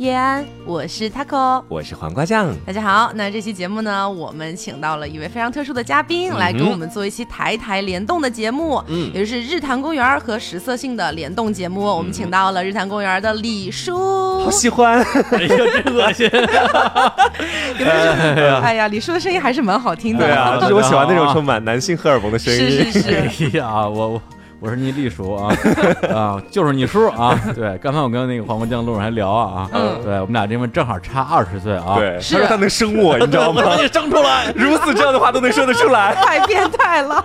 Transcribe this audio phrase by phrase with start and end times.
[0.00, 2.56] 叶安，我是 Taco，我是黄瓜酱。
[2.64, 11.82] 大家好，那这期节目呢，我们请到了一位非常特殊的嘉宾，来跟我们做一期台台联动的节目，嗯，也就是日坛公园和食色性的联动节目。
[11.82, 16.26] 我们请到了日坛公园的李叔，好喜欢，哎呀，真恶心！
[18.62, 22.58] 哎呀，李叔的声音还是蛮好听的，对啊， 就是我喜欢那种充满男性荷尔蒙的声音。
[22.58, 24.22] 是是是，哎呀，我我。
[24.60, 25.54] 我是你李叔啊
[26.14, 27.34] 啊，就是你叔啊。
[27.54, 31.94] 对，刚才我跟那个黄瓜酱路上还聊啊啊，对我们俩这边正好差二十岁啊。
[31.96, 33.62] 对，他说他能生我，你知道吗？
[33.64, 37.24] 能生出来，如此这样的话都能说得出来， 太变态了。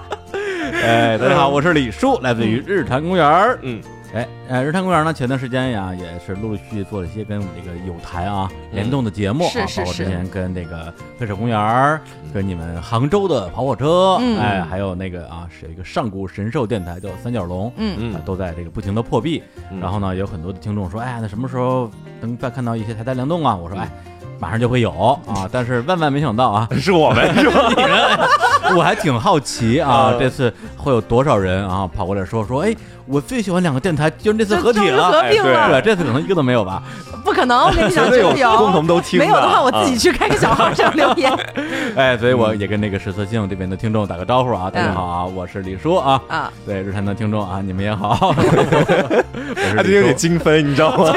[0.81, 3.57] 哎，大家好，我是李叔，来自于日坛公园。
[3.63, 3.81] 嗯。
[4.15, 11.99] 哎，呃，日坛公园呢，前段时间呀，也是陆陆续续做了一些跟我们这个有台啊联动的节目啊，包括之前跟那个黑水公园，
[12.33, 19.43] 跟你们杭州的跑火车，哎，还有那个啊，是有一个上古神兽电台叫三角龙，嗯嗯，都在这个不停的破壁。
[19.81, 23.53] 然后呢，有很多的听众说，哎，那什么时候能再看到一些台台联动啊？
[23.53, 23.89] 我说，哎。
[24.37, 24.91] 马上就会有
[25.25, 27.69] 啊，但是万万没想到啊， 是我们是吧？
[27.73, 32.75] 你们，我还挺好奇啊，这次会有多少人啊跑过来说说，哎，
[33.07, 36.81] 我最喜欢两个电台，就是那次合体了，合并了，对，这次可能一个都没有吧？
[37.23, 41.31] 不可能，我跟你讲，有共同都听，没有的话，我自己去开个小号上留言。
[41.95, 48.33] 哎，所以我也跟那个实测性这边的听众打个招呼啊，大家好啊，我是李叔啊，啊，对，日坛的听众啊，你们也好，
[49.75, 51.13] 他就有点精分，你知道吗？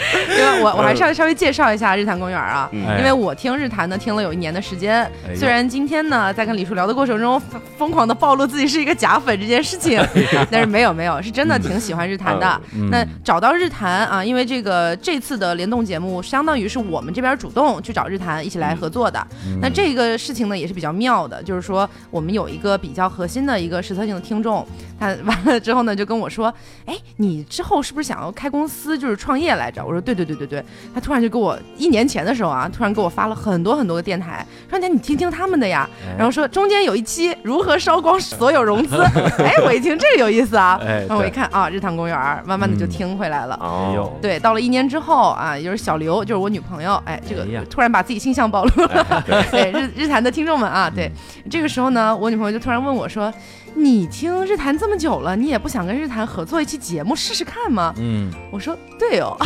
[0.30, 7.40] 因为我我还是要稍微介绍一下日坛公园啊，因为我听日坛呢听了有一年的时间，虽然今天呢在跟李叔聊的过程中
[7.76, 10.02] 疯狂的暴露自己是一个假粉这件事情，
[10.50, 12.60] 但是没有没有是真的挺喜欢日坛的。
[12.90, 19.24] 那找到日坛啊，因为这个这次的联动节目相当于是我们这边主动去找日坛一起来合作的。
[19.60, 24.66] 那这个事情呢也是比较妙的，就是说我们有一个比较核心的一个实测性的听众，
[24.98, 26.52] 他完了之后呢就跟我说，
[26.86, 29.84] 哎，你之后是不是想要开公司，就是创业来着？
[29.89, 39.02] 我说对对对对对，他突然就给我一年前的时候啊，突然给我发了很多很多个电台，说你你听听他们的呀，然后说中间有一期如何烧光所有融资，
[39.38, 43.56] 哎，我一听这个有意思啊，然后我一看啊，日坛公园，慢慢的就听回来了。
[43.60, 49.70] 哦，对，到了一年之后啊，也就是小刘，就是我女朋友，哎，这个突然把自己形象暴露了，对。
[49.80, 51.10] 日日坛的听众们啊，对，
[51.48, 53.32] 这个时候呢，我女朋友就突然问我说。
[53.74, 57.94] 你听日坛这么久了，你也不想跟日坛合作一期节目试试看吗？
[57.98, 59.36] 嗯，我说对哦，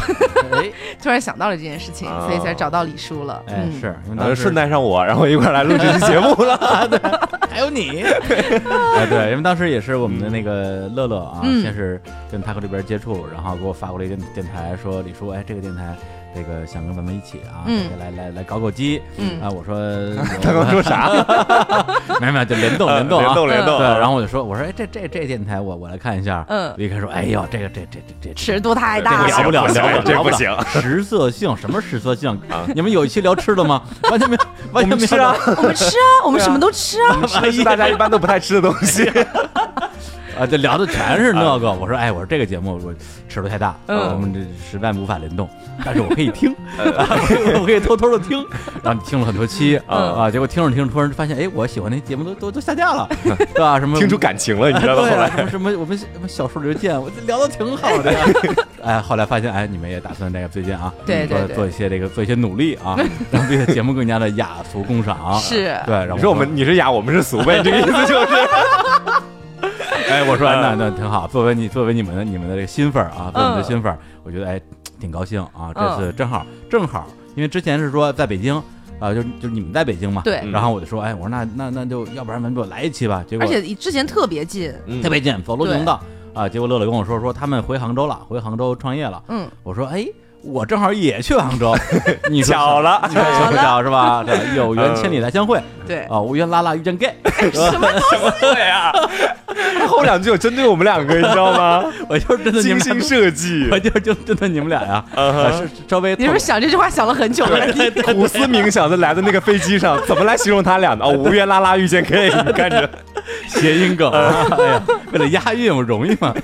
[1.02, 3.42] 突然想到了这件事情，所以才找到李叔了。
[3.46, 6.56] 哎，是，然后顺带上我，然后一块来录这期节目了。
[7.48, 15.94] 还有你，哎， 对，因为当时也是我们的那个乐乐啊，先是跟他和这边接触，然后给我发过来一个电台，说李叔，哎，这个电台。
[16.34, 17.62] 这个想跟咱们一起啊，
[17.98, 19.00] 来来来搞搞基，
[19.40, 19.78] 啊，我说
[20.42, 21.08] 他刚说啥？
[22.20, 23.78] 没有没有，就联动 联动联动联动。
[23.78, 26.44] 对，然后我就说，我说哎，这这这电台我我来看一下。
[26.48, 30.50] 嗯，一开说，哎呦，这个这这这这尺度太大了，聊不了聊不了，这不行。
[30.82, 32.38] 食色性什么食色性？
[32.74, 33.82] 你们有一期聊吃的吗？
[34.10, 34.36] 完全没，
[34.72, 35.34] 完全没吃啊。
[35.56, 37.20] 我们吃啊，我们什么都吃啊。
[37.52, 39.04] 吃大家一般都不太吃的东西。
[40.38, 41.72] 啊，这聊的全是那个。
[41.72, 42.94] 我说，哎，我说这个节目我
[43.28, 44.40] 尺度太大，我们这
[44.70, 45.48] 实在无法联动，
[45.84, 46.54] 但是我可以听
[47.60, 48.44] 我可以偷偷的听。
[48.82, 53.78] 然后你听了很多期啊，结果听着听着，突然发现，哎，我喜欢那节目都都都下架了，对吧？
[53.80, 55.08] 什么听出感情了，你知道吗？
[55.08, 58.12] 后来什么我们什么小树林见，我聊的挺好的。
[58.84, 62.98] 哎，后来发现，哎，你们也打算这个最近啊，对做做一些这个做一些努力啊，
[63.30, 65.38] 让这个节目更加的雅俗共赏。
[65.40, 68.26] 是对，你说我们你是雅，我们是俗呗，这个意思就是。
[70.14, 74.60] 哎，我说那那挺好，作为你作为你们的你们的这个新粉儿啊，作为你的新粉儿，我觉得哎
[75.00, 78.54] 挺高兴啊，这次正好正好，因为之前是说在北京
[79.00, 84.72] 啊，就就你们在北京嘛，对，然后我就说，哎，我说那那那就要不然咱们就来一期吧，结果而且之前特别近，
[85.02, 86.00] 特别近，走路就能到
[86.32, 90.06] 啊，结果乐乐跟我说说他们回杭州了，回杭州创业了，嗯，我说哎。
[90.44, 91.74] 我正好也去杭州，
[92.30, 94.22] 你巧了，巧不巧是吧？
[94.24, 95.60] 对，有缘千里来相会。
[95.86, 97.14] 对啊，无缘拉拉遇见 gay，
[97.52, 98.90] 什么什么对啊？
[99.86, 101.84] 后两句有针对我们两个，你知道吗？
[102.08, 105.04] 我就是针对精心设计，我就是就针对你们俩呀。
[105.58, 107.66] 是稍微，你是不是想这句话想了很久了？
[108.14, 111.04] 苦思冥想的来的那个飞机上，怎么来形容他俩呢？
[111.04, 112.88] 哦，无缘拉拉遇见 gay，你看着
[113.48, 114.10] 谐音梗。
[114.10, 114.82] 哎呀，
[115.12, 116.34] 为了押韵，我容易吗？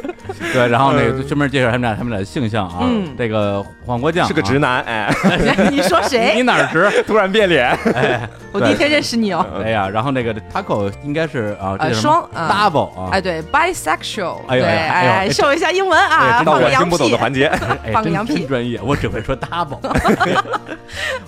[0.52, 2.86] 对，然后那个专门介绍他们俩，他们俩的性向啊。
[3.16, 5.12] 这个黄瓜酱是个直男，哎，
[5.68, 6.34] 你说谁？
[6.36, 6.88] 你哪儿直？
[7.02, 8.20] 突然变脸，哎，
[8.52, 9.44] 我第一天认识你哦。
[9.64, 17.50] 哎呀，然后那个 taco 应该是啊，双 double 啊，哎，对，bisexual，哎对，哎，秀一下英文啊，到我听不懂的环节，
[17.92, 19.78] 放个羊屁，专业，我只会说 double，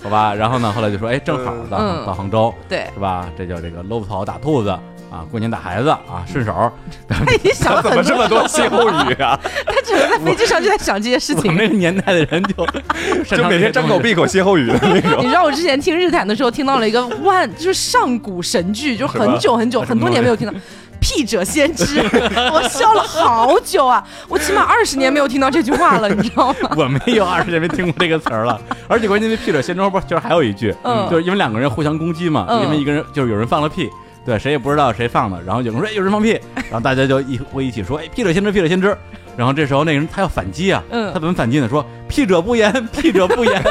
[0.01, 0.33] 好吧。
[0.33, 3.27] 然后呢，后来就说，哎，正好到到杭州，对，是吧？
[3.37, 4.73] 这叫这个搂草打兔子。
[5.13, 6.71] 啊，过年打孩子啊，顺手。
[7.43, 9.39] 你想怎么这么多歇后 语啊？
[9.67, 11.43] 他只能在飞机上就在想这些事情。
[11.45, 12.65] 我们那个年代的人就
[13.37, 15.23] 就每天张口闭口歇后语的那种。
[15.23, 20.53] 你知道我之前听日坛的时候听到了一个万，就是上古神剧，就很久很久很多年没有听到。
[20.99, 24.01] 屁者先知，我笑了好久啊！
[24.29, 26.71] 我起码二十年没有听到这句话了，你知道吗？
[26.77, 28.57] 我没有二十年没听过这个词儿了。
[28.87, 33.89] 而且关键那屁者先知后边就是还有一句，嗯，就是因为两个人互相攻击嘛，因为一个人就是有人放了屁，
[34.25, 38.97] 对，谁也不知道谁放的，然后有人说有人放屁，然后大家就一会一起说，哎，屁者先知，屁者先知。
[39.35, 41.67] 然后这时候那个人他要反击啊，嗯，他怎么反击呢？
[41.67, 43.63] 说屁者不言， 屁者不言，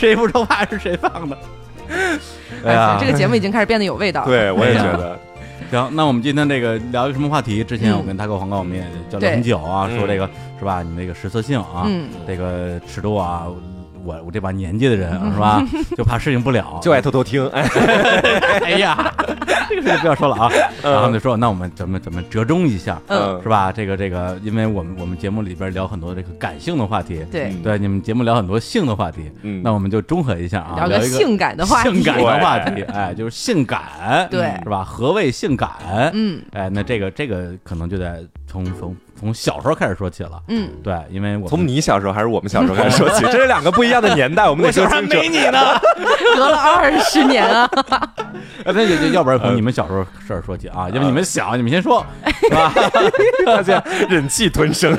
[0.00, 1.38] 谁也不说话是谁放的。
[2.64, 4.24] 哎呀，这个节目已经开始变得有味道。
[4.24, 5.18] 对，我也觉得。
[5.70, 7.62] 行，那我们今天这个聊一个什么话题？
[7.62, 10.82] 之前我跟大哥黄哥我们也交流很久啊，说这个是吧？
[10.82, 11.86] 你那个实色性啊，
[12.26, 13.46] 这个尺度啊。
[14.04, 15.62] 我我这把年纪的人是吧，
[15.96, 17.46] 就怕适应不了，就爱偷偷听。
[17.48, 19.12] 哎 呀，
[19.68, 20.50] 这个事就不要说了啊。
[20.82, 23.72] 然后就说，那我们怎么怎么折中一下，嗯，是吧？
[23.72, 34.84] 这个这个，因为我们我们节目里边聊很多这个感性的话题，对对，你们节目聊很多性的话题，嗯，那我们就中和一下啊，聊个性感的话题，性感的话题，哎，就是性感，对，是吧？
[34.84, 35.70] 何谓性感？
[36.12, 38.94] 嗯，哎，那这个这个可能就得从从。
[39.18, 45.16] 从小时候开始说起了，嗯，对，因为我从你小时候还是我们小时候开始说起，这是两个不一样的年代，我们得 说清楚。
[45.16, 45.58] 没你呢，
[46.34, 47.68] 隔了二十年啊。
[48.64, 48.82] 那
[49.12, 52.04] 要不然从你们小时候事儿说起啊，要不你们小，你们先说，
[52.42, 52.72] 是吧？
[53.46, 54.96] 大家忍气吞声。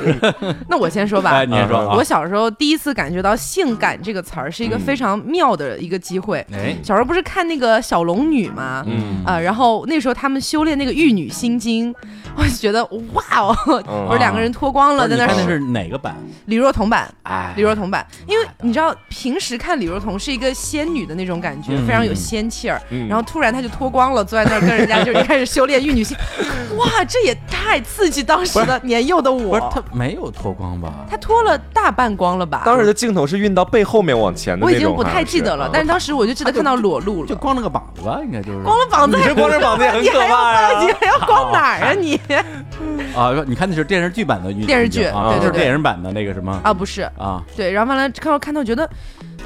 [0.68, 1.88] 那我先说吧，你先说。
[1.96, 6.44] 我小时候第一次感觉到“性感”这个词儿是一个非常妙的一个机会。
[6.52, 8.84] 哎，小时候不是看那个小龙女吗？
[8.86, 11.94] 嗯啊，然后那时候他们修炼那个玉女心经，
[12.36, 15.26] 我就觉得哇哦，不是两个人脱光了在那。
[15.26, 16.16] 看的是哪个版？
[16.46, 17.12] 李若彤版。
[17.24, 26.16] 哎，李若彤版，因为你知道平时看李若彤是一个仙女的那种感觉，非常有仙气儿，然后突然她就脱光了，坐在那儿跟人家就开始修炼玉女心，
[26.76, 29.36] 哇，这也太刺激当时的年幼的我。
[29.36, 30.92] 不是他没有脱光吧？
[31.10, 32.62] 她脱了大半光了吧？
[32.64, 39.16] 当时的镜头是运到背后面往前的我已经不太记得了，但是当时我就记得看到裸露了，就光了个膀子吧，应该就是光了膀子。
[39.16, 40.80] 你这光着膀子也很可怕呀！
[40.80, 42.20] 你还要光哪儿啊你？
[43.16, 46.72] 啊，你看的是电视剧版的电视剧，对，就是电影版的那个什么啊？
[46.74, 48.88] 不是啊，对，然后完了看到看到觉得。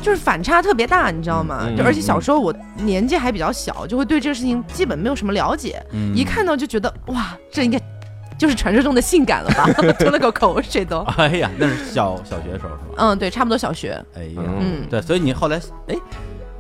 [0.03, 1.69] 就是反差特别大，你知道吗？
[1.77, 5.79] 就而且小时候我年纪还比较小，就会对这个事情基本没有什么了解。
[6.15, 7.79] 一看到就觉得哇，这应该
[8.39, 9.67] 就是传说中的性感了吧？
[10.01, 11.01] 吞了个口水都。
[11.19, 12.95] 哎呀，那是小小学的时候是吧？
[12.97, 14.03] 嗯，对，差不多小学。
[14.17, 15.95] 哎呀，嗯，对，所以你后来，哎，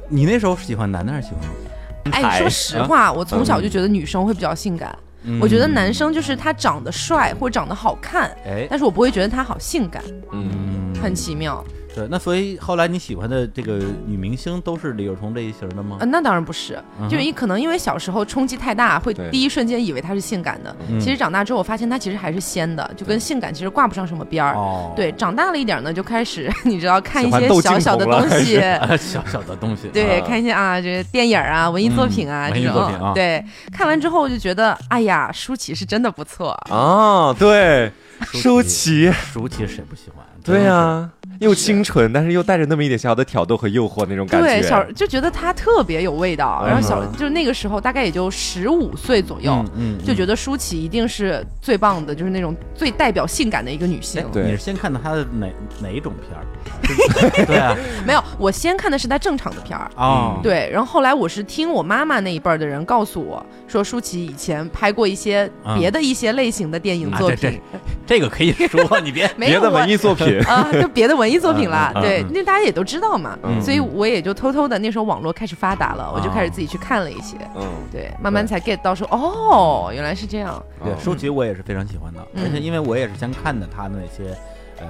[0.06, 2.28] 你那时候是喜欢男的还是喜欢女的？
[2.28, 4.94] 哎，说实话，我从小就觉得女生会比较性感。
[5.40, 10.02] 我觉得男生就是他长得帅或者长得好看，哎，但是我不会觉得他好性感。
[10.32, 11.62] 嗯，很奇妙。
[11.94, 15.96] 对，那所以后来你喜欢的这个女明星都是李若彤这一型的吗？
[16.00, 16.78] 呃，那当然不是，
[17.08, 20.74] 就你可能因为小时候冲击太大，会第一瞬间以为她是性感的。
[21.00, 24.54] 其实长大之后，我发现她其实还是仙的，就跟性感其实挂不上什么边儿。
[24.54, 28.60] 哦，对，长大了一点呢，就开始 你知道看一些 小小的东西，
[28.96, 33.12] 小小的东西，对，看一些啊，这电影啊，文艺作品啊这种。
[33.14, 37.34] 对，看完之后就觉得，哎呀，舒淇是真的不错啊。
[37.38, 37.90] 对，
[38.32, 40.24] 舒淇，舒淇谁不喜欢？
[40.44, 41.10] 对呀。
[41.40, 44.46] 又清纯，但是又带着那么一点小小的挑逗和诱惑那种感觉。
[44.46, 46.62] 对，小就觉得他特别有味道。
[46.66, 54.24] 然后小就是那个时候大概也就十五岁左右，嗯，就觉得舒淇一定是最棒的，就是那种最代表性感的一个女性。
[54.32, 55.48] 对，你是先看的她的哪
[55.82, 56.44] 哪一种片儿？
[57.46, 57.74] 对啊，
[58.06, 60.38] 没有，我先看的是她正常的片儿啊。
[60.42, 67.58] 对，然后后来我是听我妈妈那一辈儿的人告诉我说，舒淇以前拍过一些别的一些类型的电影作品。
[68.06, 71.29] 这个可以说，你别 别的文艺作品啊，就别的文。
[71.30, 80.62] 艺作品啦，对，那大家也都知道嘛，所以我也就偷偷的，那时候网络开始发达了，我就开始自己去看了一些，嗯，对，慢慢才 get 到说，哦，原来是这样。
[80.82, 84.36] 对，书籍我也是非常喜欢的，而且因为我也是先看的他的那些。
[84.82, 84.86] 呃，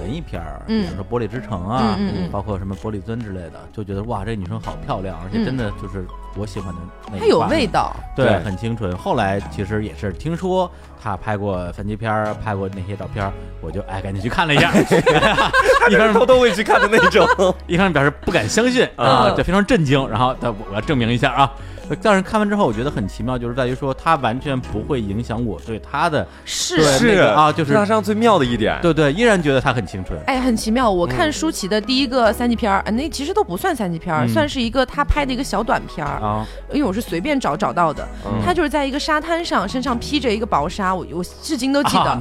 [0.00, 1.98] 文艺片儿，比如说《玻璃之城》啊，
[2.32, 6.80] 包括什么《玻璃樽》之类的，就觉得哇，这女生好漂亮，而且真的就是我喜欢的
[7.12, 7.18] 那。
[7.18, 8.96] 她有味道，对，很清纯。
[8.96, 10.70] 后来其实也是听说
[11.04, 13.30] 她拍过三级片儿，拍过那些照片，
[13.60, 14.72] 我就哎赶紧去看了一下，
[15.90, 17.28] 一开始偷偷会去看的那种，
[17.68, 20.08] 一开始表示不敢相信啊，就非常震惊。
[20.08, 21.52] 然后他我要证明一下啊。
[22.02, 30.18] 但是看完之后，我觉得很奇妙，就是在于说，它完全不会影响我对他的是是啊，就是它上最妙的一点，对对，依然觉得他很青春。
[30.26, 30.90] 哎，很奇妙。
[30.90, 36.46] 我看舒淇的第一个三级片儿，那其实都不算三级片儿，算是一个他拍的一个小短片儿啊。
[36.72, 38.06] 因为我是随便找找到的，
[38.44, 42.20] 他就是在一个沙滩上，身上披着一个薄纱，我我至今都记得。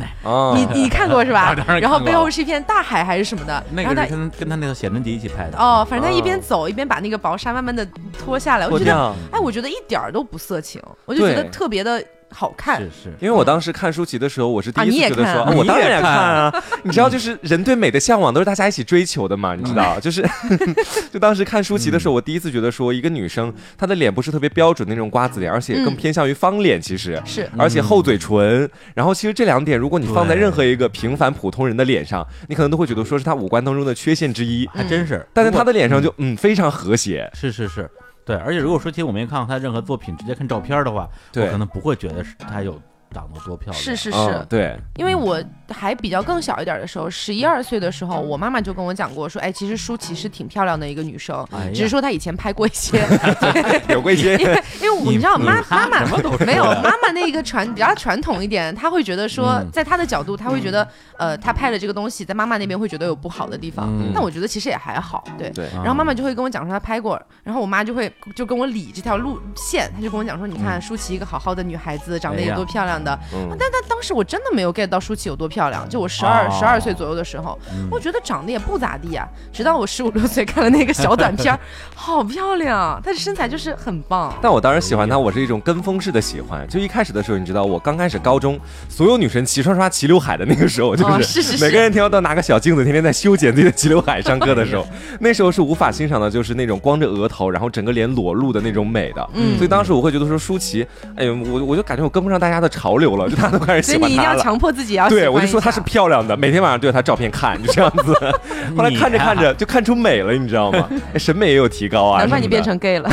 [0.55, 1.55] 你你看过是吧？
[1.79, 3.63] 然后背后是一片大海还是什么的？
[3.72, 5.58] 那个跟跟他那个写真集一起拍的。
[5.58, 12.03] 哦，反正他一边走一边把那个薄纱慢慢的脱下来，我觉得，哎，我觉得一点儿都不色情，我就觉得特别的。
[12.36, 16.51] 好看，是是，因为我当时看舒淇的时候，我是第一次觉得说，我当然也看啊。
[16.81, 20.27] 你知道，就是人对美的向往都是大家一起追求的嘛，你知道，就是，
[21.13, 27.22] 就当时看舒淇的时候，我第一次觉得说，一个女生她的脸不是特别标准那种瓜子脸，而且更偏向于方脸，其实。
[27.24, 37.88] 是，而且厚嘴唇，然后其实这两点，如果你放在任何一个平凡普通人的脸上，你可能都会觉得说是她五官当中的缺陷之一，还真是，但在她的脸上就嗯非常和谐，是是是。
[38.25, 42.80] 对，而且如果说其实我没看过他任何作品，直接看照片的话，我可能不会觉得是他有。
[43.13, 43.82] 长得多漂亮！
[43.82, 53.05] 是是是，对，因为我还比较更小一点的时候，十一二岁的时候，我妈妈就跟我讲过，说，哎，其实舒淇是挺漂亮的一个女生，只是说她以前拍过一些，
[53.89, 56.05] 有过一些，因为因为你知道妈妈妈
[56.46, 65.50] 没有妈妈那个传比较传统一点，她会觉得说，在她的角度，她会觉得，呃，她拍的这个东西在妈妈那边会觉得有不好的地方，但我觉得其实也还好，对。
[65.51, 65.70] 对。
[65.75, 73.83] 然后妈妈就会跟我讲说她拍过，然后我妈就会就跟我理这条路线，她就跟我讲说，你看舒淇一个好好的女孩子，长得也多漂亮的，但但。
[73.86, 77.57] 当时我真的没有 get 到舒淇有多漂亮，就我十二十二岁左右的时候，
[77.91, 79.27] 我觉得长得也不咋地啊。
[79.51, 81.57] 直到我十五六岁看了那个小短片，
[81.93, 84.33] 好漂亮，她的身材就是很棒。
[84.41, 86.67] 但我当时喜欢她，我是一种跟风式的喜欢。
[86.67, 94.86] 就一开始的时候，你知道，我刚开始高中，所有女生齐刷刷齐刘海的那个时候，就是每个人天天都拿个小镜子，天天在修剪自己的齐刘海上课的时候，
[95.19, 99.29] 那时候是无法欣赏的，就是那种光着额头，然后整个脸裸露的那种美的。
[99.33, 104.07] 嗯，所以当时我会觉得说舒淇，哎呦，我我就感觉我跟不上大家的潮流了，就大家都开始喜欢她了。
[104.07, 108.13] 所以你一定要强迫自己要对，我就说她是漂亮的，每天晚上对着她照片看，就这样子。
[108.77, 110.89] 后来看着看着就看出美了，你知道吗？
[111.17, 112.19] 审美也有提高啊。
[112.19, 113.09] 难怪你变成 gay 了。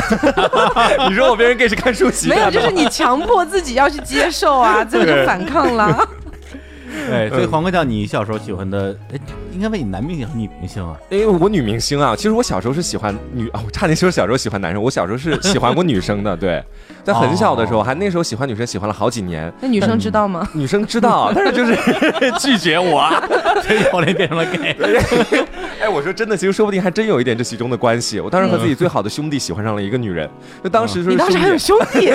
[1.09, 2.29] 你说我变成 gay 是看舒淇？
[2.29, 6.07] 没有，就是你强迫自己要去接受啊，最后就反抗了。
[7.09, 9.19] 对， 所以黄哥叫你小时候喜欢的，哎，
[9.53, 10.95] 应该问你男明星还是女明星啊？
[11.09, 16.63] 因为我女明星啊，其实我小时候是喜欢女 啊，我差点说小时候喜欢男生，我小时候是喜欢过女生的，对，
[17.03, 19.51] 在很小的时候，还那时候喜欢女生，喜欢了好几年。
[19.61, 20.47] 那女生知道吗？
[20.53, 21.75] 女生知道，但是就是
[22.39, 23.09] 拒绝我，
[23.63, 24.75] 所以后来变成了 gay。
[25.81, 28.19] 哎，我说真的，其实说不定还真有一点这其中的关系。
[28.19, 30.29] 我当时和自己最好的兄弟喜欢上了一个女人，
[30.63, 32.11] 就当时说你当时还有兄弟，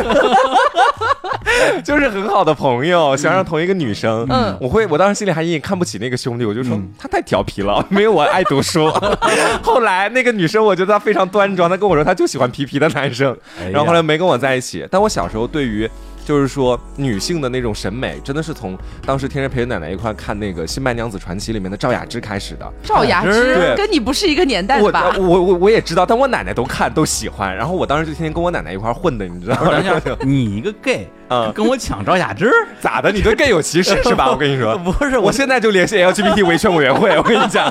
[1.83, 8.91] 就是很好的朋友，喜欢上同一个女生，嗯，我会，我当时心里还隐隐看不起那个兄弟，我就说他太调皮了，没有我爱读书。
[9.63, 13.37] 后来那个女生，我觉得她非常端庄，她跟我说她就喜欢皮皮的男生，
[13.73, 14.87] 然后后来没跟我在一起。
[14.91, 15.89] 但我小时候对于。
[16.27, 22.69] 就是说，女性的那种审美，真的是从当时天天陪着奶奶一块看那个《新白娘子传奇》里面的赵雅芝开始的。
[22.83, 25.15] 赵雅芝跟你不是一个年代的吧？
[25.17, 29.81] 我我我也知道，但我奶奶都看都喜欢，然后我当时就天天跟我奶奶一块混的，你知道吗？
[30.27, 32.51] 你一个 gay 啊，跟我抢赵雅芝，
[32.83, 33.13] 咋的？
[33.13, 34.29] 你对 gay 有歧视 是吧？
[34.29, 37.71] 我跟你说，不是，我现在就联系 LGBT 维权委员会，我跟你讲。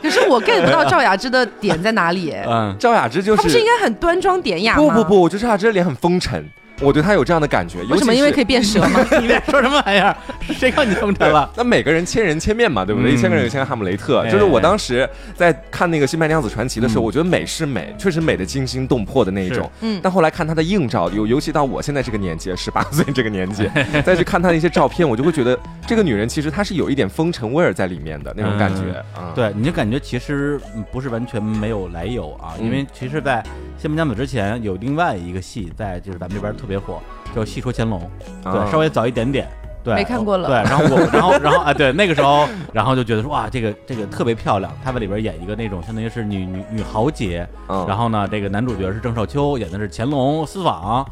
[0.00, 2.32] 可是我 get 不到赵雅芝的点在哪里？
[2.46, 4.82] 嗯，赵雅芝就是，她不是应该很端庄典雅吗？
[4.82, 6.48] 不不不，我觉得赵雅芝的脸很风尘。
[6.80, 8.14] 我对他有这样的感觉，为什么？
[8.14, 9.00] 因为可以变蛇吗？
[9.20, 10.14] 你在说什么玩意儿？
[10.52, 11.48] 谁让你这么着了？
[11.56, 13.12] 那每个人千人千面嘛，对不对？
[13.12, 14.24] 一千个人有千个哈姆雷特。
[14.30, 19.70] 就是我当时在看那个《新白娘子传奇》的时候，我觉得美是美，确实美的惊心动魄的那一种。
[19.80, 20.00] 嗯。
[20.02, 23.70] 但后来看他的硬照，尤尤其到我现在这个年纪，十八岁这个年纪，
[24.04, 29.04] 再去看他的一些照片，我就会觉得这个女人其实她是有一点风尘味儿在里面的那种感觉。
[29.34, 30.60] 对，你就感觉其实
[30.90, 33.42] 不是完全没有来由啊，因为其实，在
[33.80, 37.00] 《新白娘子》之前有另外一个戏，在就是咱们这边特别火。
[37.34, 38.08] 叫《戏说乾隆》，
[38.52, 39.48] 对，稍微早一点点，
[39.82, 40.46] 对，没看过了。
[40.46, 44.72] 对，然后我，然后，然后啊，对，那个时候，然后就觉得说，哇，这个这个特别漂亮。
[44.84, 47.44] 她在里边演一个那种相当于是女女女豪杰，
[47.88, 51.04] 然后呢，这个男主角是郑少秋，演的是乾隆私访，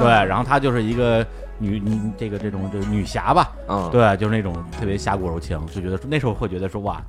[0.00, 1.22] 对，然后他就是一个
[1.58, 7.02] 女女这个这种这女侠吧，嗯，对，就是那种特别侠骨柔情，就觉得那时候会觉得说，哇。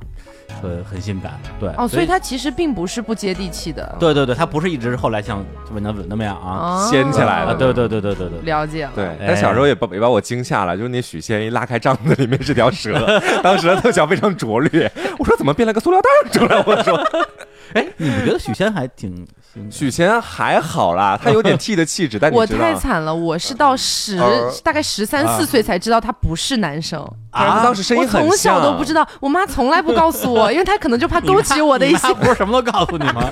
[0.62, 1.70] 很很性感，对。
[1.78, 12.98] 哦，所以他其实并不是不接地气的，对对对，他不是一直后来像温娘子那么样啊，掀起来了，对对对对对对，了解了，对，但小时候也把也把我惊吓了，就是那许仙一拉开帐子，里面是条蛇，
[13.44, 14.90] 当时的特效非常拙劣，
[15.20, 16.64] 我说怎么变了个塑料袋出来？
[16.66, 16.98] 我说，
[17.76, 19.28] 哎，你们觉得许仙还挺？
[19.72, 24.18] 许仙还好啦，他有点 T 的气质，但我太惨了，我是到十
[24.64, 27.00] 大概十三四岁才知道他不是男生
[27.32, 33.30] 啊，当时声音很从小都不知道，我妈从来不告诉我， 因为她可能就怕勾起我的一些，不是什么都告诉你吗？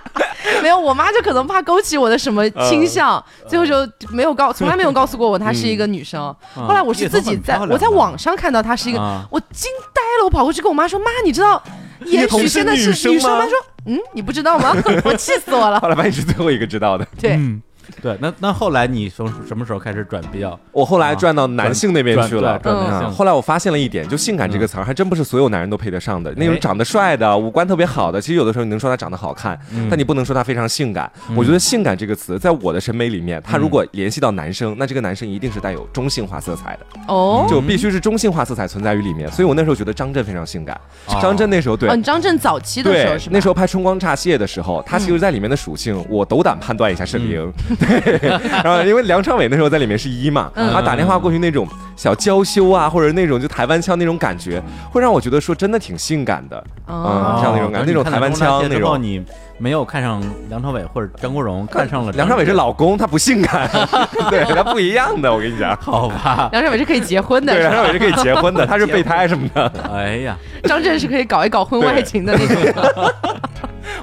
[0.62, 3.74] 没有，我妈就可能怕勾起我的什么倾向，最后就
[4.10, 6.34] 没有告，从来没有告诉过我她是一个女生。
[6.54, 8.98] 后来我是自己在我在网上看到她是一个，
[9.30, 11.62] 我惊呆了，我跑过去跟我妈说：“妈，你知道
[12.06, 13.52] 也许仙的是女生吗？”说。
[13.88, 14.74] 嗯，你不知道吗？
[15.04, 15.78] 我气死我了。
[15.78, 17.06] 后来发现是最后一个知道的。
[17.20, 17.38] 对，
[18.02, 20.58] 对，那那后来你从什么时候开始转比较？
[20.72, 22.58] 我后来转到男性那边去了。
[22.58, 23.10] 转男性。
[23.10, 26.32] 后来我发现了一点，就性感这个词儿，还真不是所有男人都配得上的。
[26.36, 29.58] 那种长得帅的、五官特别好的，其实有的时候你能说他长得好看，
[29.90, 31.10] 但你不能说他非常性感。
[31.34, 36.86] 我觉得性感这个词，在我的审美里面，他如果联系到男生，那这个男生一定是带有中性化色彩的。
[37.08, 37.46] 哦。
[37.48, 39.30] 就必须是中性化色彩存在于里面。
[39.30, 40.78] 所以我那时候觉得张震非常性感。
[41.20, 41.88] 张震那时候对。
[41.88, 47.52] 嗯，张震早期的时候是那时候拍《春光乍泄》的时候，他其实在里面的属性，我斗胆判断一下是零。
[47.80, 48.28] 对。
[48.62, 51.66] 然后因为梁朝伟那时候在里面是一嘛，他打电话过去那种
[51.96, 59.00] 小娇羞啊，或者那种就台湾腔那种感觉，会让我觉得说真的挺性感的，嗯，像那种感觉，那种台湾腔那种。
[59.02, 59.22] 你
[59.58, 63.70] 没有看上梁朝伟或者张国荣，看上了梁朝伟是老公，他不性感，
[64.28, 66.48] 对他不一样的，我跟你讲， 好吧？
[66.52, 69.72] 梁朝伟是可以结婚的，对，梁朝伟是可以结婚的，他是备胎什么的。
[69.92, 73.12] 哎呀，张震是可以搞一搞婚外情的那种。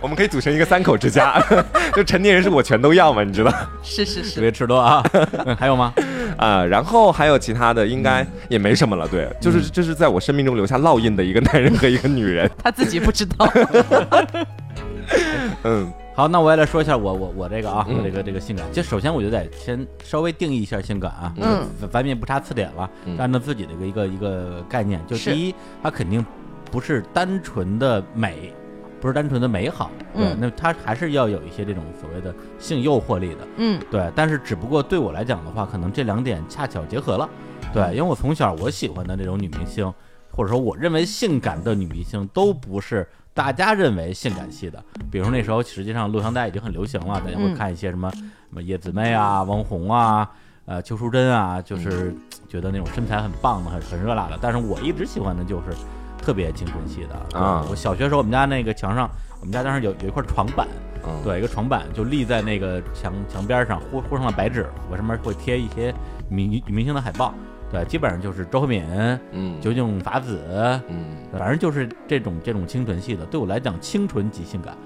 [0.02, 1.42] 我们可以组成一个三口之家，
[1.96, 3.54] 就成年人是我全都要嘛，你知道？
[3.82, 5.04] 是是是，别吃多啊。
[5.58, 5.94] 还有吗？
[6.38, 9.08] 啊，然后还有其他的，应该也没什么了。
[9.08, 12.50] 对，就是这是在我生命中留下烙印的一个男人和一个女人。
[12.64, 13.50] 他自己不知道。
[15.64, 18.66] 嗯，好，那我也来说一下我我我这个啊，我这个这个性感。
[18.72, 21.34] 其实首先我就得先稍微定义一下性感啊。
[21.38, 21.66] 嗯。
[21.92, 26.26] 咱们也不差词典了，按照自己的一个一个一个概念，就第一，它肯定
[26.72, 28.54] 不是单纯的美。
[29.04, 34.10] 不是单纯的美好，对，那它还是要有一些这种所谓的性诱惑力的，嗯，对。
[34.16, 37.30] 但是只不过对我来讲的话，可能这两点恰巧结合了，
[37.74, 39.94] 对，因为我从小我喜欢的这种女明星，
[40.32, 44.82] 或者说我认为性感的女明星，都不是大家认为性感系的。
[45.12, 50.32] 比如那时候实际上录像带已经很流行了，大家会看一些什么什么叶子妹啊、王红啊、
[50.64, 52.16] 呃邱淑贞啊，就是
[52.48, 54.40] 觉得那种身材很棒的、很很热辣的。
[54.42, 55.76] 但是我一直喜欢的就是。
[56.24, 57.40] 特别青春系的。
[57.40, 57.66] 啊！
[57.70, 60.68] 我小学时候，我们家那个墙上，我们家当时有有一块床板，
[61.24, 65.94] 对，一个床板就立在那个墙墙边上，糊糊上了白纸，我上面会贴一些
[66.30, 67.34] 明女明星的海报，
[67.70, 68.86] 对，基本上就是周慧敏，
[69.32, 70.40] 嗯，酒井法子，
[70.88, 74.78] 嗯，反正就是这种这种清纯系的，对我来讲，清纯即性感，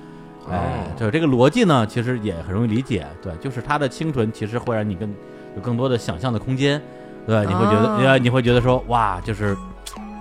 [0.50, 5.14] 哎，就这个逻辑呢，其实也很容易理解，对，就是它的清纯其实会让你更
[5.56, 6.82] 有更多的想象的空间，
[7.28, 9.56] 对，你会觉得，呃，你会觉得说，哇，就是。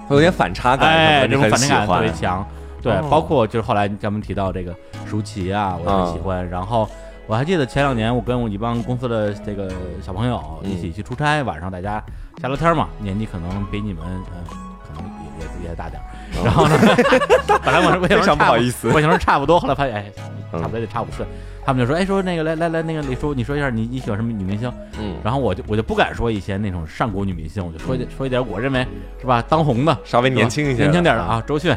[0.07, 2.47] 会有点反差感，哎，这种反差感特别强，
[2.83, 6.49] 对，包括就是后来咱们提到这个舒淇啊，我很喜欢。
[6.49, 6.89] 然后
[7.27, 12.03] 我还记得前两年我跟我一帮公司的这个小朋友一起去出差，晚上大家
[12.41, 14.45] 瞎聊天嘛，年纪可能比你们嗯，
[14.87, 16.01] 可能也也也大点。
[16.45, 16.79] 然后呢，
[17.65, 20.05] 本来我说非常不好意思，我想说差不多，后来发现哎，
[20.53, 21.25] 差不多得差五岁。
[21.65, 24.73] 他们就说：“哎，说那个来来来，那个李叔，你说一下你你喜欢什么女明星？
[25.01, 28.87] 嗯，然后我就我就不敢说一些那种上古女明星，我就说说一点我认为
[29.21, 31.73] 是吧当红的，稍微年轻一些、年轻点的啊，周迅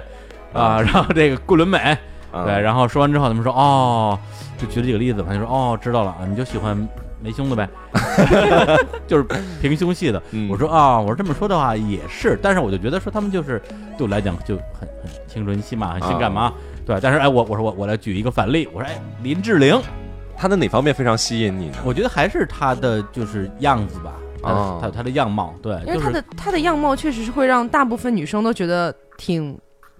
[0.53, 1.97] 啊，然后这个顾伦美，
[2.31, 4.19] 对，然后说完之后，他们说哦，
[4.59, 6.87] 就举了几个例子，他就说哦，知道了啊，你就喜欢
[7.21, 7.69] 没胸的呗，
[9.07, 9.25] 就是
[9.61, 10.21] 平胸系的。
[10.49, 13.61] 我说啊，我说这么说的话也是，但是我就觉得说他们就是
[13.97, 16.53] 对我来讲就很很青春期嘛，很性感嘛。”
[16.85, 19.79] 对，但是哎，我我说我我来举一个反例，我说哎，林志玲，
[20.35, 21.77] 她的哪方面非常吸引你呢？
[21.83, 29.57] 我觉得还是她的就是样子吧，啊，她她的样貌，对，因为她的她的样貌确实是会让大部分女生都觉得挺。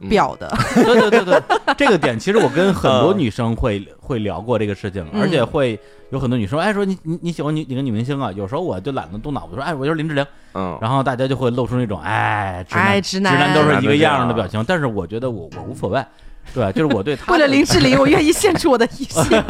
[0.07, 1.41] 表的，对对对对，
[1.77, 5.77] 这个点其实我跟很多 女生会会聊过这个事情，而且会
[6.11, 8.31] 有很多女生哎说你你你喜欢你哪个女明星啊？
[8.31, 13.53] 有时候我就懒得动脑子说哎我就是林志玲，嗯，然后大家就会露出那种哎直男直男。
[13.53, 16.03] 都是一个样的表情，但是我觉得我我无所谓，
[16.53, 19.43] 对， 就是我对他为了林志玲我愿意献出我的一切，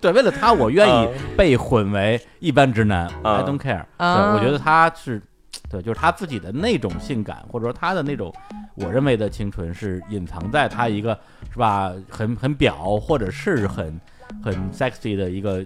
[0.00, 5.22] 对，为了他我愿意被混为一般直男，I don't care，对，我觉得他是。
[5.70, 8.32] 对，就是他自己的那种性感，或者说他的那种，
[8.76, 11.18] 我认为的清纯，是隐藏在他一个，
[11.52, 11.92] 是吧？
[12.08, 14.00] 很很表，或者是很
[14.42, 15.64] 很 sexy 的一个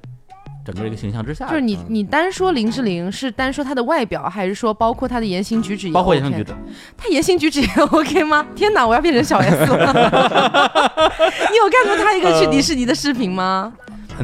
[0.64, 1.46] 整个一个形象之下。
[1.48, 5.90] 就是你你单说林志玲，是单说她的外表，还是说包括她的言行举止？
[5.90, 6.52] 包括言行举止。
[6.96, 8.46] 她言行举止也 OK 吗？
[8.54, 9.92] 天哪，我要变成小 S 了！
[11.50, 13.72] 你有看过她一个去迪士尼的视频吗？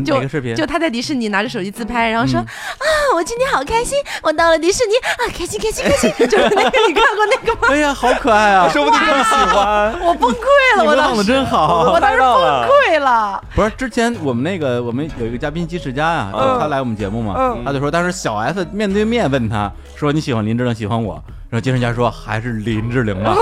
[0.03, 7.69] 就就他在迪士尼拿着手机自拍，然后说啊，我今天好开心，我到了迪士尼啊，开心开心开心， 就是那个你看过那个吗？
[7.71, 9.93] 哎呀，好可爱啊，说不定更喜欢。
[10.01, 13.43] 我崩溃了，我当时真好，我当时崩溃了。
[13.55, 23.35] 不是之前我们那个我们有一个嘉宾金世佳呀，他来我们节目嘛，他就说当时小 S 面对面问他说你喜欢林志玲喜欢我，然后金世佳说还是林志玲吧。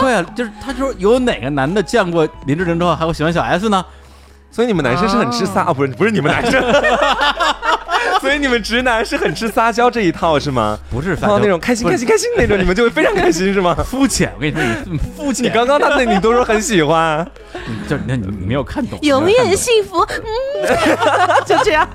[0.00, 3.84] 对啊，就是他说有哪个男的见过林志玲之后还会喜欢小 S 呢？
[4.52, 5.72] 所以你们男生是很吃撒啊？
[5.72, 6.62] 不是不是你们男生，
[8.20, 10.78] 所以你们直男是很吃撒娇这一套是吗？
[10.90, 13.74] 不是，看到那种开心开心开心那种，你们就会非常开心是吗？
[13.82, 15.46] 肤浅，我跟你说你肤浅。
[15.46, 17.26] 你刚刚他对你都说很喜欢，
[17.88, 18.98] 就那你你没有看懂。
[19.02, 20.22] 永远幸福，嗯，
[21.46, 21.88] 就这样。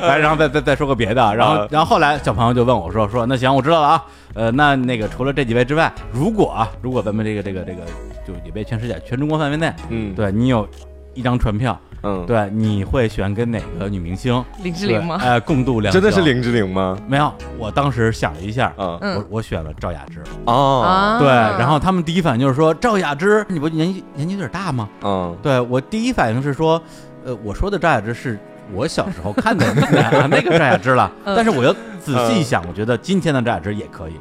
[0.00, 4.04] 来，然后再再再说个别的，然后然后后来小朋友就问我说说那行我知道了啊，
[4.34, 7.82] 呃那那个除了这几位之外，如果啊如果咱们这个这个这个
[8.26, 10.66] 就也被全世界全中国范围内，嗯，对你有
[11.14, 14.44] 一张船票，嗯，对，你会选跟哪个女明星？
[14.62, 15.18] 林志玲吗？
[15.22, 16.96] 哎，共度两真的是林志玲吗？
[17.06, 20.22] 没有，我当时想了一下，嗯，我我选了赵雅芝。
[20.46, 24.88] 哦，对，然后他们第一反应就是说赵雅芝，你不年纪年纪有点大吗？
[25.02, 26.80] 嗯，对我第一反应是说，
[27.24, 28.38] 呃，我说的赵雅芝是。
[28.72, 34.12] 我小时候看的那个赵雅芝了， 但是我又仔细一想，我觉得今天的赵雅芝也可以。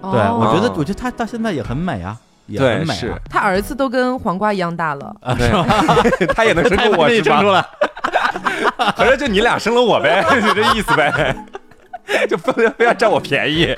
[0.00, 2.94] 对，我觉得，我觉得她到现在也很美啊，也很美。
[2.94, 5.64] 是，他儿子都跟黄瓜一样大了，是吧？
[6.34, 7.66] 他也能生出我，是吧？
[8.96, 11.34] 合着就你俩生了我呗， 就这意思呗，
[12.28, 13.74] 就非非要占我便宜。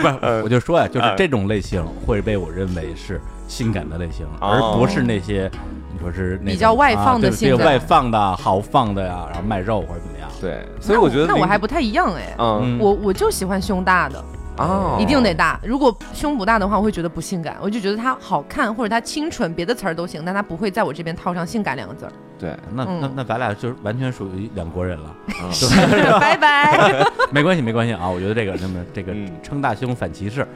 [0.00, 0.08] 不，
[0.44, 5.50] 我就说呀，就是这种类型会被我认为是性感的类型，而不是那些
[5.92, 5.98] 你。
[6.00, 10.28] 说是比较外放的性格，外放的豪放的呀，然后卖肉或者怎么样？
[10.40, 14.22] 对，所以我觉得那我还不太一样哎，嗯，我我就喜欢胸大的
[14.58, 15.60] 哦，一定得大。
[15.62, 22.12] 如果胸不大的话，我会觉得不性感，我就觉得它好看或者它清纯，别的词儿都行，但它不会在我这边套上性感两个字儿。
[22.38, 25.14] 对，那那那咱俩就完全属于两国人了，
[26.20, 27.04] 拜拜。
[27.32, 30.46] 没关系没关系啊，我觉得这个什么这个称大胸反歧视，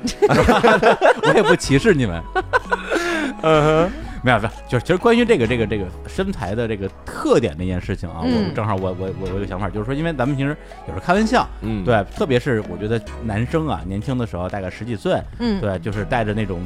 [1.22, 2.22] 我也不歧视你们。
[3.42, 3.92] 嗯哼。
[4.22, 10.56] 没有，没有，就是其实关于这个这个这个身材的这个特点那件事情啊，我正好我我我我有个想法，就是说，因为咱们平时
[10.86, 16.60] 有时候开玩笑，嗯，对，特别是我觉得男生啊，年轻的时候大概十几岁，嗯，对，就是带着那种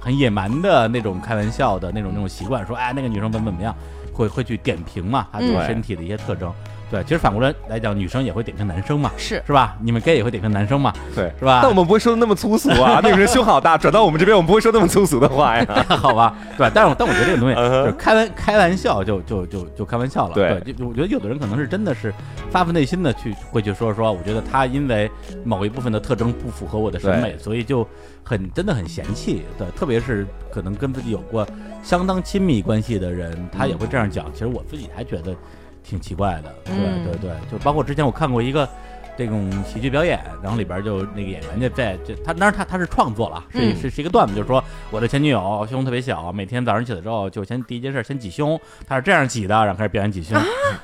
[0.00, 3.74] 很野蛮的那种开玩笑的那种那种习惯，说哎那个女生怎么怎么样，
[4.12, 6.52] 会会去点评嘛，她身体的一些特征。
[6.94, 9.76] 对，其实反过来来讲，女生也会点评男生嘛，是是吧？
[9.82, 11.58] 你们 gay 也会点评男生嘛，对，是吧？
[11.60, 13.00] 但我们不会说的那么粗俗啊。
[13.02, 15.66] 那个人胸好大，转到我们这边，我们不会说那么粗俗的话呀，
[15.98, 16.36] 好吧？
[16.56, 20.34] 对，但是但我觉得这个东西就是开玩开玩笑，就就就就开玩笑了。
[20.34, 22.14] 对，就我觉得有的人可能是真的是
[22.48, 25.10] 发自内心的去会去说说，我觉得他因为
[25.42, 27.84] 某一部分的特征不符合我的审美，所以就
[28.22, 29.42] 很真的很嫌弃。
[29.58, 31.44] 对，特别是可能跟自己有过
[31.82, 34.32] 相当亲密关系的人，他也会这样讲。
[34.32, 35.34] 其实我自己还觉得。
[35.84, 38.68] 挺奇怪的，对对对，就包括之前我看过一个
[39.16, 50.36] 这种喜剧表演，然后里边就那个演员就在就他，当然他他是创作了，是是是一个段子，就是说我的前女友胸特别小，每天早上起来之后就先第一件事先挤胸，他是这样挤的，然后开始表演挤胸，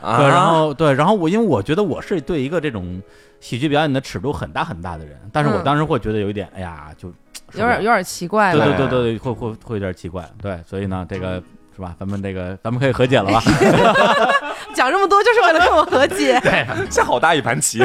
[0.03, 3.03] 对，然后对，然后我因为我觉得我是对一个这种
[3.41, 7.09] 喜剧表演的尺度很大很大的人，但是我当时会觉得有一点，哎呀，就
[7.55, 11.43] 有点有点奇怪，对对对对对，会会会有点奇怪，对，所以呢，这个。
[11.81, 11.97] 是吧？
[11.99, 13.43] 咱们这个，咱们可以和解了吧？
[14.75, 16.39] 讲这么多就是为了跟我和解。
[16.45, 17.83] 对， 这好大一盘棋，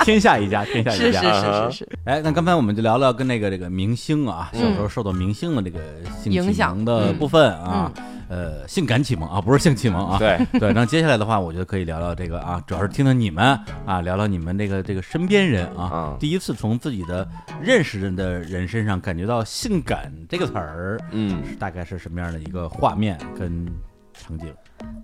[0.00, 1.22] 天下一家，天下一家。
[1.22, 1.88] 是是是是是。
[2.04, 5.78] 哎，那刚才我们就聊聊跟那个这个明星啊，小时候受到明星的这个
[6.20, 7.92] 性影响的部分啊。
[8.30, 10.18] 呃，性感启蒙啊，不是性启蒙啊。
[10.18, 17.26] 对对，那接下来的话，我觉得可以聊聊这个啊，主要是听听你们啊，聊聊你们这个这个身边人啊，第一次从自己的
[17.58, 23.66] 认识人的人身上感觉到性感这个词儿，嗯，大概是什么样的一个画面跟
[24.12, 24.54] 场景？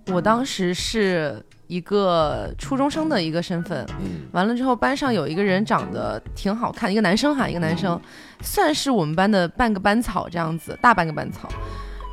[0.07, 7.99] 我当时是一个初中生的一个身份，嗯，完了之后班上有一个人长得挺好看，一个男生哈，一个男生，
[8.41, 11.49] 算是我们班的半个班草这样子，大半个班草。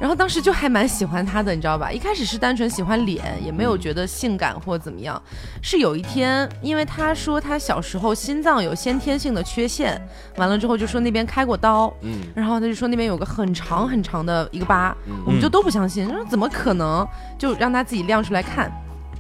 [0.03, 1.93] 然后当时就还蛮喜欢他的，你知道吧？
[1.93, 5.23] 一开始是单纯喜欢脸，也没有觉得性感或怎么样。
[5.63, 9.97] 是有一天，因为他说他小时候心脏有先天性的缺陷，
[10.39, 14.93] 完了之后就说那边开过刀，嗯，然后他就说那边有个很长很长的一个疤，
[15.25, 17.07] 我们就都不相信，说怎么可能？
[17.39, 18.69] 就让他自己亮出来看，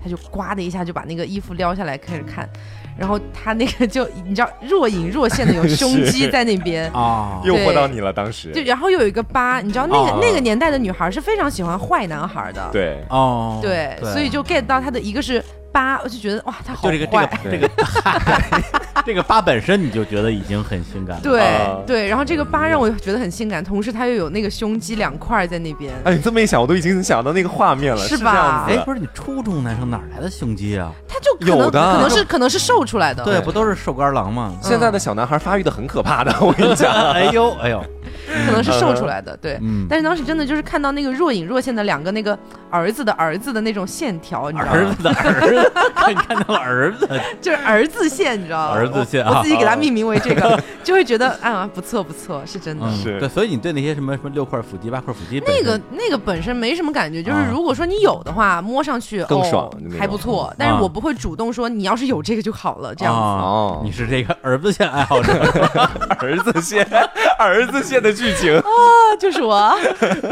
[0.02, 2.48] 他就呱的一下就把那个衣服撩下来开始看。
[2.96, 6.90] 然后他那个就你知道若隐若现的有胸 肌在那边。
[6.92, 8.50] 啊，诱惑到你了当时。
[8.52, 12.68] 就然后又有一个疤，你知道那个那个年代的女孩是非常喜欢坏男孩的。
[12.72, 13.02] 对。
[13.08, 15.42] 哦，对，所以就 get 到他的一个是。
[15.72, 16.92] 八，我就觉得哇，他好坏。
[16.92, 17.70] 这个这个这个
[19.06, 21.22] 这个八本身你就觉得已经很性感了。
[21.22, 25.92] 对对，然后这个八让我觉得很性感，同时他又有那个胸肌两块在那边。
[26.04, 28.66] 哎，你这么一想，我都已经想到那个画面了，是吧？
[28.68, 30.92] 哎，不是你初中男生哪来的胸肌啊？
[31.08, 33.24] 他就有的，可能是可能是瘦出来的。
[33.24, 34.54] 对，不都是瘦干狼吗？
[34.62, 36.92] 现在的小男孩发育的很可怕的，我跟你讲。
[37.12, 37.82] 哎呦哎呦。
[38.46, 42.38] 可能是瘦出来的，对，但是当时真的就是看到那个若隐若现的两个那个
[42.70, 44.78] 儿子的儿子的那种线条，你知道吗？
[44.78, 45.61] 儿子的儿子，
[46.14, 47.08] 看到儿子，
[47.40, 48.74] 就是儿子线，你知道吗？
[48.74, 52.90] 儿子线，我自己给他命名为这个，就会觉得啊，不错不错，是真的。
[52.92, 60.52] 是对，所以你对那些什么什么六块腹肌、八块腹肌，那个那个本身没什么感觉，就是如果说你有的话，摸上去更爽，还不错。
[60.58, 63.20] 但是我不会主动说你要是有这个就好了，这样子。
[63.20, 65.32] 哦，你是这个儿子线爱好者，
[66.20, 66.86] 儿子线，
[67.38, 68.64] 儿子线的剧情啊。
[69.20, 69.54] 就是我，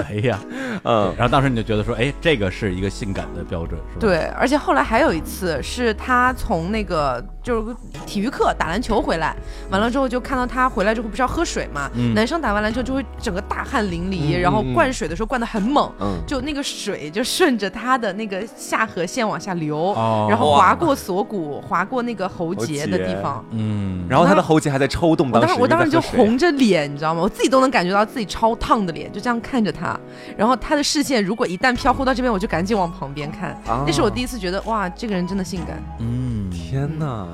[0.08, 0.38] 哎呀，
[0.84, 4.00] 嗯，然后当时你就觉得说，哎，这个是一个性感的标准，是吧？
[4.00, 7.76] 对，而且后来还有一此是他从那个就是
[8.06, 9.34] 体育课打篮球回来，
[9.70, 15.90] 完了之后就看到他回来之后不是要喝水嘛，男生打完篮球就会整个大汗淋漓，然后灌水的时候灌的很猛，
[16.26, 19.94] 就那个水就顺着他的那个下颌线往下流，
[20.28, 27.22] 然后划过锁骨，划过那个喉结的地方，嗯，然后他的喉结还在抽动，当时我当时就红着脸，你知道吗？
[27.22, 29.98] 我自己都能感觉到自己超烫的脸，就这样看着他，
[30.36, 37.28] 然后他的视线如果一旦飘忽到这边，我就赶紧往旁边看，那是我第一次觉得哇，这个人真的性感，嗯，天哪。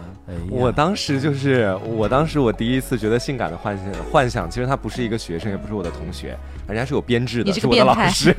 [0.50, 6.36] 我当时就是，我当时我第一次觉得性感的幻想，幻想其实他不是一个学生，也不是我的同学，
[6.68, 8.34] 人家是有编制的，是我的老师，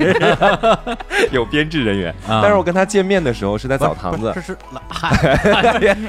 [1.32, 2.14] 有编制人员。
[2.26, 4.56] 但是我跟他见面的时候是在澡堂子， 这是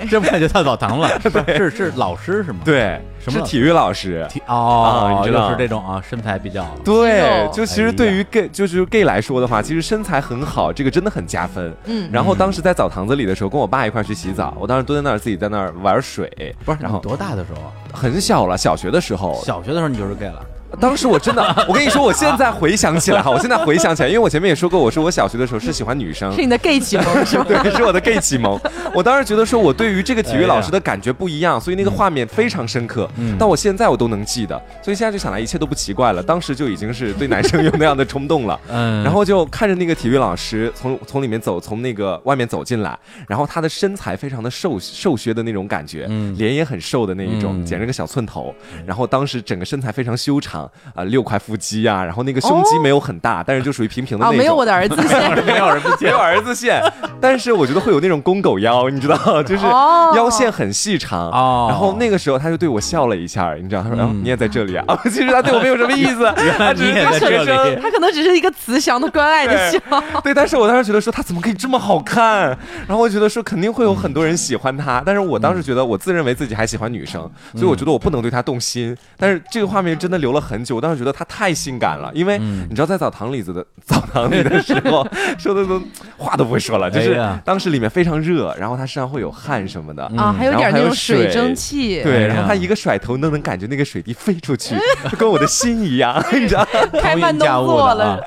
[0.09, 1.09] 这不感觉到澡堂了？
[1.55, 2.59] 是是老师是吗？
[2.65, 2.99] 对。
[3.27, 11.71] 是体育老师体哦，你知道是这种啊，身材比较对，就其实对于 gay 就是 gay 来说的话，其实身材很好，这个真的很加分。
[11.85, 17.71] 嗯，然后当时在澡堂子里的时候，跟我爸一块去洗澡，我当时蹲在那儿自己在那儿玩水，不是，然后多大的时候？
[17.93, 19.39] 很小了，小学的时候。
[19.43, 20.41] 小学的时候你就是 gay 了。
[20.79, 27.45] 当时我真的， 我跟你说，我现在回想起来哈， 我现在回想起来，因为我前面也说过，我说我小学的时候是喜欢女生，是你的 gay 启蒙是吗？
[27.47, 28.59] 对，是我的 gay 启蒙。
[28.93, 33.09] 我当时觉得说我对于这个体育老师的感觉不一样，所以那个画面非常深刻。
[33.17, 36.21] 嗯，但我现在我都能记得，所以现在就想来一切都不奇怪了。
[36.21, 38.59] 当时就已经是对男生有那样的冲动了。
[38.69, 48.53] 嗯，然后就看着那个体育老师从从里面走，从那个外面走进来，然后他的身材非常的瘦瘦削的那种感觉，嗯，脸也很瘦的那一种，剪了个小寸头，
[48.85, 50.58] 然后当时整个身材非常修长
[50.95, 51.39] 啊，六块。
[51.39, 54.37] 腹肌啊，然后那个胸肌没有很大，但是就属于平平的那种。
[54.37, 56.81] 没有我的儿子线， 没有儿子线，没有儿子线。
[57.21, 61.31] 但是我觉得会有那种公狗腰，你知道， 就是腰线很细长。
[61.69, 64.83] 然后那个时候他就对我笑了一下，你知道，他说：“你也在这里啊。
[65.05, 66.25] ”其实他对我没有什么意思，
[66.57, 67.81] 他只是在这里。
[67.81, 69.79] 他可能只是一个慈祥的关爱的笑。
[70.21, 72.49] 对，但是我当时觉得说他怎么可以这么好看？
[72.85, 75.01] 然后我觉得说肯定会有很多人喜欢他。
[75.05, 77.21] 但是我当时觉得我自认为自己还喜欢女生，
[77.53, 78.95] 所以我觉得我不能对他动心。
[79.17, 85.07] 但是这个画面真的留了很久，我当时觉得他太性感了，因为你知道在澡堂里子的 澡堂里的时候
[85.37, 85.81] 说的都
[86.17, 94.75] 话都不会说了，就是当时里面非常热，然后他身上会有汗什么的啊，还有点那种水蒸气，对，然后他一个甩头都能感觉那个水滴飞出去，
[95.11, 96.65] 就跟我的心一样，你知道，
[96.99, 98.19] 开慢动作了，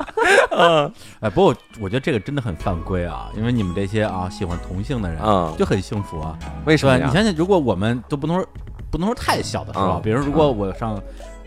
[0.51, 6.97] 嗯，哎，不过我觉得这个真的很犯规啊，因为你们这些啊喜欢同性的人啊就很幸福啊，为什么？
[6.97, 8.47] 你想想，如果我们都不能说
[8.91, 11.01] 不能说太小的时候，比如如果我上。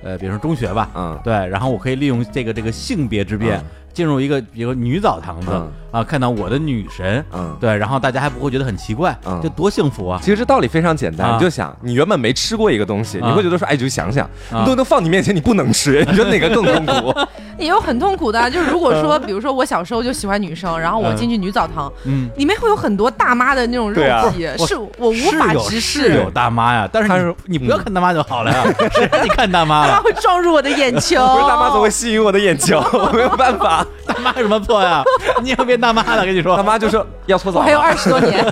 [0.05, 3.59] 呃，比如说中学吧，嗯，对，然后我可以利用这个这个性别之便，
[3.91, 5.49] 进入一个比如女澡堂子
[5.95, 10.19] 啊，看到我的女神，嗯，对，然后大家还不会觉得很奇怪，嗯，这多幸福啊！
[10.21, 17.17] 其实这道理非常简单，你就想，你原本没吃过一个东西，你会觉得说，哎，就想想，你都能放你面前，你不能吃，你觉得哪个更痛苦？
[17.57, 26.09] 也有很痛苦的，就是如果说，比如说我小时候就喜欢女生，然后我进去女澡堂，嗯，里面会有很多大妈的那种肉体，是我无法直视。
[26.09, 29.91] 是有大妈呀，但是你不要看大妈就好了呀，谁让你看大妈 了？
[29.93, 33.85] 大妈会撞入我的眼球， 不是大妈总会吸引我的眼球，我没有办法。
[34.05, 35.01] 大妈有什么错呀？
[35.41, 38.43] 你要变大妈的，跟你说，大妈就说 要搓澡，还有二十多年。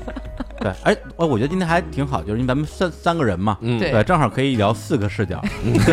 [0.60, 5.40] 对，哎，我我觉得今天还挺好，就是因为咱们三三个人嘛，对，正好可以聊四个视角，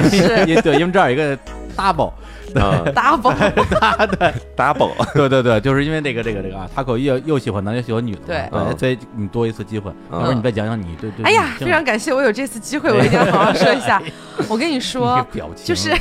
[0.09, 1.37] 是，对，因为这儿有一个
[1.75, 2.11] double。
[2.95, 3.35] double，
[4.17, 9.91] 对，double，对对对，就是因为这个这个这个啊，他可又又喜欢男又喜欢女的，对，所以你多一次机会。
[10.11, 11.25] 要不你再讲讲你对对。
[11.25, 14.01] 哎呀，非常感谢我有这次机会，我一定要好好说一下。
[14.49, 15.25] 我跟你说，
[15.63, 15.91] 就是，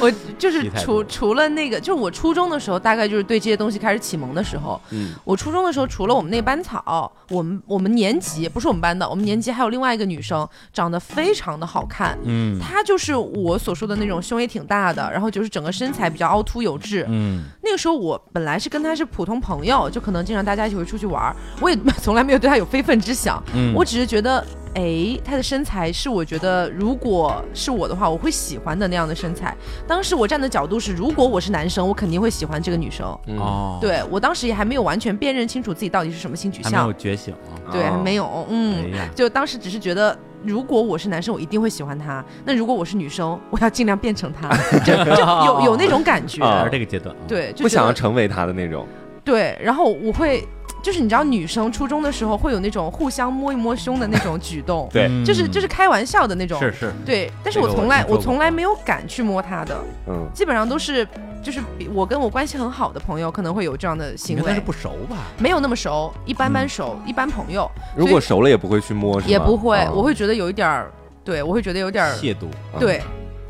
[0.00, 4.80] 我就是除除了那个，就是我初中的时候，大概就是对这些东西开始启蒙的时候。
[4.90, 12.18] 嗯，我初中的时候，除了我们那班草，我们我们年级不是我们班的，我们年级还有另外一个女生，长得非常的好看。
[12.24, 17.04] 嗯，她就是我所说的那种胸也挺大的，然后就是整个身材比较凹凸有致。
[17.08, 23.42] 嗯，那个时候我本来是跟他是普通朋友，就可能经常大家一起会出去玩，我也从来没有对他有非分之想。
[23.54, 24.44] 嗯，我只是觉得。
[24.78, 29.56] 哎，他的身材是我觉得，如果是我的话，我会喜欢的那样的身材。
[29.88, 33.06] 当时我站的角度是，如果我是男生，我肯定会喜欢这个女生。
[33.38, 37.72] 哦，对我当时也还没有完全辨认清楚自己到底是什么性取向，还没有觉醒啊。
[37.72, 38.46] 对，还没有。
[38.50, 40.14] 嗯，就当时只是觉得，
[40.46, 42.24] 如果我是男生，我一定会喜欢他。
[42.44, 44.48] 那如果我是女生， 我要尽量变成他，
[44.84, 46.40] 就就有有那种感觉。
[46.70, 48.86] 这个阶段，对，不想要成为他的那种。
[49.24, 50.46] 对，然后我会。
[50.86, 57.28] 就是你知道，女生初中的时候会有那种互相摸一摸胸的那种举动，对，就是就是开玩笑的那种，是是，对。
[57.42, 61.04] 但是我从来我从来没有敢去摸她的，嗯，基本上都是
[61.42, 61.60] 就是
[61.92, 65.16] 我跟我关系很好的朋友可能会有这样的行为，但是不熟吧？
[65.38, 67.68] 没有那么熟，一般般熟，一般朋友。
[67.96, 70.92] 如果熟了也不会去摸，也不会，我会觉得有一点儿，
[71.24, 72.46] 对我会觉得有点亵渎，
[72.78, 73.02] 对，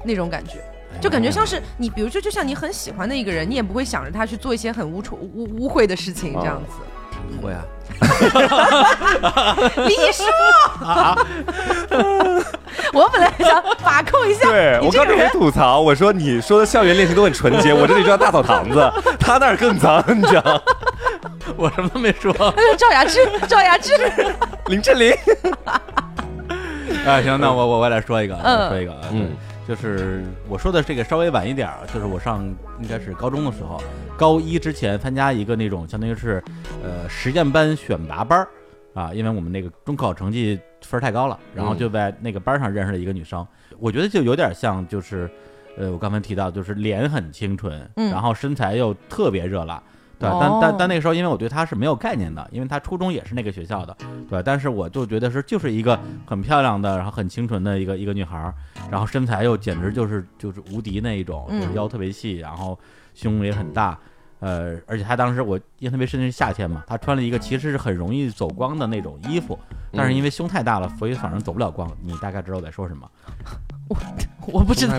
[0.03, 0.53] 那种感觉。
[0.99, 6.72] 就感觉像是你，比如说，就像你很喜欢的一个人，你也不会想着他去做一些很污臭、污污秽的事情，这样子。
[7.42, 7.64] 会啊。
[9.87, 10.22] 李叔，
[12.92, 14.50] 我本来想把控一下。
[14.50, 20.61] 对我刚准备吐槽，我说你说的校园恋情都很纯洁，我这里就叫大澡堂子，他那儿更脏，你知道？
[21.57, 22.33] 我什么都没说。
[22.76, 23.92] 赵雅芝，赵雅芝，
[24.66, 25.12] 林志玲。
[27.07, 28.37] 啊，行，那我我我来说一个，
[28.68, 29.31] 说一个啊，嗯，
[29.66, 32.44] 就是我说的这个稍微晚一点就是我上
[32.83, 33.81] 应该是高中的时候，
[34.16, 36.42] 高一之前参加一个那种相当于是
[36.83, 38.48] 呃实验班选拔班儿
[38.94, 43.46] 啊，因为我们那个中考成绩分太高了，然后就在那个班上认识了一个女生，
[43.79, 45.31] 我觉得就有点像就是
[45.76, 49.83] 呃我刚才提到就是脸很清纯，然后身材又特别热辣。
[50.18, 53.94] 对，但但但那个时候，因为我对她是没有概念的，因为她初中也是那个学校的，
[54.31, 58.50] 对，但是我就觉得是就是一个很漂亮的，然后很清纯的一个一个女孩，
[58.90, 62.79] 然后身材又简直就是就是无敌那一种，就是腰特别细，然后
[63.16, 63.98] 胸也很大，
[64.40, 69.59] 呃，而且她当时我印象特别深是夏天嘛，她穿了一个其实是很容易走光的那种衣服，
[69.92, 71.90] 但是因为胸太大了，所以反正走不了光。
[72.02, 73.09] 你大概知道我在说什么？
[73.88, 73.96] 我
[74.52, 74.98] 我不知道，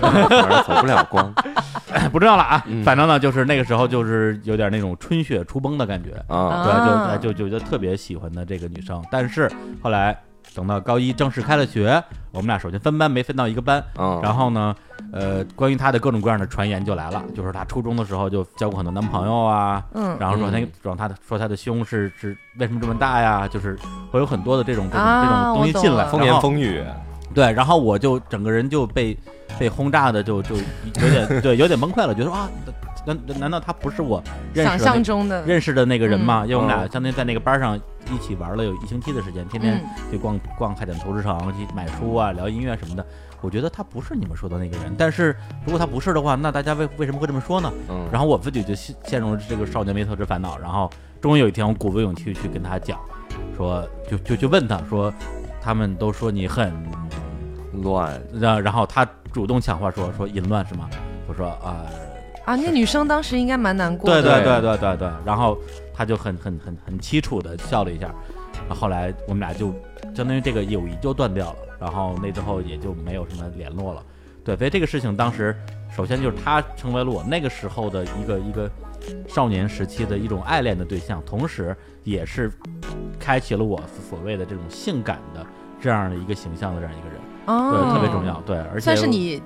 [0.62, 1.32] 走不了光，
[2.10, 2.64] 不知道了啊。
[2.84, 7.16] 反正呢，就是那个时候，就是有点那种春雪初崩的感觉啊。
[7.18, 9.04] 对，就就就特别喜欢的这个女生。
[9.10, 9.50] 但是
[9.82, 10.18] 后来
[10.54, 13.82] 等到高一正式开了学，我们俩首先分班没分到一个班。
[14.22, 14.74] 然后呢，
[15.12, 19.82] 呃，关于她的各种各样的传言就来了，就是她初中的时候就交过很多男朋友啊。
[19.94, 20.16] 嗯。
[20.18, 23.46] 然后说那说她的说她的胸是是为什么这么大呀？
[23.46, 23.78] 就是
[24.10, 26.82] 会有很多的这种这种这种东西进来，风言风语。
[27.34, 29.16] 对，然后我就整个人就被
[29.58, 32.48] 被轰炸的，就就有点 对，有点崩溃了，觉得啊，
[33.04, 34.20] 难难道他不是我
[34.54, 36.44] 想象中的认识的那个人吗？
[36.44, 37.78] 因为我们俩相当于在那个班上
[38.12, 43.04] 一起玩了有一星期的时间，天天去逛逛海淀投资城，去买书啊，聊音乐什么的。
[43.40, 47.72] 我觉得他不是你们说的那个人，但是如果他不是的话，那大家为为什么会这么说呢？
[47.88, 48.08] 嗯。
[48.12, 50.58] 然后我自己就陷陷入了这个少年没特之烦恼。
[50.58, 50.90] 然后
[51.20, 52.98] 终于有一天，我鼓足勇气去跟他讲，
[53.56, 55.12] 说就就就问他说。
[55.60, 56.72] 他们都说你很
[57.82, 60.88] 乱，然然后他主动抢话说说淫乱是吗？
[61.26, 61.84] 我说啊
[62.48, 64.22] 啊，那女生当时应该蛮难过的。
[64.22, 65.10] 对对对对对对。
[65.22, 65.58] 然后
[65.92, 68.10] 他就很很很很凄楚的笑了一下。
[68.70, 69.70] 后来我们俩就
[70.14, 71.58] 相当于这个友谊就断掉了。
[71.78, 74.02] 然后那之后也就没有什么联络了。
[74.42, 75.54] 对，所以这个事情当时
[75.94, 78.70] 首先就是他成为了我那个时候的一个一个
[79.28, 82.50] 少年时期的一种爱恋的对象，同时也是
[83.20, 85.44] 开启了我所谓的这种性感的。
[85.80, 89.40] 这样的一个形象的这样一个人，对，特别重要，对，而且算是你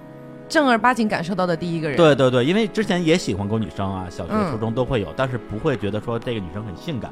[0.53, 1.97] 正儿八经感受到的第一个人。
[1.97, 7.11] 对对对，因为之前也喜欢过女生啊，小学、初中都会有，但是不会觉得说这个女生很性感，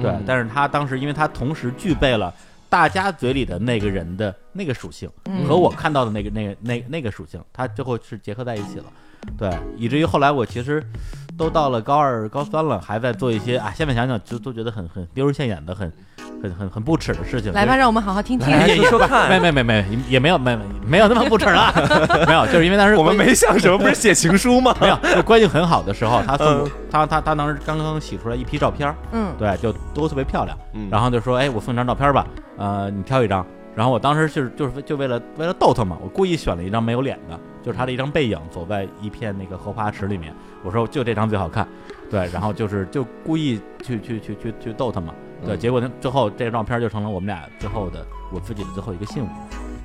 [0.00, 0.14] 对。
[0.24, 2.32] 但是她当时，因为她同时具备了
[2.68, 5.10] 大家嘴里的那个人的那个属性，
[5.48, 8.84] 和我看到的那个、那个、那那个属性，她最后是结合在一起了，
[9.36, 10.80] 对，以至于后来我其实
[11.36, 15.92] 都到了高二、高三了，还在做一些啊，现在想想就都觉得很很丢人现眼的很。
[16.48, 18.48] 很很很不耻的事情，来吧，让我们好好听听。
[18.66, 21.72] 你说吧，没没没没，也没有没没有那么不耻了，
[22.26, 24.74] 没有，就是因为当时我们没想什么，不是写情书吗？
[24.80, 30.56] 没有，关系很好的时候，他送他他他当时刚刚洗出来一批照片，嗯，对，就都特别漂亮，
[30.90, 33.44] 然后就说，哎，我送你张照片吧，呃，你挑一张。
[33.74, 40.32] 然后我当时就是就是就为了为了逗他嘛，我故意选了一张没有脸的，就是他的一张背影，走在一片那个荷花池里面。
[40.62, 41.68] 我说就这张最好看，
[42.10, 45.12] 对，然后就是就故意去去去去去逗他嘛。
[45.44, 49.28] 对，结果呢，最后这个照片就成了我们俩最后的我自己的最后一个信物。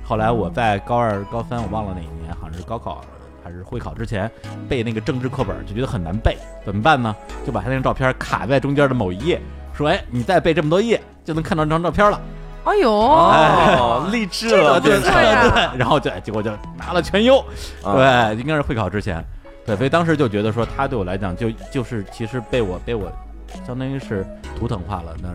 [0.04, 3.00] 后来我在高二、高三，我忘了哪一年，好像是高考
[3.44, 4.30] 还是会考之前
[4.68, 7.14] 背那个政治课本，就觉得很难背，怎么办呢？
[7.46, 9.40] 就把他那张照片卡在中间的某一页，
[9.74, 12.20] 说：“哎，你再背这么多页，就能看到这张照片了。”
[12.64, 17.44] 哎呦，哦，励志了，对对对，然后对，结果就拿了全优，
[17.82, 19.24] 对，应该是会考之前，
[19.66, 23.10] 对，所以当时就觉得说他对我来讲就就是其实被我被我。
[23.66, 24.24] 相当于是
[24.58, 25.28] 图腾化了那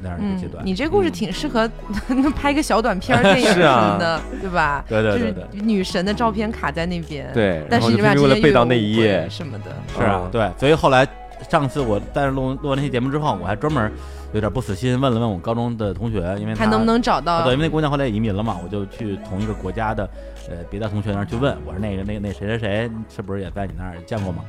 [0.00, 0.64] 那样一个阶段。
[0.64, 1.70] 你这故事挺适合
[2.36, 4.84] 拍个小短片 电影什么的，对吧？
[4.88, 5.44] 对对对对。
[5.60, 10.50] 女神的照片卡在那边，对，但是你们为了背到那一页什么的，是啊，对。
[10.58, 11.06] 所以后来
[11.48, 13.90] 上次我但是录录完那期节目之后，我还专门
[14.32, 17.42] 有点不死心，问了问我高中的同学，因为还能不能找到？
[17.44, 20.08] 对，因为那姑娘后来也移民了嘛，我就去同一个国家的
[20.48, 24.42] 呃别的同学那儿去问，我说那个那个那谁谁谁是不是也在你那儿见过吗？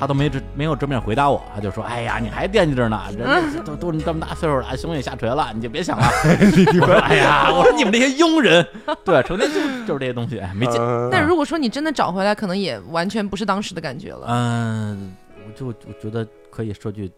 [0.00, 6.06] 他都没直没有正面回答我，他就说：“哎呀，你还惦记着呢，人都都这么大岁数了，胸也下垂了，你就别想了。
[7.04, 8.66] ”哎呀，我说你们这些庸人，
[9.04, 10.80] 对，成天就就是这些东西，哎，没劲。
[11.12, 14.26] 但如果说你真的找回来，可能也完全不是当时的感觉了。
[14.30, 15.14] 嗯，
[15.46, 17.12] 我就我觉得可以说句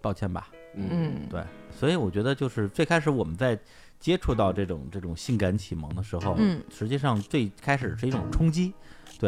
[0.00, 0.48] 抱歉吧。
[0.74, 1.42] 嗯，对，
[1.78, 3.58] 所以我觉得就是最开始我们在
[4.00, 8.72] 接触到这种这种性感启蒙的时候，嗯，实际上最开始是一种冲击。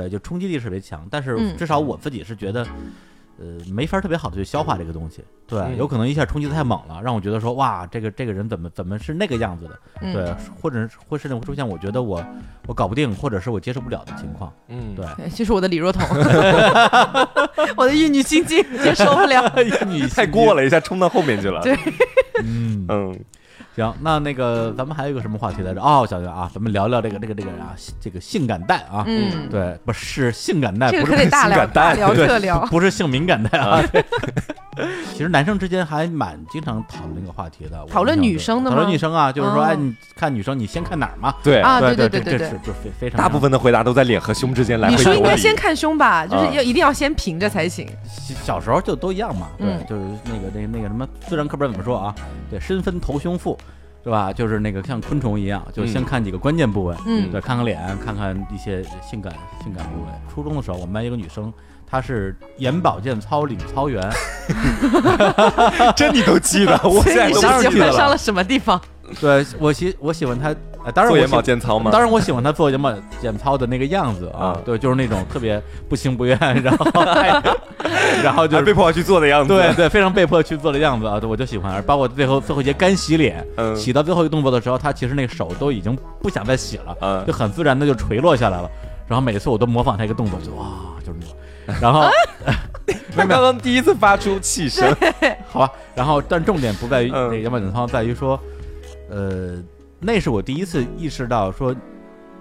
[0.01, 1.07] 对，就冲击力特别强。
[1.11, 2.67] 但是至少我自己是觉得。
[3.39, 9.79] 呃，没法特别好的去消化这个东西，对，有可能一下冲击的太猛了，让我觉得说，哇，这个这个人怎么怎么是那个样子的，
[10.11, 12.25] 对，或者会甚至会出现我觉得我
[12.67, 16.03] 我搞不定，或者是我接受不了的情况，嗯，对，就是我的李若彤，
[17.77, 21.77] 我的玉女心经接受不了， 玉女太过了一下冲到后面去了，对，
[22.43, 22.87] 嗯。
[22.89, 23.25] 嗯。
[23.77, 25.83] 行，那那个咱们还有一个什么话题来着？
[25.83, 33.83] 哦，小熊啊，咱们聊聊这个这个这个啊，这个性感带啊，嗯，对，不是性感带，这个可得大聊大聊特聊，不是性敏感带啊。
[35.13, 38.77] 其实男生之间还蛮经常讨论这个话题的，讨论女生的吗？
[38.77, 41.35] 讨论女生啊，就是说，哎，你看女生，你先看哪儿嘛？
[41.43, 44.95] 对啊，对对对对对，就非非常大部分的回答都在脸和胸之间来回。
[44.95, 47.89] 你说应该先看胸吧，就是要一定要先平着才行。
[48.45, 52.15] 小时候就都一样嘛，对，就是那个那个那个什么自然课本怎么说啊？
[52.51, 53.59] 对，身分头胸腹。
[54.07, 54.33] 对吧？
[54.33, 59.33] 就是那个像昆虫一样，就先看几个关键部位，嗯，对，看看脸，看看一些性感
[59.65, 60.07] 性感部位。
[60.33, 61.53] 初中的时候，我们班一个女生，
[61.85, 64.09] 她是眼保健操领操员，
[65.97, 66.81] 这你都记得？
[66.85, 68.81] 我现在都喜欢上了什么地方？
[69.21, 70.55] 对我喜我喜欢她。
[70.91, 71.91] 当然做眼保健操嘛？
[71.91, 76.87] 当然我喜欢他做眼保健操的那个样子啊，对，就是那种特别不情不愿，然后
[78.23, 81.83] 然后就被迫去做的样子，对对，非常被迫去做的样子啊，我就喜欢。
[81.83, 83.45] 包括最后最后一节干洗脸，
[83.77, 88.71] 洗到最后一个动作的时候，他其实那个手都已经不想再洗了，就很自然的就垂落下来了。
[89.09, 90.67] 然后每次我都模仿他一个动作，就哇，
[91.01, 91.81] 就是那种。
[91.81, 92.09] 然后
[93.17, 94.95] 他刚刚第一次发出气声，
[95.49, 95.73] 好吧。
[95.95, 98.39] 然后但重点不在于那个眼保健操，在于说，
[99.11, 99.59] 呃。
[100.01, 101.75] 那是我第一次意识到，说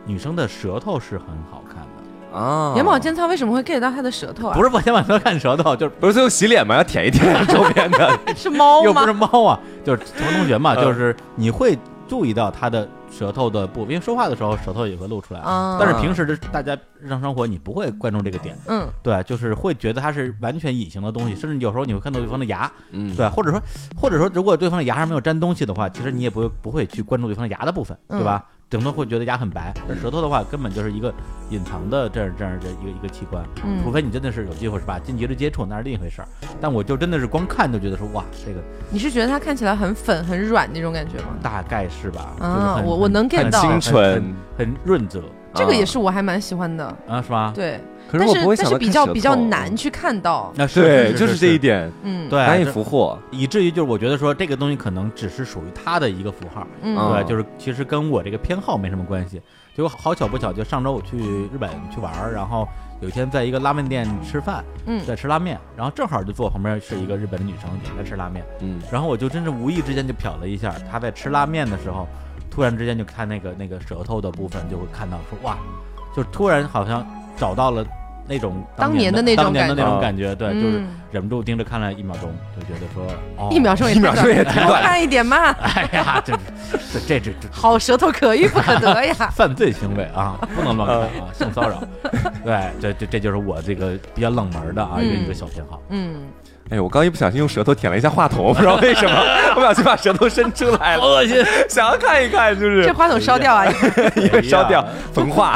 [0.06, 2.74] 女生的舌头是很好看的啊。
[2.76, 4.58] 眼保健操为什么会 get 到她的舌头啊？
[4.58, 6.76] 不是眼保健操看舌头，就是不是最后洗脸吗？
[6.76, 8.20] 要舔一舔周边的。
[8.36, 8.86] 是猫吗？
[8.86, 11.78] 又不是猫啊，就是同同学嘛，就是你会
[12.08, 12.88] 注意到他的。
[13.08, 15.40] 舌头的部，因为说话的时候舌头也会露出来，
[15.80, 23.62] 但是平时的大家日常生活你不会关注这个点，嗯，对，就是会觉得它是完全隐形的东西，甚至有时候你会看到对方的牙，嗯，对，或者说
[23.96, 28.44] 或者说如果对方的牙上没有粘东西的话，其实你也不会不会去关注对方的牙的部分，对吧？
[28.68, 31.14] 顶多会觉得牙很白，而舌头的话根本就是一个
[31.50, 33.46] 隐藏的这样这样的一个一个器官，
[33.84, 36.28] 除非你真的是有机会是吧，近距离接触那是另一回事儿。
[36.60, 38.60] 但我就真的是光看就觉得说哇，这个
[38.90, 41.38] 你是觉得它看起来很粉很软那种感觉吗？
[41.44, 42.36] 大概是吧。
[42.40, 45.22] 啊，我我能 get 到，清纯很润泽，
[45.56, 47.52] 这个也是我还蛮喜欢的啊，是吧？
[47.56, 47.80] 对。
[48.08, 59.42] 可是我不会想但是比较比较难去看到，那对，就是这一点，嗯，对，难以俘获，以至于就是我觉得说这个东西可能只是属于他的一个符号，嗯，对，就是其实跟我这个偏好没什么关系。
[59.76, 62.66] 结果好巧不巧，就上周我去日本去玩儿，然后
[63.02, 72.08] 有一天在一个拉面店吃饭，嗯，在吃拉面，然后正好就坐旁边是一个日本的女生也在吃拉面，嗯，然后我就真是无意之间就瞟了一下，她在吃拉面的时候，
[72.56, 75.58] 突然之间就看那个那个舌头的部分，就会看到说哇，
[76.16, 77.86] 就突然好像找到了。
[78.28, 83.06] 那种当年的那种感觉，那种感觉，对，就是忍不住盯着看了一秒钟，就觉得说，
[83.38, 85.38] 哦，一秒钟也一秒钟也挺短，看一点嘛。
[85.38, 86.34] 哎呀，这
[87.08, 89.14] 这这这好舌头可遇不可得呀！
[89.32, 91.84] 犯罪行为啊，不能乱看啊，性骚扰。
[92.44, 95.80] 对，这这这就是我这个比较冷门的啊一个一个小偏好。
[95.90, 96.24] 嗯。
[96.72, 99.16] 哎，我刚一不小心用舌头舔了一下话筒，我不知道为什么，
[99.54, 101.38] 不小心把舌头伸出来了，恶心！
[101.70, 103.72] 想要看一看，就是这话筒烧掉啊，
[104.18, 105.56] 因为烧掉焚化。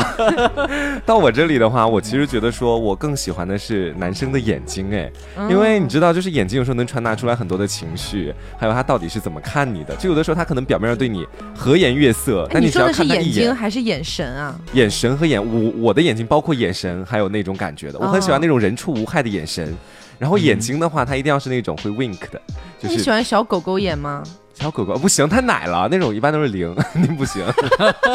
[1.08, 5.12] 到我这里的话，我其实觉得说我更喜欢的是男生的眼睛，哎，
[5.50, 9.96] 因为你知道，就是眼睛有时候能传达出来很多的情绪，还有他到底是怎么看你的。
[9.96, 11.26] 就有的时候他可能表面上对你
[11.58, 14.56] 和颜悦色，但你只要看他一眼，眼睛还是眼神啊？
[14.74, 19.76] 眼神和眼，我我的眼睛包括眼神，还有那种感觉的，我很喜欢那种人畜无害的眼神。
[20.20, 22.40] 然后眼睛的话，它一定要是那种会 wink 的，
[22.78, 24.22] 就是你喜欢小狗狗眼吗？
[24.54, 27.46] 小狗狗不行，太奶了，那种一般都是零， 你不行。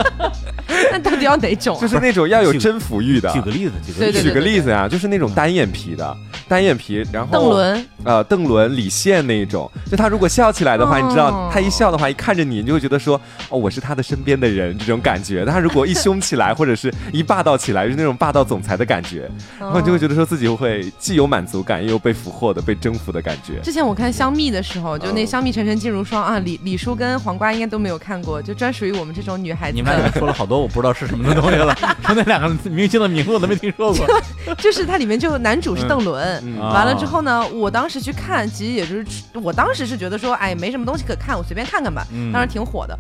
[0.93, 1.81] 那到底要哪种？
[1.81, 3.33] 就是那种要有征服欲的。
[3.33, 6.15] 举个例子，举个举个例子呀，就是那种单眼皮的，
[6.49, 9.71] 单眼皮，然后邓伦，呃，邓伦、李现那一种。
[9.91, 15.45] 就他如果笑起来的话，你知道，他一笑的话，一看着你，你就会觉得说，哦，我是他的身边的人，这种感觉。
[15.45, 23.61] 他如果一凶起来，或者是一霸道起来，是那种霸道总裁的感觉，然后你就会觉得说自己会既有满足感，又有被俘获的、被征服的感觉。
[23.63, 26.39] 之前我看香蜜的时候，就那香蜜沉沉烬如霜啊。
[26.41, 29.77] 李李叔跟黄瓜应该都没有看过，就专属于我们这种女孩子。
[29.77, 31.75] 你们俩说了好多我不知道是什么的东西了，
[32.05, 34.07] 说那两个明星的名字我都没听说过。
[34.59, 42.07] 就是它里面就男主是邓伦，完了之后呢，我当时去看，其实也就是我当时是觉得说，哎，没什么东西可看，我随便看看吧。
[42.33, 42.99] 当时挺火的，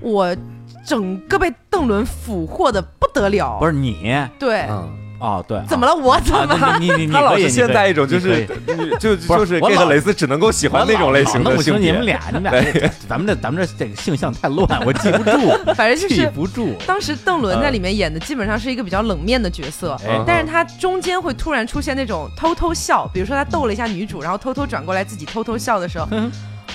[0.00, 0.34] 我
[0.84, 3.58] 整个被邓伦俘获的不得了。
[3.58, 4.66] 不是你对。
[5.18, 5.94] 啊，对，怎么了？
[5.94, 6.76] 我怎么？
[6.78, 8.46] 你你你，他老是现在一种就是
[9.00, 11.90] 就就是这个蕾丝只能够喜欢那种类型的性别。
[11.90, 15.50] 你们俩，你们俩， 咱们这咱们这这个性向太乱，我记不住。
[15.74, 16.74] 反正就是记不住。
[16.86, 19.96] 当时邓伦在里面演的基本上是一个比较冷面的角色，
[20.26, 26.06] 但是他中间会突然出现那种偷偷笑，比如说他逗了一下女主，然后偷偷转过来自己偷偷笑的时候。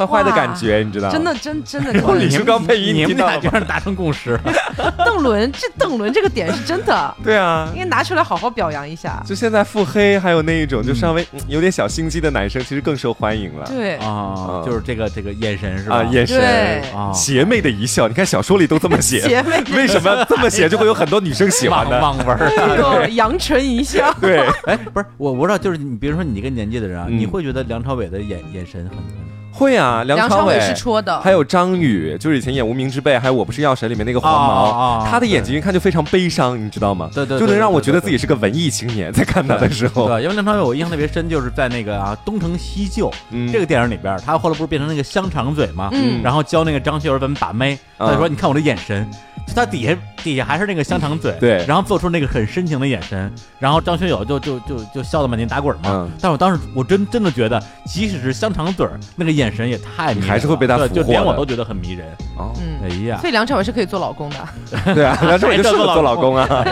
[0.06, 1.14] 坏坏的感觉，你知道吗？
[1.14, 1.92] 真的，真真的。
[2.16, 4.40] 李书刚配音，你们俩居然达成共识。
[5.06, 7.16] 邓伦，这邓伦这个点是真的。
[7.24, 9.22] 对啊，应该拿出来好好表扬一下。
[9.26, 13.66] 就现在腹黑，还有那一种就稍微有点小心机的男生，其实更受欢迎了。
[13.68, 16.04] 对啊，就是这个这个眼神是吧？
[16.04, 16.84] 眼神，
[17.14, 18.08] 邪魅的一笑。
[18.08, 19.62] 你看小说里都这么写， 邪魅。
[19.76, 22.00] 为什么这么写就会有很多女生喜欢的？
[22.02, 24.14] 网文，阳唇一笑。
[24.20, 29.32] 对，哎，不是我，我知道，就是你，比如说你这个年纪的人啊，你会觉得梁朝伟的眼眼神很很。
[29.62, 37.12] 会啊，梁朝伟是戳的，还有张宇，就是以前演《无名之辈》，还有《我不是药神》里面那个黄毛，他的眼睛一看就非常悲伤，你知道吗？
[37.14, 40.08] 对对，就能让我觉得自己是个文艺青年，在看他的时候。
[40.08, 43.08] 对，因为梁朝伟我印象特别深，就是在那个啊《东成西就》
[43.52, 45.92] 这个电影里边，他后来不是变成那个香肠嘴嘛，
[46.24, 49.08] 然后教那个张学友怎么把妹，他说：“你看我的眼神。”
[49.54, 56.10] 他底下底下还是那个香肠嘴，对，然后做出那个很深情的眼神，然后张学友就就就就笑得满地打滚嘛。
[56.22, 62.08] 但我当时我真真的觉得，即使是香肠嘴儿，那个眼神也太迷，还是会被他俘获，就连我都觉得很迷人。
[62.38, 64.38] 哦，哎呀，所以梁朝伟是可以做老公的。
[64.94, 66.66] 对啊， 梁朝伟就适合做老公啊。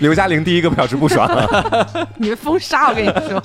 [0.00, 1.28] 刘嘉玲第一个表示不爽，
[2.16, 3.42] 你们封杀我跟你说。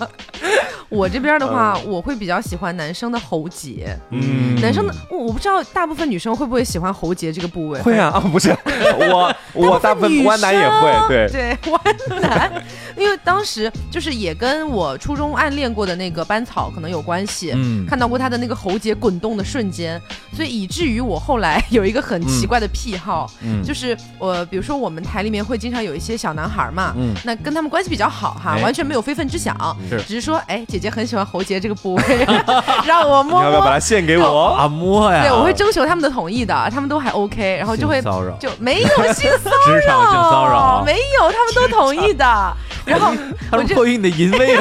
[0.89, 3.97] 我这边的话，我会比较喜欢男生的喉结。
[4.11, 7.81] 嗯，男生的我我不知道大部分女生会不会喜欢喉结这个部位。
[7.81, 8.55] 会啊啊， 不是
[9.11, 12.63] 我我大部分弯男也会，对对弯男，
[12.95, 17.51] 因为当时就是也跟我初中暗恋过的那个班草可能有关系。
[17.55, 19.99] 嗯，看到过他的那个喉结滚动的瞬间，
[20.35, 29.55] 所以以至于我后来有一个很奇怪的癖好，嗯就是我比如说我们台里面会经常有一些小男孩嘛，嗯，那跟他们关系比较好哈，完全没有非分之想，
[29.89, 30.79] 是只是说哎姐。
[30.83, 32.27] 姐很喜欢喉结这个部位，
[32.85, 33.41] 让我摸。
[33.41, 34.67] 要不要把它献给我啊？
[34.67, 35.21] 摸呀！
[35.21, 42.25] 对，我会征求他们的同意的，他们都还 OK，然后就会骚扰，就没有性骚扰，职场性骚扰，没有，他们都同意的。
[42.85, 43.13] 然后
[43.53, 44.57] 我就迫于你的淫威，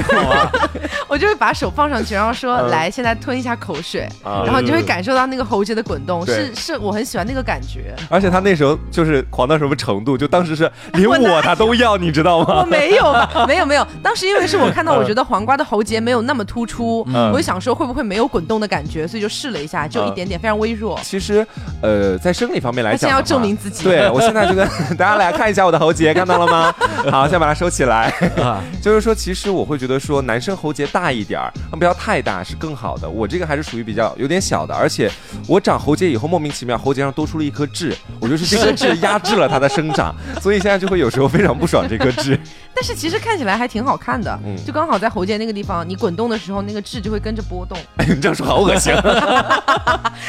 [1.09, 7.93] 我就会把手放上去，然后说：“来，现在吞一下口水。”然后你就会感受到那个喉结的滚动，是是，我很喜欢那个感觉。
[8.09, 12.61] 而且他那时候就是狂到什么程度，就当时是连我他都要， 你知道吗？
[12.61, 13.13] 我没有，
[13.49, 13.85] 没有，没有。
[14.05, 20.97] 当时因为是我看到，我觉得黄瓜的喉结没有那么突出，我就想说会不会没有滚动的感觉，所以就试了一下，就一点点，非常微弱。
[21.03, 21.45] 其实，
[21.83, 23.85] 呃，在生理方面来讲，证明自己。
[23.85, 24.67] 对我现在就跟
[24.97, 26.75] 大家来看一下我的喉结，看到了吗？
[27.11, 28.13] 好，先把它收起来。
[28.81, 33.09] 就是说，其实我会觉得说，男生喉结大一点儿，不要太大是更好的。
[33.09, 35.11] 我这个还是属于比较有点小的，而且
[35.49, 42.39] 我长喉结以后，莫名其妙喉结上多出了一颗痣，我就是这颗痣压制了它的生长，所以现在就会有时候非常不爽这颗痣。
[42.75, 47.79] 但是其实看起来还挺好看的，就刚好在喉结那个地方，你滚动的时候，那个痣就会跟着波动。
[47.97, 48.93] 哎，你这样说好恶心。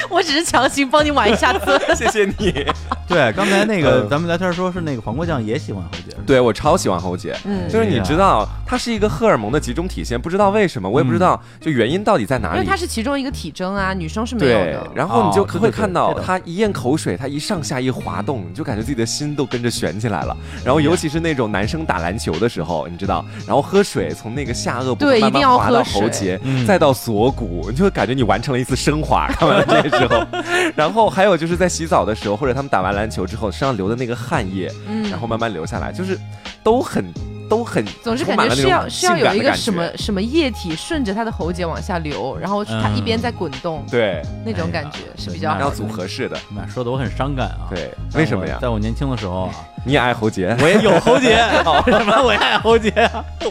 [0.09, 2.65] 我只是强行帮你玩一下子，谢谢你。
[3.07, 12.59] 对，刚才那个咱们聊天说是那个黄瓜酱也喜欢喉结，对我超喜欢喉结，嗯，就是你知道，它是一个荷尔蒙的集中体现，不知道为什么，我也不知道就原因到底在哪里。
[12.59, 14.91] 因为它是其中一个体征啊，女生是没有的。
[14.95, 20.35] 然后你就会看到他一咽口水，他一上下一滑动，你就感觉自己的心都跟着悬起来了。
[20.63, 29.27] 然后尤其是那种男生打篮球的时候，你知道，然后喝水从那个下颚部慢慢滑到喉结，再到锁骨，你就会感觉你完成了一次升华。
[29.33, 30.23] 看完了这个之后，
[30.75, 36.19] 然后还有就是在洗澡的时候，或者他们打完篮球之后身上流的那个汗液，嗯，然后慢慢流下来，就是
[36.63, 37.03] 都很。
[37.49, 46.35] 都很，总是感觉需要需要有一个什么什么液体顺着他的喉结往下流，然后他一边在滚动，对，那种感觉是比较要组合式的。
[46.67, 47.67] 说的我很伤感啊。
[47.69, 48.57] 对，为什么呀？
[48.59, 49.53] 在我年轻的时候啊，
[49.85, 51.35] 你也爱喉结，我也有喉结，
[51.85, 52.91] 什么我也爱喉结，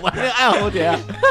[0.00, 0.90] 我也爱喉结。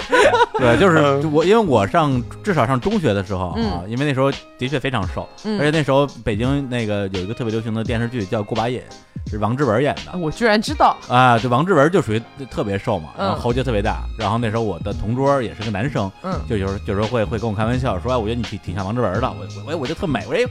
[0.58, 5.28] 对，就是我，因为我上至少上中学的时候啊，因为那时候的确非常瘦，
[5.60, 8.80] 而且那时候北京那个有一个特别流行的电视剧叫《过把瘾》。
[9.28, 11.38] 是王志文演的，我居然知道啊！
[11.38, 14.02] 对，王志文就属于特别瘦嘛，然后喉结特别大。
[14.18, 19.32] 然后那时候我的同桌也是个男生，嗯，就有时候有时候会会跟我开玩笑说，哎，我觉得你挺挺像王志文的。
[19.32, 20.46] 我我我就特美，我说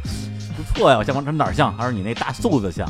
[0.57, 1.75] 不错呀，我像王志文哪儿像？
[1.77, 2.89] 他说你那大素子像，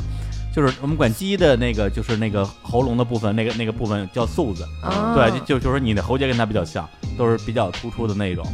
[0.55, 4.66] 就是我们管鸡的那个，就是那个喉咙的部分，那个那个部分叫素子。
[5.14, 8.44] 对，就就说你的喉结跟它比较像，都是比较突出的那种。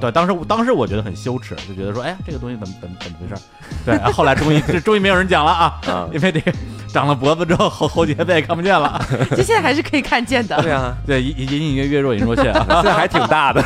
[0.00, 3.42] 对，当时当时我觉得很羞耻，就觉得说，哎呀，这个东西怎么怎么怎么回事？
[3.84, 6.52] 对，后来终于终于没有人讲了啊，因为这个。
[6.92, 9.00] 长了脖子之后，喉喉结再也看不见了。
[9.30, 10.60] 这现在还是可以看见的。
[10.62, 13.62] 对啊，对，隐隐隐约约若隐若现， 现在还挺大的。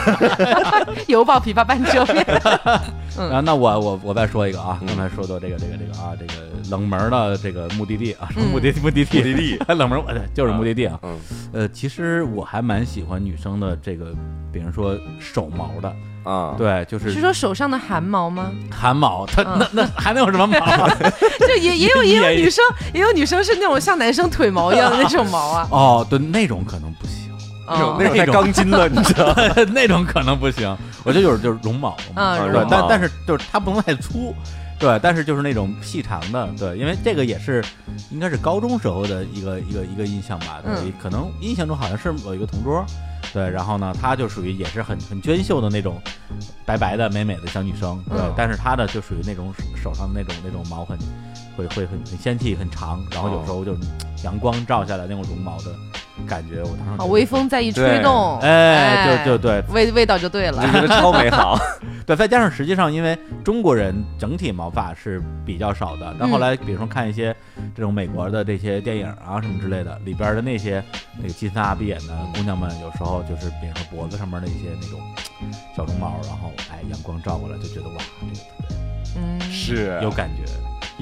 [1.09, 2.25] 犹抱琵琶半遮面。
[3.17, 6.33] 然后那我我我再说一个啊，刚才说到这个这个这个啊，这个
[6.71, 10.03] 冷门的这个目的地啊，目的目的地目的地，冷门
[10.33, 10.99] 就是目的地啊。
[11.03, 11.19] 嗯，
[11.53, 14.07] 呃，其实我还蛮喜欢女生的这个，
[14.53, 15.93] 比如说手毛的。
[16.27, 18.51] 啊，对，就是是说手上的汗毛吗？
[18.71, 20.89] 汗毛，它那那还能有什么毛？
[21.47, 25.69] 就也也有 也有女生，也有女生是那种像男生腿毛一样的那种毛啊。
[25.73, 27.31] 哦，对，那种可能不行，
[27.69, 29.33] 那种那种太钢筋的，你知道？
[29.73, 30.77] 那种可能不行。
[31.05, 34.35] 我觉得就是就是绒毛，嗯，但但是就是它不能太粗，
[34.79, 37.65] 对，但是就是那种细长的，对，因为这个也是
[38.11, 42.85] 应该是高中时候的一个一个一个印象吧，对，可能印象中好像是有一个同桌。
[43.33, 46.01] 对，然后呢，她就属于也是很很娟秀的那种，
[46.65, 48.03] 白白的美美的小女生。
[48.09, 50.97] 对，但是她的就属于那种手上的那种那种毛很，
[51.57, 53.77] 会会很很纤细很长，然后有时候就
[54.23, 55.75] 阳光照下来那种绒毛的
[56.27, 61.59] 感觉，我当时微风再一吹动，哎，就就对，味味道就对了，觉得超美好。
[62.07, 67.35] 对，再加上实际上，因为中国人整体毛发是比较少的，但后来比如说看一些
[67.75, 70.81] 这种美国的这些电影啊什么之类的，里边的那些
[71.19, 73.17] 那个金发碧眼的姑娘们，有时候。
[73.27, 75.01] 就是比如说脖子上面的一些那种
[75.77, 78.77] 小绒毛，然后哎，阳光照过来就觉得哇，这个特别，
[79.17, 79.99] 嗯，是。
[80.01, 80.45] 有感觉。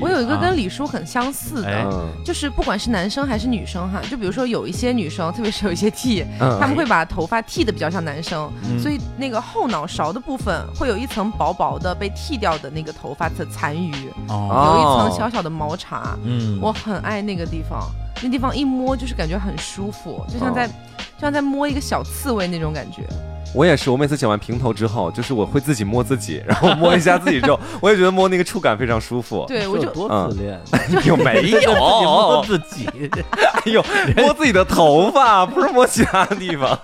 [0.01, 16.17] 我有一个跟李叔很相似的，就是不管是男生还是女生哈，就比如说有一些女生，特别是有一些 T，他们会把头发剃的比较像男生，所以那个后脑勺的部分会有一层薄薄的被剃掉的那个头发的残余，有一层小小的毛茬。
[16.25, 17.89] 嗯，我很爱那个地方，
[18.23, 20.69] 那地方一摸就是感觉很舒服，就像在。
[21.17, 23.07] 就像在摸一个小刺猬那种感觉。
[23.55, 29.45] 我也是，我每次剪完平头之后，就是我会自己摸自己，然后摸一下自己之后，我也觉得摸那个触感非常舒服。
[29.47, 30.61] 对，我就多自恋，
[31.07, 32.89] 有没有摸自己？
[33.65, 33.83] 哎呦，
[34.17, 36.79] 摸自己的头发，不是摸其他的地方。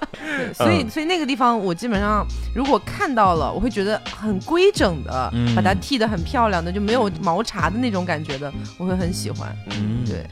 [0.54, 9.54] 所以，所以那个地方我基本上如果看到了，我会觉得很规整的，把它剃得很漂亮的，就没有毛茬的那种感觉的，我会很喜欢。
[9.70, 10.24] 嗯，对。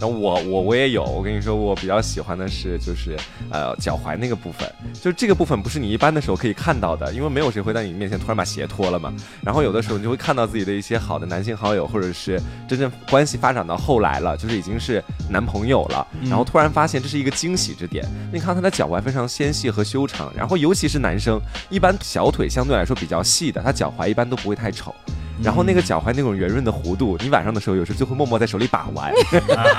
[0.00, 3.16] 那我我我也有，我跟你说，我比较喜欢的是就是
[3.50, 4.70] 呃脚踝那个部分，
[5.00, 9.12] 就这个部分不是你一般的时候可以看到的，因为没有谁会在你面前突然把鞋脱了嘛。
[9.42, 18.04] 然后有的时候你就会看到自己的一些好的男性好友，或者是真正关系发展到后来了，就是已经是男朋友了，然后突然发现这是一个惊喜之点。
[18.32, 21.40] 你看他的脚踝非常纤细和修长，然后尤其是男生，
[21.70, 24.94] 一般小腿相对来说比较细的，他脚踝一般都不会太丑。
[25.42, 29.12] 然后那个脚踝那种圆润的弧度，你晚上的时候有时候就会默默在手里把玩。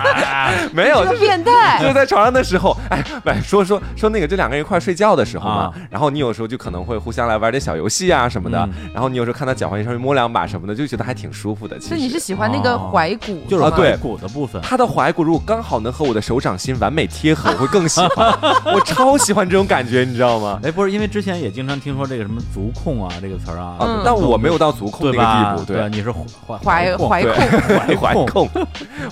[0.73, 1.79] 没有，变态。
[1.81, 3.03] 就是在床上的时候，哎，
[3.43, 8.67] 说说说那个，就两个人一块睡觉的时候嘛，然后你有时候就可能会互相来玩点小游戏啊什么的。
[8.93, 11.77] 然后你有时候看他脚踝上面摸两把什么的，就觉得还挺舒服的。
[11.79, 14.61] 其实你是喜欢那个踝骨，就是踝骨的部分。
[14.61, 18.25] 他的踝骨如果刚好能和我的手掌心完美贴合，我会更喜欢。
[18.73, 20.59] 我超喜欢这种感觉，你知道吗？
[20.63, 25.44] 哎，不是，因为之前也经常听说这个什么足控啊这个词儿啊，但我没有到足控那个地步。
[25.65, 26.13] 对，你是。
[26.47, 27.33] 怀怀怀控
[27.67, 28.49] 怀怀控，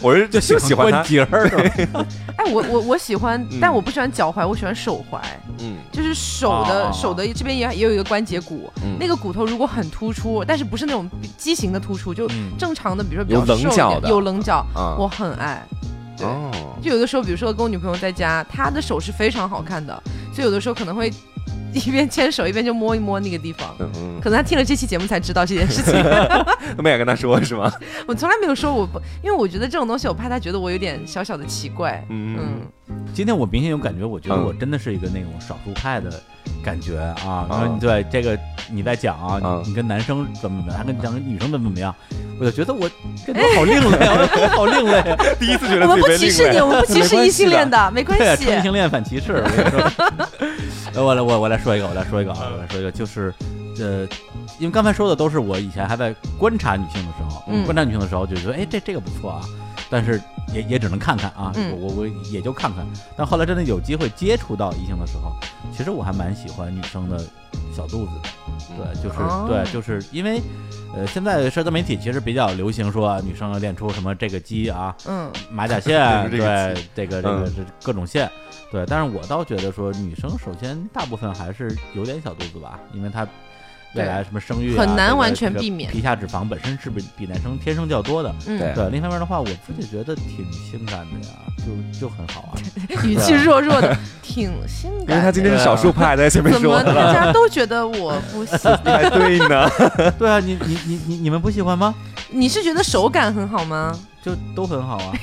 [0.01, 1.49] 我是就喜欢关节儿。
[2.37, 5.19] 哎，我我我喜欢，但我不喜欢脚踝，我喜欢手踝。
[5.59, 12.27] 嗯，就是手的手的这边也也有一个关节骨，那个骨头如果很突出，但是不是那种畸形的突出，就
[12.57, 14.65] 正常的，比如说比较棱角的，有棱角，
[14.97, 15.61] 我很爱。
[16.17, 16.27] 对，
[16.81, 20.01] 就有的时候，比如说跟我女朋友在家，她的手是非常好看的，
[20.33, 21.11] 所以有的时候可能会。
[21.87, 23.75] 一边牵手一边就摸一摸那个地方，
[24.21, 25.93] 可能他听了这期节目才知道这件事情。
[26.75, 27.71] 都没敢跟他说是吗？
[28.07, 32.03] 我从来没有说，我不，因为我觉得这种东西，我怕他觉得我有点小小的奇怪。
[32.09, 32.61] 嗯，
[33.13, 36.11] 今天我明显有感觉，我觉得我真的是一个那种少数派的
[36.63, 37.47] 感觉啊。
[37.79, 38.37] 对这个
[38.69, 41.95] 你在讲啊，你跟男生怎么怎么样，还跟讲女生怎么怎么样，
[42.39, 42.89] 我就觉得我
[43.25, 45.01] 这好另类啊， 好另类。
[45.39, 48.45] 第一次觉得我们不歧视你，我们不歧视异性恋的，没关系。
[48.45, 49.43] 异性恋反歧视。
[50.95, 53.33] 我来，我我来说一个，我来说一个啊，我来说一个，就是，
[53.79, 54.07] 呃，
[54.59, 59.41] 因为刚才说的都是我以前还在观察女性的时候，观察女性的时候就觉得，哎，这这个不错啊，
[59.89, 60.21] 但是
[60.53, 62.85] 也也只能看看啊，我我我也就看看。
[63.15, 65.31] 但后来真的有机会接触到异性的时候，
[65.75, 67.19] 其实我还蛮喜欢女生的
[67.75, 68.11] 小肚子
[68.77, 69.17] 的，对，就是
[69.47, 70.41] 对，就是因为，
[70.95, 76.39] 呃，现在社交媒体其实比较流行说女生要练出什么这个肌啊，嗯，马甲线， 对，
[76.95, 78.29] 这个这个这各种线。
[78.71, 83.27] 对，但是我倒觉得说，女生首先大部分还是有点小肚子吧，因为她
[83.95, 88.33] 未来什么生育很难完全避免，皮下脂肪本身是比比男生天生较多的。
[88.47, 88.89] 嗯，对。
[88.89, 92.53] 另一方面的话，我自己觉得挺性感的呀，就就很好啊。
[93.03, 95.09] 语气弱弱的，挺性感。
[95.09, 96.93] 因为他今天是少数派，在前面说的。
[96.93, 98.81] 大家都觉得我不喜 欢？
[99.11, 99.69] 对呢。
[100.17, 101.93] 对啊，你你你你你们不喜欢吗？
[102.29, 103.95] 你是觉得手感很好吗？
[104.23, 105.13] 就都很好啊。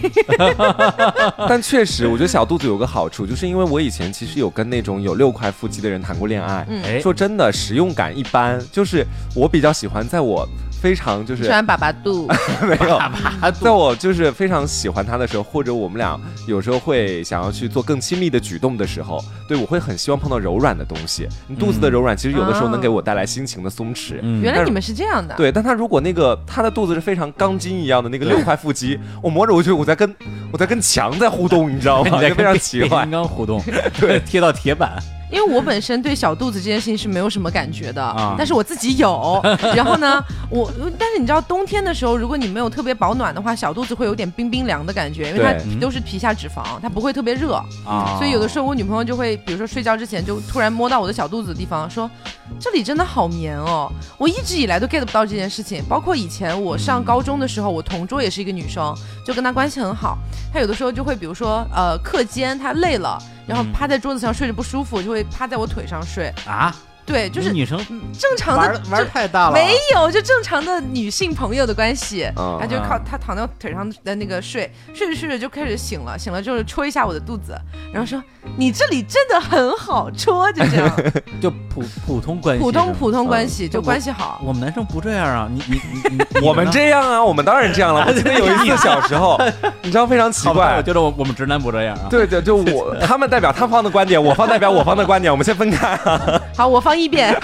[1.48, 6.66] 但确实，我觉得小肚子有个好处，就是因为我以前其实有跟那种有六块腹肌的人谈过恋爱。
[6.68, 8.60] 嗯，说真的，实用感一般。
[8.70, 10.46] 就是我比较喜欢在我。
[10.80, 12.26] 非常就是喜欢粑粑肚，
[12.66, 12.98] 没有，
[13.60, 21.28] 在我就是非常喜欢他的时候，或者我们俩有时候会想要去做更亲密的举动的时候，对我会很希望碰到柔软的东西。
[21.46, 24.20] 你肚子的柔软，其实有的时候能给我带来心情的松弛。
[24.40, 25.34] 原来你们是这样的。
[25.36, 30.16] 对，但他如果那个他的肚子是非常钢筋一样的那个六块腹肌，我摸着我觉得我在跟
[30.50, 32.22] 我在跟墙在互动，你知道吗？
[32.26, 33.62] 就非常奇怪，金刚互动，
[34.00, 34.96] 对，贴到铁板。
[35.30, 39.40] 因为我本身对小肚子这件事情是没有什么感觉的，但是我自己有。
[39.74, 47.54] 然后呢，我但是你知道冬天的时候，如果你没有特别保暖的话，小肚子会有点冰冰凉的感觉，因为它都是皮下脂肪，它不会特别热
[47.86, 48.16] 啊。
[48.18, 52.10] 所以有的时候我女朋友就会，比如说睡觉之前就突然摸到我的小肚子的地方，说
[52.58, 53.90] 这里真的好棉哦。
[54.18, 58.94] 我一直以来都 get 不到这件事情，包括以前我上高中的时候，我同桌也是一个女生，
[59.30, 60.18] 就跟他关系很好，
[60.52, 63.16] 他有的时候就会比如说呃课间他累了。
[63.46, 66.72] 然后趴在桌子上睡着不舒服，就会趴在我腿上睡啊。
[67.04, 67.76] 对，就是女生
[68.16, 77.58] 正常的玩太大了，没有就正常的女性朋友的关系，他就靠他躺在腿上的那个睡，睡着睡着就开始醒了，醒了之后戳一下我的肚子，
[77.92, 78.22] 然后说
[78.56, 80.96] 你这里真的很好戳，就这样，
[81.42, 81.50] 就
[81.80, 84.40] 普普通关系，普通普通关系就关系好。
[84.44, 85.80] 我们男生不这样啊，你你
[86.40, 88.04] 你我们这样啊，我们当然这样了。
[88.06, 89.36] 我记得有一次 小时候，
[89.82, 92.06] 你知道非常奇怪，我觉得我我们直男不这样啊。
[92.08, 95.98] 对对，就我他们代表他方的观点，我方代表我方的观点，我们先分开。
[96.56, 96.96] 好，我方。
[97.00, 97.34] 一辩，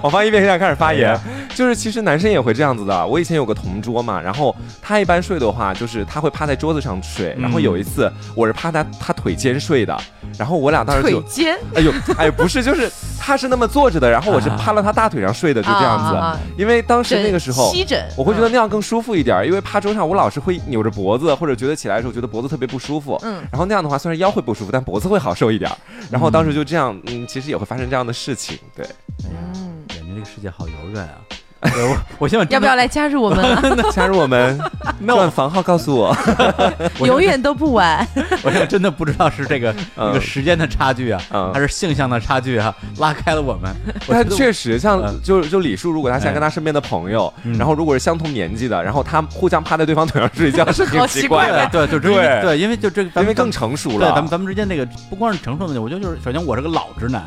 [0.00, 1.18] 我方一辩，现在开始发言。
[1.54, 3.06] 就是其实男生也会这样子的。
[3.06, 7.36] 我以前有个同桌嘛，然后他一般睡的话，就是他会趴在桌子上睡。
[7.38, 9.98] 然后有一次，我是趴在他腿间睡的。
[10.38, 16.38] 然后我俩当时腿间，哎呦，哎，不是，就是他是那么坐着的，然后我是趴到他大腿上睡的，就这样子。
[16.56, 17.72] 因为当时那个时候，
[18.16, 19.44] 我会觉得那样更舒服一点。
[19.44, 23.18] 因为趴桌上，我老是会扭着脖子，或者觉得起来的时候觉得脖子特别不舒服。
[23.22, 23.42] 嗯。
[23.50, 25.70] 然后那样的话，虽然腰会不舒服，但脖子会好受一点。
[26.10, 28.58] 然后当时就这样，嗯，其实也会发生这样的事情。
[28.76, 28.86] 对，
[29.24, 31.18] 嗯，感觉这个世界好遥远啊。
[31.60, 33.44] 我我希望要不要来加入我们？
[33.92, 34.58] 加入我们，
[35.00, 36.16] 那房号告诉我，
[37.04, 38.06] 永远都不晚。
[38.44, 41.20] 我现在真的不知道是这个一个时间的差距啊，
[41.52, 43.74] 还是性向的差距啊，拉开了我们。
[44.06, 51.66] 但确实，像就就李叔，如果他想跟他身边的朋友，然后如果是相同年纪的，然后他互相趴在对方腿上睡觉，是挺奇怪的。
[51.72, 54.06] 对，就对对，因为就这个，因为更成熟了。
[54.06, 57.24] 对，咱们咱们之间那个不光是成熟的问题，我觉得就是首先我是个老直男，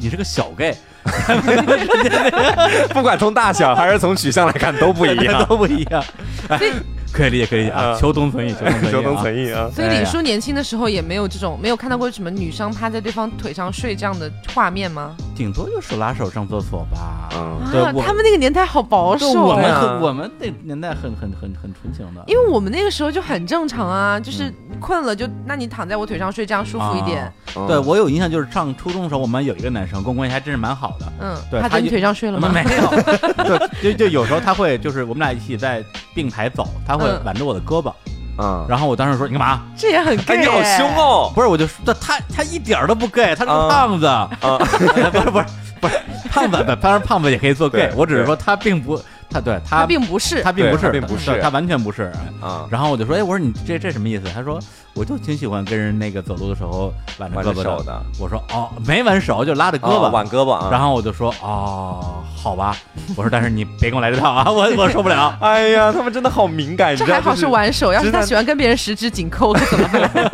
[0.00, 0.76] 你是个小 gay。
[2.92, 6.02] 不管从大小还是从取向来看都不一样，都不一样。
[7.12, 7.96] 可以理解，可以理解啊。
[7.98, 8.54] 求同存异，
[8.90, 9.68] 求同存异啊。
[9.74, 15.16] 所以李叔年轻的时候也没有这种，没有看到过什么女生趴在对方腿上睡这样的画面吗？
[15.34, 17.28] 顶多就手拉手上厕所吧。
[17.32, 17.58] 啊，
[18.04, 22.22] 他们那个年代好保守我们我们那年代很很很很纯情的。
[22.26, 27.32] 因为我们那个时候就很正常啊，就是困了就，那你躺在我腿上睡，这样舒服一点。
[27.66, 31.12] 对我有印象，就是上初中的时候，我们有一个男生跟我关系还真是蛮好的。
[31.20, 32.50] 嗯，对，他在你腿上睡了吗？
[32.52, 33.58] 没有。
[33.82, 35.82] 就就有时候他会，就是我们俩一起在
[36.14, 36.99] 并排走，他。
[37.00, 37.92] 会挽着我的胳膊，
[38.38, 39.62] 嗯，然后我当时说你干嘛？
[39.76, 41.32] 这也很 gay，你好凶哦！
[41.34, 44.86] 不是，我就说他他一点都不 gay，他是个胖子 啊，不是
[45.30, 45.44] 不是
[45.80, 45.94] 不是
[46.30, 49.00] 胖子，当然胖子也可以做 gay，我只是说他并不。
[49.32, 52.66] 他对他并不是，他并不是，并不是，他完全不是啊。
[52.68, 54.24] 然后我就说，哎，我说你这这什么意思？
[54.34, 54.58] 他说，
[54.94, 58.02] 我就挺喜欢跟人那个走路的时候挽着胳膊的。
[58.18, 60.68] 我说，哦，没挽手，就拉着胳膊挽胳膊啊。
[60.70, 62.76] 然后我就说，哦，好吧。
[63.16, 65.36] 我说，但是你别跟我来这套啊， 我我受不了。
[65.40, 66.96] 哎呀，他们真的好敏感。
[66.96, 70.30] 这还好是挽手，要是他喜欢跟别人十指紧扣， 怎么办？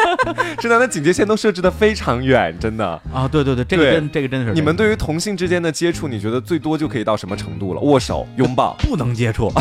[0.58, 3.28] 直男的警戒线都设置的非常远，真的啊。
[3.28, 4.52] 对对对，这个真这个真的是。
[4.54, 7.80] 你们对于同性之间的接触，你觉得最多就可以到什么程度了？
[7.80, 8.74] 握手、拥抱。
[8.80, 9.52] 不能接触，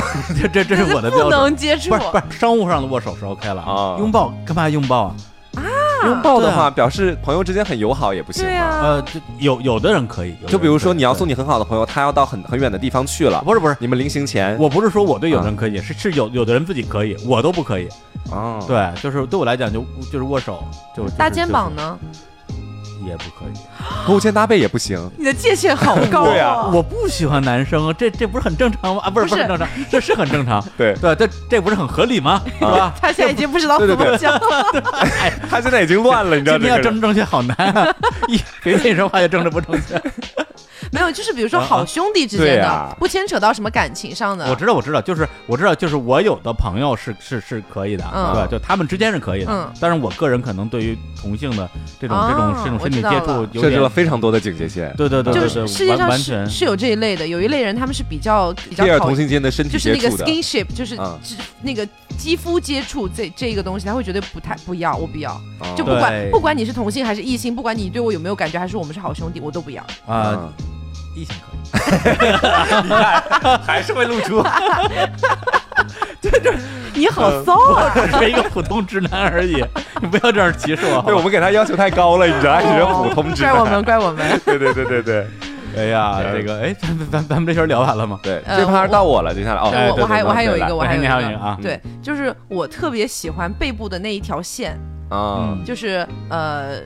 [0.41, 1.25] 这这这是我的标准。
[1.25, 3.95] 不能接触，不是不是商务上的握手是 OK 了啊。
[3.99, 5.15] 拥抱干嘛拥抱啊？
[5.55, 5.63] 啊，
[6.05, 8.79] 拥抱的话表示朋友之间很友好也不行吗？
[8.81, 9.05] 呃，
[9.39, 17.87] 有有的人可以，就比如说你要送你很好的朋友，他要到很很远的地方去了，不是不是，你们临行前，我不是说我对有的人可以，是是有有的人自己可以，我都不可以。
[18.31, 20.63] 哦，对，就是对我来讲就就是握手
[20.95, 21.97] 就搭肩膀呢。
[23.05, 23.57] 也不可以，
[24.07, 24.99] 勾肩搭背也不行。
[25.17, 26.69] 你的界限好高啊！
[26.73, 29.01] 我不喜欢男生，这这不是很正常吗？
[29.05, 30.63] 啊，不是不是正常， 这是很正常。
[30.77, 32.41] 对对，这这不是很合理吗？
[32.59, 32.93] 是吧？
[33.01, 34.65] 他现在已经不知道怎么讲了。
[35.49, 36.59] 他现在已经乱了，你知道吗？
[36.59, 37.95] 今天要政治正确好难啊！
[38.27, 40.01] 一别跟你说话就政治不正确。
[40.95, 44.49] 没有，就是比如说好兄弟之间的，不牵扯到什么感情上的。
[44.49, 49.73] 我知道，我知道，就是我知道，就是我有的朋友是是是可以的，对，就他们之间是可以的。
[49.79, 51.69] 但是我个人可能对于同性的
[51.99, 54.93] 这种这种这种身体接触，设置了非常多的警戒线。
[54.95, 60.97] 对对对，就是世界上是是有这一类的，有一类人他们是比较比较同性间的身体接触就是那个 skinship，就是
[61.61, 61.87] 那个
[62.17, 65.39] 肌肤接触这这一个东西，他会觉得不太不要，我不要，
[65.75, 69.83] 就不管不管你是同性还是异性，不管你对我有没有感觉，还是我们是好兄弟，我都不要。
[70.05, 70.49] 啊。
[71.15, 71.35] 异性
[71.71, 71.79] 可
[72.25, 72.31] 以，
[72.83, 74.43] 你看还是会露出。
[76.21, 76.55] 对对，
[76.93, 77.91] 你好骚啊！
[77.95, 79.63] 只是一个普通直男而已，
[80.01, 81.01] 你不要这样歧视我。
[81.03, 83.53] 对我们给他要求太高了，你知道，只是普通直男。
[83.53, 84.41] 怪我们，怪我们。
[84.45, 85.27] 对对对对对。
[85.77, 88.19] 哎呀，这个哎，咱咱咱们这圈聊完了吗？
[88.23, 94.77] 对，这趴到我了，接下来哦，我我还我还有一个，我还有一个啊，对，就是我特别喜欢背部的那一条线
[95.09, 96.79] 啊，就是呃。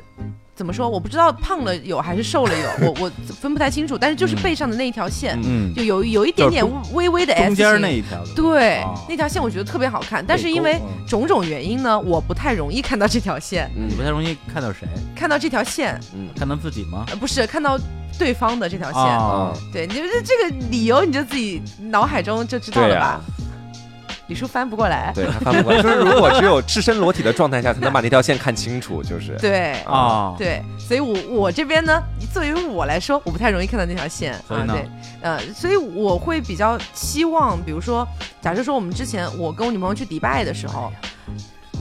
[0.59, 0.89] 怎么说？
[0.89, 3.97] 我不知道胖了有还是瘦了有，我我分不太清楚。
[3.97, 10.21] 但是就是背上的那一条线，嗯，就有有一点点微微的 S 型，中间那一条，对，那条线我觉得特别好看。
[10.27, 13.71] 但是因为种种原因呢，我不太容易看到这条线。
[13.73, 14.85] 你不太容易看到谁？
[15.15, 17.05] 看到这条线，嗯，看到自己吗？
[17.21, 17.79] 不是，看到
[18.17, 19.71] 对方的这条线。
[19.71, 23.21] 对，你这这个理由你就自己脑海中就知道了吧？
[24.29, 32.01] 李叔翻不过来，对他翻不过来，就是如果只有赤身裸体的状态下才能把那条线看清楚，就是对啊，对，所以我我这边呢，
[32.31, 34.87] 作为我来说，我不太容易看到那条线啊，对，
[35.21, 38.07] 呃，所以我会比较希望，比如说，
[38.39, 40.93] 假设说我们之前我跟我女朋友去迪拜的时候。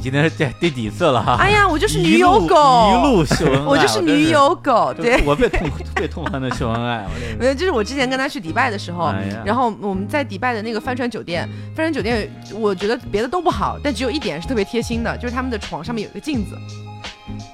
[0.00, 1.36] 今天是第第几次了哈？
[1.38, 2.54] 哎呀，我就是女友狗，
[2.92, 7.04] 一路秀恩爱， 我就是女友狗，对，我被痛被痛恨的秀恩爱，
[7.38, 9.12] 没有，就是我之前跟他去迪拜的时候，
[9.44, 16.56] 然后我们在迪拜的那个帆船酒店，帆船酒店，我觉得别的都不好，但只有一点是特别贴心的，就是他们的床上面有一个镜子，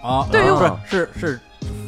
[0.02, 0.42] 啊，对，
[0.88, 1.40] 是是是。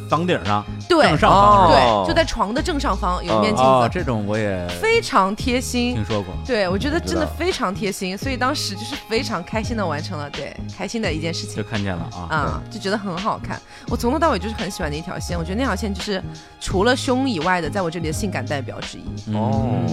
[0.09, 16.23] 房顶上，对，正上方，对，就在床的正上方有一面镜子，这种我也非常贴心，听说过，对我觉得真的非常贴心，所以当时就是非常开心的完成了，对，开心的一件事情，就看见了啊，啊，就觉得很好看，我从头到尾就是很喜欢的一条线，我觉得那条线就是
[16.59, 19.83] 除了胸以外的，在我这里的性感代表之一，哦。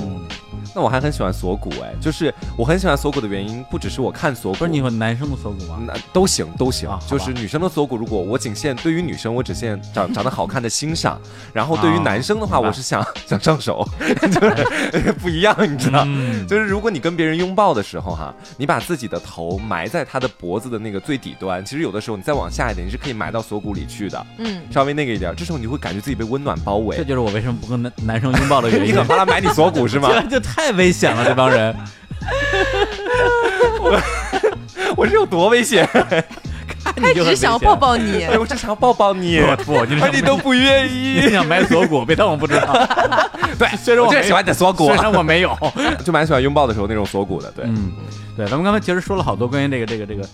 [0.75, 5.79] 那我还很喜欢锁骨哎，就是我很喜欢锁骨的原因，不只是我看锁骨，不是你和男生的锁骨吗？
[5.87, 11.21] 那都行都行，就是女生的锁骨，如果我仅限对于女生，我只限长长得好看的欣赏，
[11.53, 16.05] 然后对于男生的话，我是想 想上手， 就是 不一样，你知道？
[16.49, 26.97] 就是如果你跟别人拥抱的时候哈，你把自己的头埋在他的脖子的那个最底端，其实有的时候你再往下一点，你是可以埋到锁骨里去的，嗯，稍微那个一点，这时候你会感觉自己被温暖包围。
[26.97, 28.87] 这就是我为什么不跟男男生拥抱的原因。
[28.89, 30.11] 你怎么他埋你锁骨是吗？
[30.29, 30.65] 这太。
[30.65, 31.77] 太危险了，这帮人！
[33.83, 34.01] 我
[34.97, 35.87] 我是有多危险？
[37.03, 41.21] 他只想抱抱你，我只想抱抱你，不，你都不愿意。
[41.21, 42.73] 你想买锁骨，别当我不知道。
[43.59, 45.57] 对，虽然我喜欢你的锁骨，虽然我没有，
[46.05, 47.51] 就蛮喜欢拥抱的时候那种锁骨的。
[47.53, 47.93] 对，嗯，
[48.37, 50.23] 对，咱们刚才其实说了好多关于这个这个这个。
[50.23, 50.29] 这个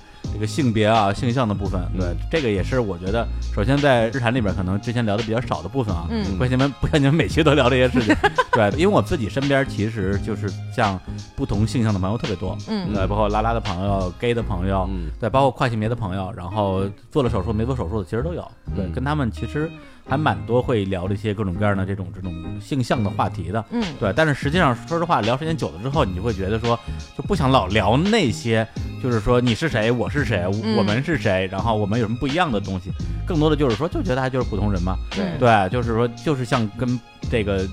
[0.47, 6.07] 性别啊，性向的部分，对，这个也是我觉得，首先在日产里边可能之前聊的比较少的部分啊。
[6.11, 6.39] 嗯。
[6.39, 8.17] 不像你们，不像你们每期都聊这些事情。
[8.53, 10.99] 对，因为我自己身边其实就是像
[11.37, 12.57] 不同性向的朋友特别多。
[12.69, 12.93] 嗯。
[12.95, 18.47] 对，包括拉拉的朋友、gay 的朋友，对，包括跨性别的朋友，然后做了手术没做手术的其实都有。
[18.75, 19.71] 对，跟他们其实。
[20.09, 24.13] 还蛮多会聊这些各种各样的这种这种性向的话题的，嗯，对。
[24.15, 26.79] 但是实际上，说实话，聊时间久了之后，你就会觉得说，
[27.17, 28.67] 就不想老聊那些，
[29.03, 30.45] 就是说你是谁，我是谁，
[30.77, 32.91] 我们是谁，然后我们有什么不一样的东西。
[33.27, 36.99] 更多的就是说，就觉得他就是普通人嘛，对对，就是说，就是像跟
[37.31, 37.65] 这个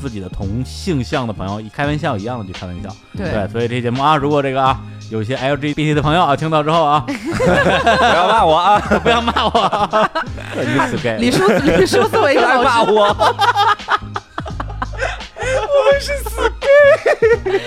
[0.00, 3.48] 自己的同性向的朋友一开玩笑一样的去开玩笑，对。
[3.48, 4.80] 所以这节目啊，如果这个啊。
[5.10, 10.10] 有些 LGBT 的朋友啊，听到之后啊， 不要骂我啊， 不要骂我，
[10.54, 11.16] 你死 gay。
[11.16, 13.06] 李叔，李叔作为一个老骂我，
[15.40, 17.58] 我们是死 gay。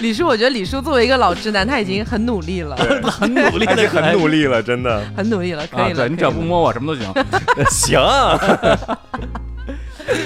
[0.00, 2.76] 李叔，我觉得李叔作为一个老直男，他已经很努力了，
[3.10, 6.06] 很努力，已经很努力了，真的，很努力了，可以了。
[6.06, 7.10] 你只要不摸我，什么都行。
[7.70, 7.98] 行。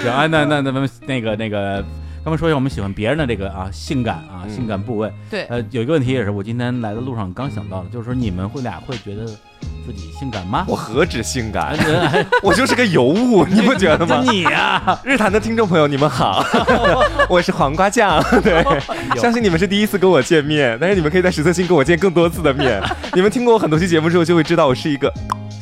[0.03, 1.85] 行啊，那那那咱们那个那个。
[2.25, 5.13] 他们说一下，我们喜欢别人的这个啊性感啊性感部位。
[5.31, 10.65] 对，呃，有一个问题也是我今天来的路上刚想到的，就是说你们会俩会觉得自己性感吗？
[10.67, 11.77] 我何止性感，
[12.43, 14.25] 我就是个尤物，你不觉得吗？
[14.25, 16.43] 你呀，日坛的听众朋友，你们好，
[17.29, 18.25] 我是黄瓜酱。
[18.43, 18.65] 对，
[19.21, 22.83] 相信你们是第一次跟我见面，但是你们可以在实测星跟我见更多次的面。
[23.13, 25.13] 你们听过我很多期节目之后，就会知道我是一个。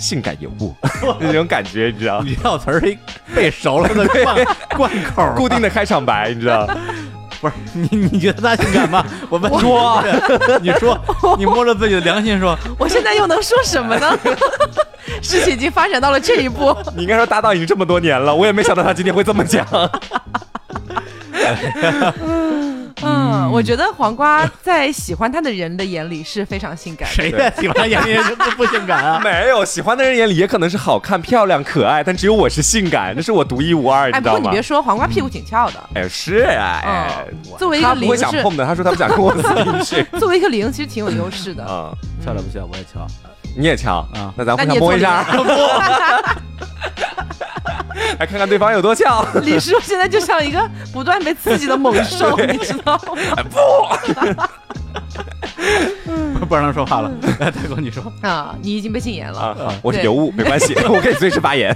[0.03, 0.75] 性感尤物
[1.21, 2.21] 那种感觉，你知道？
[2.27, 2.83] 你这词儿
[3.35, 4.47] 背熟了的贯
[4.77, 6.69] 贯口，固定的开场白，你知道？
[7.41, 9.05] 不是你，你觉得他性感吗？
[9.29, 10.03] 我问说，
[10.61, 10.97] 你说，
[11.37, 14.17] 你摸着自己的良心说，我现在又能说什么呢？
[15.21, 16.77] 事情已经发展到了这一步。
[16.97, 19.67] 你应该说搭档已经这么多年了，我也没想到他今天会这么讲。
[23.13, 27.09] 嗯，我觉得黄瓜在喜欢他的人的眼里是非常性感。
[27.09, 29.21] 谁在喜欢眼里不不性感啊？
[29.25, 34.39] 没有，喜欢的人眼里也可能是好看、漂亮、可爱，但只有我是性感，那是我独一无二，你知道吗？
[34.39, 35.75] 不过你别说，黄瓜屁股挺翘的。
[35.95, 37.27] 哎，是啊，哎，
[37.59, 38.65] 作为一个零，他不会想碰的。
[38.65, 40.03] 他说他不想跟我走进去。
[40.19, 41.65] 作为一个零，其实挺有优势的。
[41.69, 41.95] 嗯，
[42.25, 42.65] 翘了不翘？
[42.71, 43.07] 我也翘。
[43.55, 44.33] 你也翘啊？
[44.37, 45.27] 那咱互相摸一下。
[48.19, 49.25] 来看看对方有多翘。
[49.43, 53.43] 李叔现在就像一个不断被刺激的猛兽， 你知道吗？
[56.39, 57.11] 不， 不让他说话了。
[57.41, 59.41] 来大哥，你说啊，你已经被禁言了。
[59.41, 61.75] 啊，我是尤物，没关系， 我可以随时发言。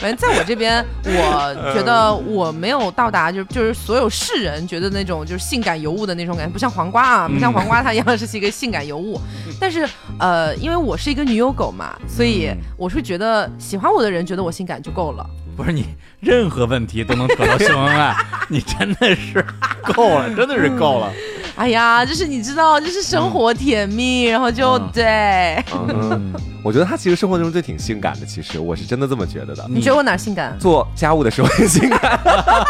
[0.00, 9.20] 反正在我这边，我 觉得我没有到达，就就是所有世人觉得那种就是性感尤物的那种感觉，不像黄瓜啊，不像黄瓜，它一样是一个性感尤物。
[9.60, 9.88] 但是，
[10.18, 15.28] 呃，因为我是一个女友狗嘛，所以我是觉得喜欢我的人觉得我性感就够了。
[15.58, 15.84] 不是你
[16.20, 18.14] 任何问题都能扯到秀恩爱，
[18.46, 19.44] 你真的是
[19.92, 21.12] 够了，真的是够了。
[21.56, 25.60] 哎呀，就是你知道，就是生活甜蜜，然后就对。
[25.72, 26.32] 嗯，
[26.62, 29.66] 我觉得他其实生活中就挺性感的，其实我是真的这么觉得的。
[29.68, 30.56] 你觉得我哪性感？
[30.60, 32.20] 做家务的时候很性感。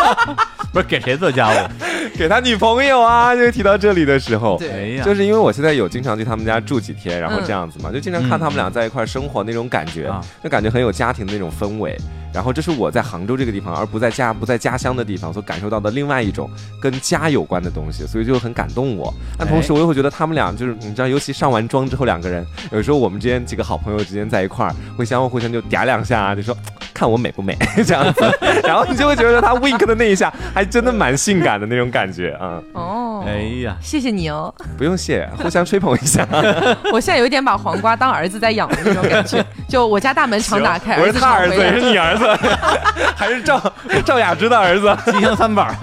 [0.72, 1.68] 不是给谁做家务？
[2.16, 3.36] 给他女朋友啊！
[3.36, 10.10] 就提到这里的时候，对，就是因为我现在有经常去他们家住几天，然后这样子嘛，就经常看他们俩在一块生活那种感觉，
[10.42, 11.94] 就感觉很有家庭的那种氛围。
[12.38, 16.48] 然后这是我在杭州这个地方，而不在家不在家乡的地方所感受到的另外一种
[16.80, 19.12] 跟家有关的东西，所以就很感动我。
[19.36, 26.56] 但同时我又会觉得他们俩就是你知道，尤其上完妆之后两个人，有时候我们之间几个好朋友之间在一块儿，会相互互相就嗲两下，就说
[26.94, 32.62] 看我美不美这样子， 然后你就会觉得他 wink 的那一下还真的蛮性感的那种感觉啊。
[32.74, 34.54] 哦，哎呀，谢谢你哦。
[34.76, 36.24] 不用谢，互相吹捧一下。
[36.92, 42.27] 我现在有一点把黄瓜当儿子在养的那种感觉，就我家大门常打开，我是他儿子，也是你儿子。
[43.16, 43.60] 还是赵
[44.04, 45.66] 赵雅芝的儿子，吉祥三宝。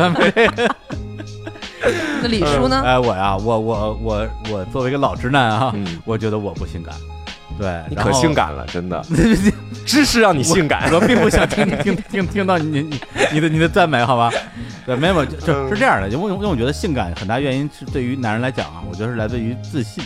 [2.21, 2.81] 那李叔呢？
[2.83, 5.73] 哎，我呀，我我我我作为一个老直男啊，
[6.05, 6.93] 我觉得我不性感。
[7.57, 9.03] 对你可性感了，真的。
[9.85, 12.99] 知识让你性感，我 并不想听听听听到你你
[13.33, 14.31] 你的你的赞美，好吧？
[14.83, 16.09] 对，没有，就是这样的。
[16.09, 20.03] 因为因为我觉得性感很大原因是对于男人来讲啊，我觉得是来自于自信，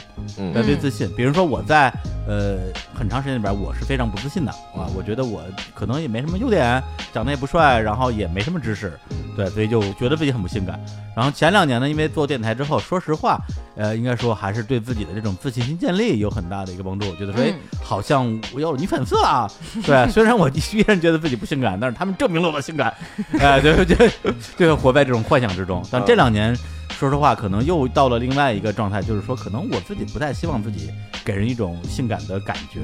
[0.54, 1.10] 来自于自信。
[1.16, 1.90] 比如说我在
[2.28, 2.58] 呃
[2.94, 5.42] 很长时间里边，我是非常不自信的啊，我觉得我
[5.74, 6.82] 可能也没什么优点，
[7.14, 8.92] 长得也不帅，然后也没什么知识，
[9.36, 10.78] 对，所以就觉得自己很不性感。
[11.20, 13.38] 然后前两年呢，因为做电台之后，说实话，
[13.76, 17.10] 呃，应该说还是对自己的这种自信心建立有很大的一个帮助。
[17.10, 17.54] 我觉得说，哎，
[17.84, 19.52] 好像我有了女粉丝了。
[19.86, 22.94] 对，虽然我依然觉得自己不性感，但是他们证明了我性感。
[23.38, 24.10] 哎，对对
[24.56, 25.86] 对， 活在这种幻想之中。
[25.92, 26.58] 但这两年，
[27.00, 30.92] 说实话，可能又到了另外一个状态，就是说，可能我自己不太希望自己
[31.24, 32.82] 给人一种性感的感觉。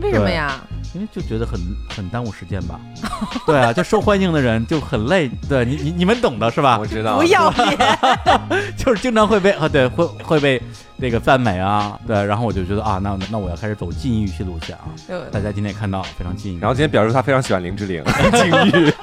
[0.00, 0.64] 为什么呀？
[0.94, 1.60] 因为就觉得很
[1.94, 2.80] 很耽误时间吧。
[3.46, 5.30] 对啊，就受欢迎的人就很累。
[5.50, 6.78] 对你你你们懂的是吧？
[6.78, 7.18] 我知道。
[7.18, 7.76] 不要脸，
[8.74, 10.62] 就是经常会被啊，对，会会被。
[10.96, 14.86] 那个赞美啊，对，然后我就觉得啊，那那我要开始走禁欲系路线啊。
[15.32, 18.94] 大家今天也看到非常禁欲，然后今天表示他非常喜欢林志玲， 禁欲。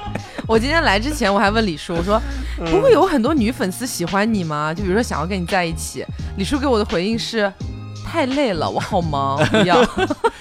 [0.50, 2.20] 我今天来之前我还问李叔，我说
[2.56, 4.74] 不会有很多女粉丝喜欢你吗？
[4.74, 6.04] 就比如说想要跟你在一起。
[6.38, 7.50] 李叔给我的回应是。
[8.10, 9.80] 太累了，我好忙，不要。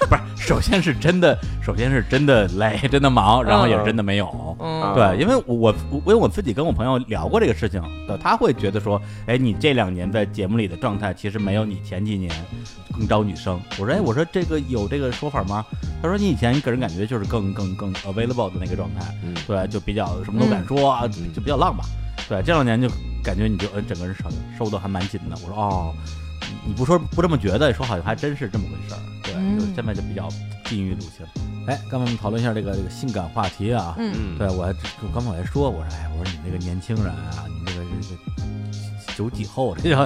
[0.09, 4.57] 不是，首先是真的，首先是真的累，真的忙，然后也真的没有。
[4.59, 12.33] 嗯，对，因为我我因为我自己跟我朋友聊过这个事情，对，他会觉得说，哎，你这两年在节目里的状态其实没有你前几年
[12.91, 13.61] 更招女生。
[13.77, 15.63] 我说，哎，我说这个有这个说法吗？
[16.01, 19.13] 他说，你以前给人感觉就是更更更 available 的那个状态，
[19.45, 21.83] 对，就比较什么都敢说，就比较浪吧。
[22.27, 22.89] 对，这两年就
[23.23, 24.25] 感觉你就呃整个人收
[24.57, 25.37] 收的还蛮紧的。
[25.43, 25.93] 我说，哦。
[26.65, 28.99] 你不说不这么觉得，说好像还真是这么回事儿。
[29.23, 30.29] 对，就现在就比较
[30.65, 31.25] 禁欲路线。
[31.67, 33.95] 哎，刚才我们讨论一下这个这个性感话题啊。
[33.97, 34.73] 嗯，对我还
[35.13, 38.58] 刚才我还说，我说哎，我说你那个年轻人啊，你那个这个。
[39.19, 39.99] 九几后，这 叫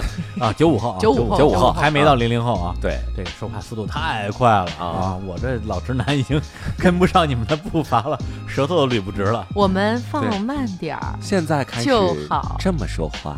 [0.44, 2.74] 啊， 九五后，九五后，九五后还没到零零后啊。
[2.82, 5.16] 对，这个说话速度太快了啊！
[5.28, 6.42] 我这老直男已经
[6.80, 8.18] 跟不上你们的步伐了，
[8.50, 9.46] 舌头都捋不直了。
[9.54, 13.38] 我们放慢点儿，现在开始就好这么说话。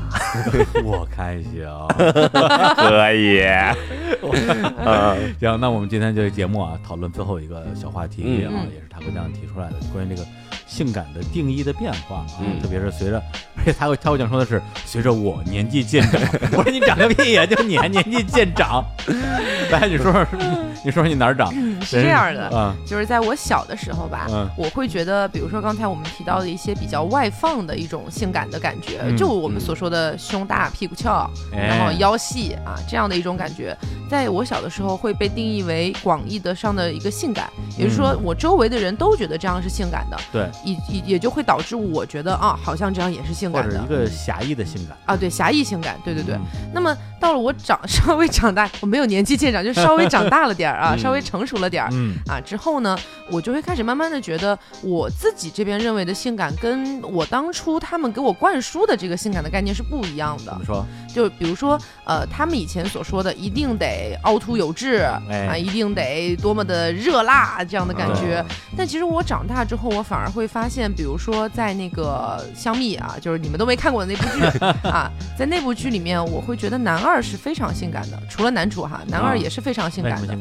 [0.81, 1.65] 我开心，
[2.77, 3.43] 可以。
[5.41, 10.25] 行，那我们今天这个节目啊，讨论最后一个小话题啊，也是他姑娘提出来的，关于这个。
[10.67, 13.21] 性感的定义的变化啊，特别是随着，
[13.54, 16.21] 而且他会他会想说的是随着我年纪渐长，
[16.55, 18.85] 我说你长个屁呀，就你还年纪渐长，
[19.71, 20.27] 来 你说说，
[20.83, 21.51] 你说说你哪儿长？
[21.81, 33.75] 是这样的啊，就是在我小的时候吧，我会觉得，比如说刚才我们提到的一些比较外放的一种性感的感觉，就我们所说的胸大屁股翘，然后腰细啊这样的一种感觉，
[34.09, 46.37] 在我小的时候会被定义为广义的上的一个性感，也就是说我周围的人都觉得这样是性感的，对，也也也就会导致我觉得啊，好像这样也是性感的，一个狭义的性感啊，对，狭义性感，对对对。
[46.73, 52.97] 那么到了我长 稍微长大，我没有年纪渐长，就稍微长大了点儿啊，稍微成熟了点儿，嗯啊之后呢，
[53.31, 60.51] 我就会开始慢慢的觉得我自己这边认为的性感，跟我当初他们给我灌输的这个性感的概念是不一样的。
[60.51, 60.85] 怎么说？
[61.13, 65.21] 就比如说，呃，他们以前所说的一定得凹凸有致啊，
[65.55, 68.43] 一定得多么的热辣这样的感觉。
[68.75, 74.43] 但其实我长大之后，我反而会发现，比如说在那个香蜜啊，就是你们都没看过的那部剧
[74.89, 80.35] 啊，在那部剧里面，我会觉得男二是非常性感的，除了男主哈，男二也是非常性感的。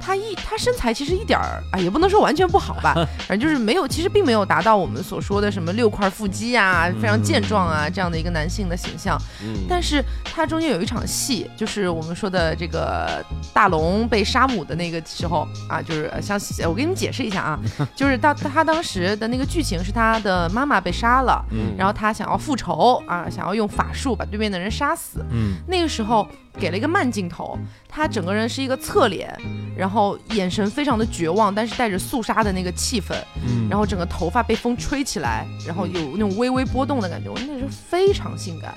[0.00, 2.94] 他一他身材其实一点儿啊，也不能说完全不好吧，
[3.28, 9.20] 反正就是没有，其实并没有达到我们所说的什么六块腹肌啊，非常健壮啊这样的一个男性的形象。
[9.42, 10.04] 嗯，但是。
[10.32, 17.60] 他中间有一场戏，就是我们说的这个大龙被杀母的那个时候啊，就是像我给你们解释一下啊，
[17.96, 21.44] 就是他他当时的那个剧情是他的妈妈被杀了，
[21.76, 26.26] 然后他想要复仇啊，想要用法术把对面的人杀死，嗯，那个时候。
[26.58, 29.34] 给了一个慢镜头，他整个人是一个侧脸，
[29.76, 33.14] 然后眼神非常的绝望，但是带着肃杀的那个气氛，
[33.46, 38.74] 嗯，然后整个头发被风吹起来，然后有那种微微波动的感觉，我那时候非常性感，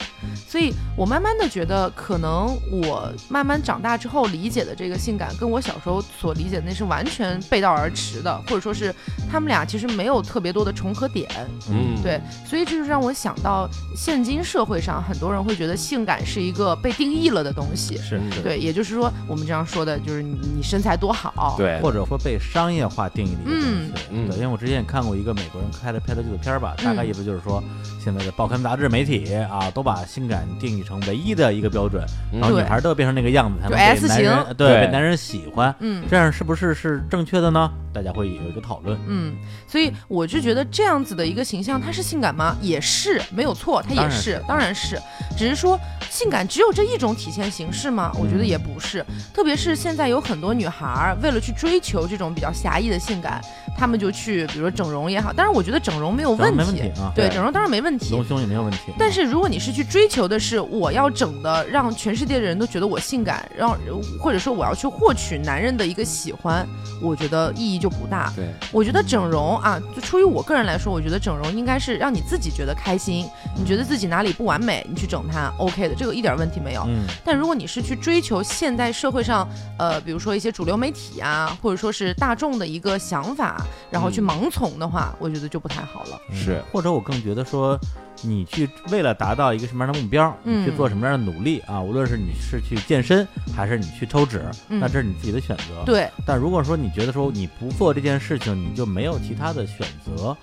[0.48, 8.94] 所以我慢慢的觉得，可能我慢慢长大之后理解的这个性感，跟我小时候所理解的那是完全背道而驰的，或者说是
[9.30, 11.30] 他们俩其实没有特别多的重合点，
[11.70, 17.63] 嗯，对，所以这就让我想到，现今社会上很多人会觉得性感是一个被定义了的东。
[17.64, 17.98] 东西。
[17.98, 27.64] 是对，也就是说，我们这样说的就是你你身材多好，对，或者说被商业化定义的一个东西，嗯，对，因为我之前也看过一个美国人拍的拍的纪录片吧，大概意思就是说，
[28.04, 37.72] 现在的报刊杂志媒体啊，都把性感定义成唯一的一个标准，然后女孩都要变成那个样子才能被男人对被男人喜欢，嗯，这样是不是是正确的呢？
[37.94, 39.36] 大家会有一个讨论，嗯，
[39.68, 42.56] 所以我就觉得这样子的一个形象，它是性感吗？
[42.60, 45.00] 也是没有错，它也是，当然是，
[45.38, 48.12] 只是说性感只有这一种体现形式吗？
[48.16, 53.40] 我觉得也不是，特别是现在有很多女孩为了去追求这种比较狭义的性感，
[53.78, 58.80] 她们就去，比如说整容也好，但是我觉得整容没有问题啊，对，整容当然没问题，隆胸也没有问题。
[58.98, 63.78] 但是如果你是去追求的是我要整的让全世界的人都觉得我性感，让
[64.20, 66.68] 或者说我要去获取男人的一个喜欢，
[67.00, 67.84] 我觉得意义。
[67.84, 76.86] 就不大，对，我觉得整容啊，就出于我个人来说，我觉得整容应该是让你自己觉得开心，你觉得自己哪里不完美，你去整它，OK 的，这个一点问题没有。
[76.88, 79.46] 嗯，但如果你是去追求现代社会上，
[79.78, 86.20] 呃，比如说一些主流媒体啊，或者说是大众的一个想法，然后去盲从的话，我觉得就不太好了。
[86.32, 87.80] 是，或者我更觉得说。
[88.26, 91.82] 你去为了达到一个什么样的目标，你去做什么样的努力啊？
[91.82, 95.84] 无论是你是去健身，还是你去抽脂，那这是你自己的选择。
[95.84, 96.08] 对。
[96.26, 100.38] 但如果说你觉得说你不做这件事情，你就没有其他的选择，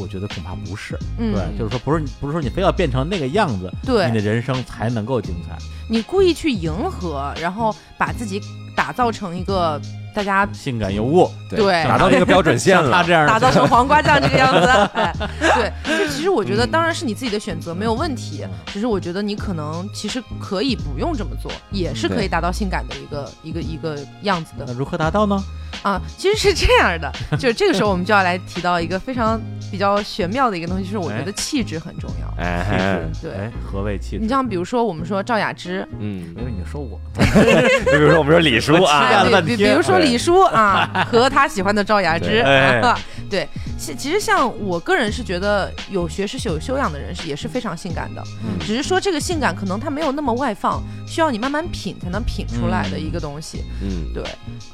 [0.00, 0.98] 我觉得恐怕不是。
[1.18, 5.56] 对，就是说不是不是说你非要变成那个样子，对，你的人生才能够精彩。
[5.88, 8.40] 你故意去迎合，然后把自己
[8.74, 9.80] 打造成一个。
[10.14, 12.90] 大家性感尤物，对，达到一个标准线了。
[12.90, 15.98] 他这样打造成黄瓜酱这个样子，哎， 对。
[15.98, 18.44] 就其实我觉得，当然是你自己的选择，没有问题。
[18.66, 24.64] 只是我觉得你可能其实可以不用这么做，也是可以达到性感的一个一个一个样子的。
[24.66, 25.42] 那如何达到呢？
[25.82, 29.40] 啊，其实是这样的，就是这个时候我们就要来提到一个非常
[29.70, 32.42] 比较玄妙的一个东西，就是我觉得气质很重要。
[32.42, 34.18] 哎，对，何谓气质？
[34.18, 37.22] 你像比如说我们说赵雅芝，嗯，因为你说我，就
[37.92, 42.42] 比如说我们说李叔啊，比比如说李叔啊， 和他喜欢的赵雅芝，
[43.30, 43.48] 对。
[43.96, 48.22] 其实像我个人是觉得有学识有修养的人是也是非常性感的，
[48.60, 53.64] 只是说这个性感可能他没有那么外放，需要你慢慢品才能品出来的一个东西。
[53.82, 54.22] 嗯，对，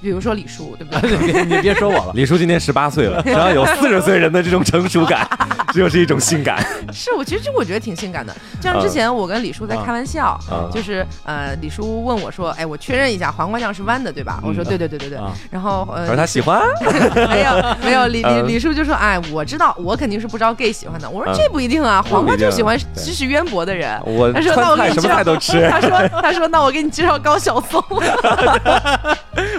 [0.02, 1.44] 比如说李叔，对不对？
[1.46, 5.24] 你别说我了，李叔今年十八岁了，只要有四十岁人的这种成熟感，
[5.68, 6.66] 这就是一种性感。
[6.92, 10.36] 是我其实我觉得挺性感的，像之前我跟李叔在开玩笑，
[10.72, 14.40] 就是呃李叔问我说，哎，我确认一下黄瓜酱是弯的对吧？
[14.44, 15.15] 我说对对对对对，
[15.50, 16.60] 然后呃，说他喜欢，
[17.30, 18.96] 没有没有李 李李叔就说。
[18.96, 21.08] 哎，我知道，我肯定是不招 gay 喜欢的。
[21.08, 24.00] 我说这不一定啊，黄瓜就喜欢知识渊博的人。
[24.06, 25.68] 我他说那我给你什么菜都吃。
[25.68, 25.90] 他说
[26.22, 27.82] 他说那我给你介绍高晓松。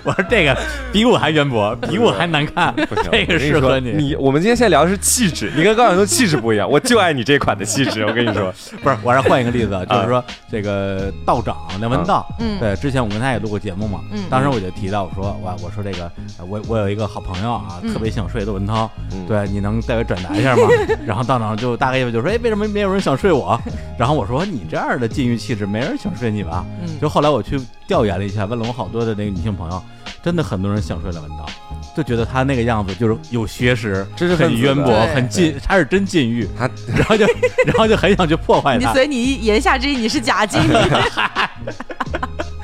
[0.03, 0.57] 我说这个
[0.91, 2.73] 比我还渊博，比我还难看，
[3.11, 3.91] 这个适合你。
[3.91, 8.03] 你我们今天现在聊的是气质，你跟高晓松气质不一样，我就爱你这款的气质。
[8.05, 8.51] 我跟你说，
[8.81, 16.11] 不是，我让换一个例子，就是说这个道长梁文道，嗯，对，之前我跟他也录过节目嘛，嗯，当时我就提到我说我我说这个
[16.47, 19.25] 我我有一个好朋友啊，特别想睡窦文涛，嗯。
[19.27, 20.63] 对，你能代为转达一下吗？
[21.05, 23.59] 然后道长就大概意思就说，哎，为什么没有人想睡我？
[23.97, 26.65] 然后我说，你这样的禁欲气质，没人想睡你吧？
[27.01, 29.83] 就后来我去调研了一下，问了我好多的那个女性朋友，
[30.23, 31.45] 真的很多人想睡了文涛，
[31.95, 37.25] 就觉得他那个样子就是有学识，知识很渊博，很禁，他是真禁欲，他然后就
[37.65, 38.93] 然后就很想去破坏他。
[38.93, 40.71] 所以你言下之意你是假禁欲。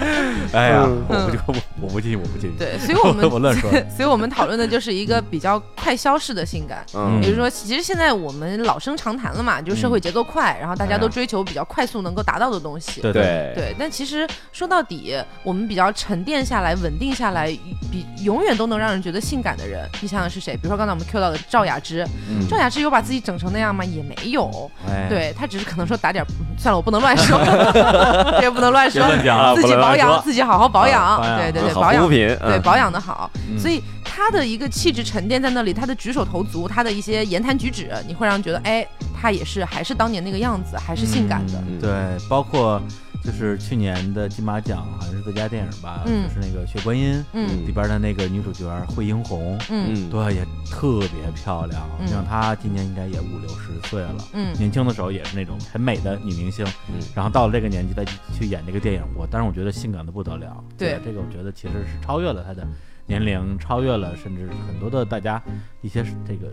[0.54, 1.62] 哎呀，我
[1.94, 2.56] 不我我不信，我不信。
[2.58, 3.70] 对，所以我们 我乱说。
[3.96, 6.84] 所以我们讨论的就是一个比较快消逝的性感。
[6.96, 13.02] 嗯，比如说，其实现在我们老生常谈了嘛，就社会节奏快，然后大家都追求比较快速能够达到的东西。
[13.02, 13.76] 对对对。
[13.78, 17.48] 但其实说到底，我们比较沉淀下来、稳定下来，
[17.92, 20.54] 比永远都能让人觉得性感的人，你想想是谁？
[20.56, 22.06] 比如说刚才我们 Q 到的赵雅芝，
[22.50, 23.84] 赵雅芝有把自己整成那样吗？
[23.86, 24.70] 也没有。
[24.88, 26.26] 哎对她只是可能说打点，
[26.58, 27.38] 算了，我不能乱说，
[28.42, 29.04] 也不能乱说，
[29.56, 31.22] 自己保养，自己好好保养。
[31.38, 38.88] 对对对，保养品对保养的好，所以他的一个气质沉淀在那里，他的举手投足，他的一些言谈举止，你会让觉得，哎，
[39.20, 41.64] 他也是还是当年那个样子，还是性感的。
[41.80, 42.82] 对，包括。
[43.24, 47.24] 就是去年的金马奖，好像是最佳电影吧，就是那个《血观音》
[47.66, 51.88] 里边的那个女主角惠英红，嗯，对，也特别漂亮。
[52.06, 58.04] 像她今年应该也五六十岁了，嗯，年轻的时候也是那种很美的女明星，嗯，然后到了这个年纪再
[58.38, 60.62] 去演这个电影，我但是我觉得性感的不得了。
[60.78, 62.68] 对，这个我觉得其实是超越了她的。
[63.06, 65.42] 年龄超越了，甚至很多的大家
[65.82, 66.48] 一些这个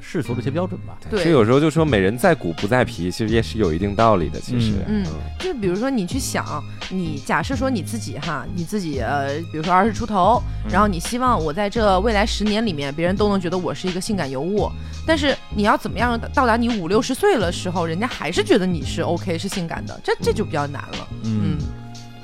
[0.00, 0.98] 世俗的一些标准吧。
[1.08, 4.38] 对，其实有时候就说美人在骨不在皮，其实也是有一定道理的。
[4.38, 5.04] 其实，嗯，
[5.38, 14.70] 就是比如说你去想，你假设说你自己哈，你自己呃，比如说二十出头，然后你希望我在这未来十年里面，别人都能觉得我是一个性感尤物，
[15.06, 21.08] 但是你要怎么样到达你五六十岁的时候，人家还是觉得你是 OK 是性感的，这这就比较难了。
[21.24, 21.56] 嗯。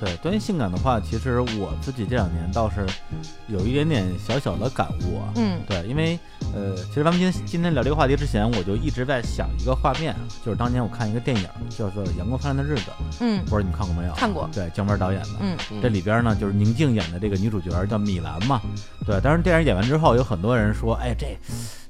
[0.02, 2.84] 对，关于性感的话，其实我自己这两年倒是
[3.46, 5.30] 有一点点小小的感悟啊。
[5.36, 6.18] 嗯，对，因为
[6.52, 10.12] 呃，其实咱们今天今天聊这个话题之前，我就一直在想一个画面，
[10.44, 12.90] 就是当年我看一个电影叫做《阳光灿烂的日子》。
[13.20, 14.14] 嗯，不知道你们看过没有？
[14.14, 14.50] 看过。
[14.52, 15.28] 对，姜文导演的。
[15.38, 18.60] 嗯，这里边呢，就是宁静演的这个女主角叫米兰嘛。
[19.06, 21.38] 对，当然电影演完之后，有很多人说，哎，这。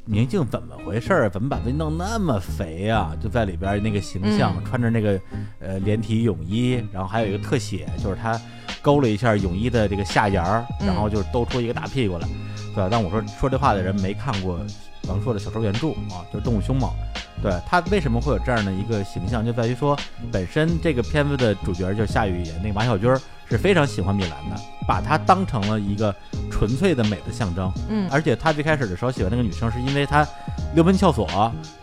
[0.05, 1.31] 宁静怎么回事儿？
[1.31, 3.17] 怎么把自己弄那么肥啊？
[3.23, 5.21] 就在里边那个形象，穿着那个
[5.61, 8.41] 呃连体泳衣，然后还有一个特写，就是他
[8.81, 12.27] 勾了一下泳衣的这个下沿儿，然后就兜出一个大屁股来，
[12.75, 12.89] 对吧？
[12.91, 14.59] 但我说说这话的人没看过
[15.07, 16.91] 王朔的小说原著啊，就是《动物凶猛》。
[17.43, 19.99] 对他为什么会有这样的一个形象，就在于说
[20.31, 23.13] 本身这个片子的主角就是夏雨演那个马小军
[23.53, 26.15] 是非常喜欢米兰的，把她当成了一个
[26.51, 27.73] 纯粹的美的象征。
[27.89, 30.27] 嗯，而且他最开始的时候喜欢那个女生，是因为他
[30.75, 31.29] 溜门撬锁，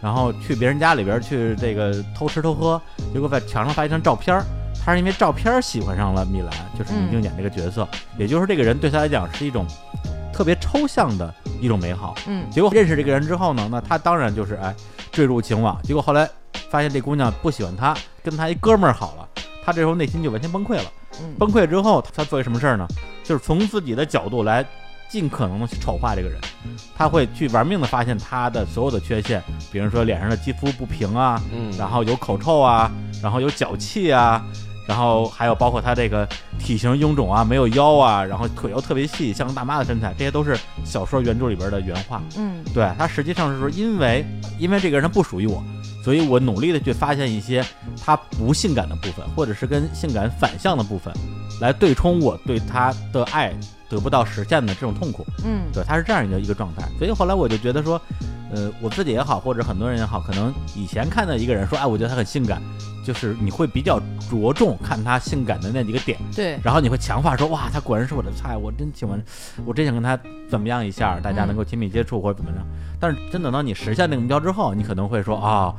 [0.02, 2.82] 然后去别人家里边去这个偷吃偷喝，
[3.14, 4.42] 结果在墙上发一张照片，
[4.84, 7.88] 他是因为照片喜欢上了米兰，就是宁静演这个角色，
[8.18, 9.66] 也就是这个人对他来讲是一种
[10.34, 12.16] 特别抽象的一种美好。
[12.28, 14.76] 嗯，结果认识这个人之后呢，那他当然就是哎。
[15.12, 16.30] 坠入情网，结果后来
[16.70, 19.28] 发现这姑娘不喜欢他，跟他一哥们儿好了，
[19.66, 20.84] 他这时候内心就完全崩溃了。
[21.38, 22.88] 崩溃之后，他做一什么事儿呢？
[23.24, 24.66] 就是从自己的角度来
[25.10, 26.40] 尽可能的去丑化这个人，
[26.96, 31.42] 他会去玩命的发现他的所有的缺陷，比如说脸上的肌肤不平啊，
[31.78, 32.92] 然后有口臭啊，
[33.22, 34.44] 然后有脚气啊。
[34.88, 36.28] 然后还有包括他这个
[36.58, 42.20] 体型臃肿啊，没有腰啊，然后腿又特别细，像个大妈的身材，这些都是小说原著里边的原话。
[42.36, 44.26] 嗯，对他实际上是说，因为
[44.58, 45.64] 因为这个人他不属于我，
[46.10, 47.64] 所以我努力的去发现一些
[48.04, 51.14] 他不性感的部分，或者是跟性感反向的部分，
[51.62, 53.54] 来对冲我对他的爱
[53.88, 55.24] 得不到实现的这种痛苦。
[55.46, 56.84] 嗯，对，他是这样一个一个状态。
[56.98, 58.02] 所以后来我就觉得说，
[58.54, 62.62] 呃，我自己也好，或者很多人也好，可能以前看到一个人说，哎，我觉得他很性感。
[63.02, 64.00] 就是你会比较
[64.30, 69.20] 着重看他性感的那几个点，对，然后你会强化说哇，他果然是我的菜，我真喜欢，
[69.66, 72.58] 我真想跟他怎么样一下，大家能够亲密接触或者怎么着。
[73.00, 75.74] 但是真等到你实现那个目标之后，你可能会说啊，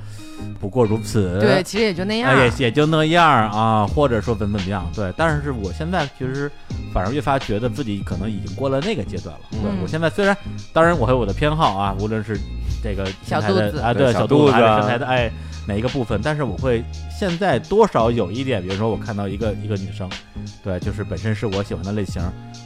[0.59, 5.13] 不过如此，对，其实也就那样，也也就那样啊，或者说怎么怎么样，对。
[5.17, 6.51] 但是我现在其实
[6.93, 9.43] 反而越发觉得自己可能已经过了那个阶段了。
[9.53, 10.37] 对我现在虽然，
[10.73, 12.41] 当然我还有我的偏好啊，无论是
[12.83, 15.31] 这个小肚子啊，对小肚子身材的哎。
[15.67, 16.19] 哪一个部分？
[16.25, 16.83] 但是我会
[17.17, 20.09] 现在多少有一点，比如说我看到一个一个女生，
[20.65, 22.21] 对，就是本身是我喜欢的类型，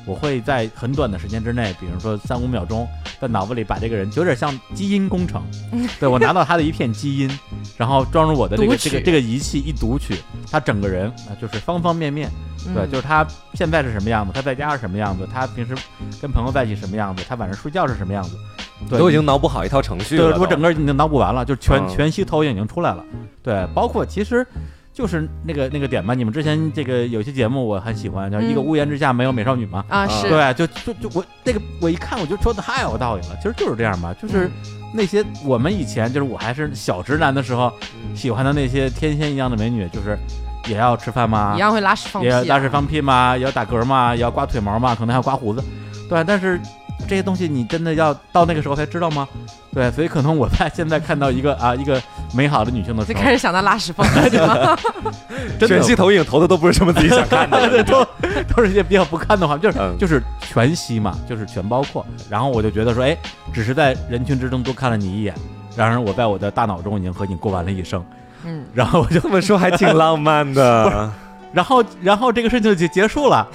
[0.07, 2.87] 我会在很短的时间之内，比如说三五秒钟，
[3.21, 5.43] 在脑子里把这个人有点像基因工程，
[5.99, 7.39] 对我拿到他的一片基因，
[7.77, 10.17] 然后装入我的这个这个这个仪器一读取，
[10.51, 12.31] 他整个人啊就是方方面面，
[12.75, 15.75] 对，就是他现在是什么样子，他在家是什么样子，他平时
[16.21, 18.37] 跟朋友在一起什么样子，他晚上睡觉是什么样子。
[18.91, 23.03] 对都已经脑补好一套程序了，我整个已经脑补完了，就全全息投影已经出来了。
[23.43, 24.47] 对，包括其实
[24.95, 26.15] 就是那个那个点吧。
[26.15, 29.85] 你们之前这个有些节目我很喜欢，叫一个屋檐之下没有美少女嘛。
[29.89, 34.49] 啊，是对，就就就我那个我一看我就说的太有道理了，其实就是这样吧，就是
[34.95, 37.73] 那些我们以前就是我还是小直男的时候
[38.15, 40.17] 喜欢的那些天仙一样的美女，就是
[40.69, 41.55] 也要吃饭吗？
[41.57, 43.37] 一样会拉屎放屁，也要拉屎放屁吗？
[43.37, 44.15] 也要打嗝吗？
[44.15, 44.95] 也要刮腿毛吗？
[44.95, 45.61] 可能还要刮胡子，
[46.09, 46.61] 对，但是。
[47.07, 49.29] 这些东西你真的要到那个时候才知道吗？
[49.73, 52.01] 对，所以可能我在现在看到一个啊一个
[52.33, 54.77] 美好的女性的时候，就开始想到拉屎放 屁吗？
[55.59, 58.07] 全息投影投的都不是什么自己想看的， 都
[58.55, 62.05] 都是一些比较不堪的话，就是就是全息嘛，就是全包括。
[62.31, 63.17] 然后我就觉得说，哎，
[63.53, 65.35] 只是在人群之中多看了你一眼，
[65.77, 68.05] 然而我在我的大脑中已经和你过完了一生。
[68.47, 71.11] 嗯，然后我就这么说还挺浪漫的。
[71.55, 73.47] 然后，然后这个事情就结束了，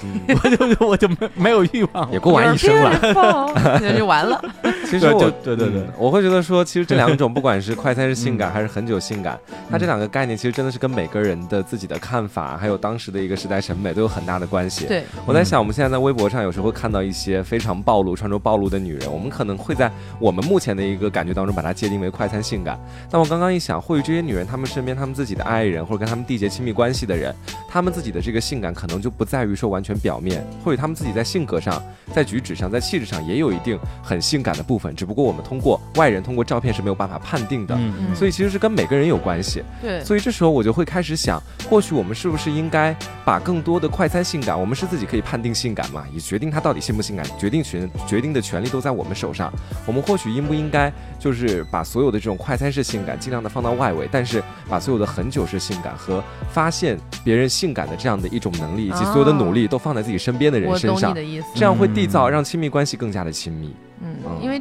[0.42, 4.42] 我就我就没没有欲望，也过完一生了， 那就完了。
[4.90, 9.38] 其实我对对对，我会觉得说，其实这两种不管是快餐式性感还是很久性感，
[9.70, 14.86] 它这两个概念其实真的是跟每个人的自己的看法，还有当时的一个时代审美都有很大的关系。
[14.86, 22.76] 对，我在想，我们现在在微博上有时候会看到一些非常暴露、穿着暴露的女人，我们可能会在我们目前的一个感觉当中把它界定为快餐性感。
[23.10, 27.34] 但我刚刚一想，或许这些女人她们身边她们自己的爱人或者跟她们缔结亲密关系的人，
[27.68, 28.70] 她们自己的这个性感。
[28.80, 31.82] 可能就不在于说完全表面，或许她们自己在性格上、
[32.14, 37.74] 在举止上、在气质上也有一定很性感的部分，只不过我们通过外人、通过照片是没有办法判定的。
[37.74, 39.64] 嗯所以其实是跟每个人有关系。
[39.82, 40.04] 对。
[40.04, 42.94] 所以这时候我就会开始想，或许我们是不是应该
[43.24, 46.04] 把更多的快餐性感，我们是自己可以判定性感嘛？
[46.14, 49.52] 以决定它到底性不性感，决定权、决定的权利都在我们手上。
[49.86, 58.50] 我们或许应不应该就是把所有的这种快餐式性感尽量的放到外围，但是把所有的很久式性感和发现别人性感的这样的一种。
[58.60, 61.14] 能力以及所有的努力都放在自己身边的人身上，
[61.54, 63.74] 这样会缔造让亲密关系更加的亲密。
[64.00, 64.60] 嗯，因为。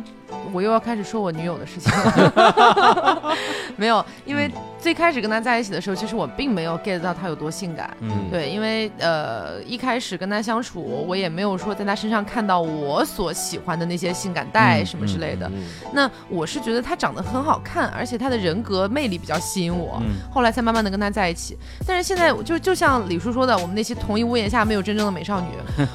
[0.51, 3.35] 我又要开始说我女友的事情了，
[3.77, 4.49] 没有，因为
[4.79, 15.49] 最开始跟他在一起的时候，其实我并没有 get 到他有多性感，嗯，对，因为呃一开始跟他相处，我也没有说在他身上看到我所喜欢的那些性感带什么之类的。
[15.93, 20.01] 那我是觉得他长得很好看，而且他的人格魅力比较吸引我，
[20.31, 21.57] 后来才慢慢的跟他在一起。
[21.85, 25.47] 但是现在就就像李叔说的，我们那些同一屋檐下没有真正的美少女，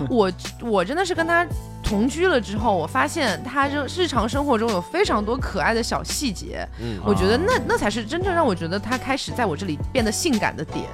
[0.08, 0.30] 我
[0.60, 1.44] 我真的是跟他。
[1.86, 10.84] 同居了之后，我发现他日日常生活中有非常多可爱的小细节，嗯，我觉得那那才是真正让我觉得他开始在我这里变得性感的点，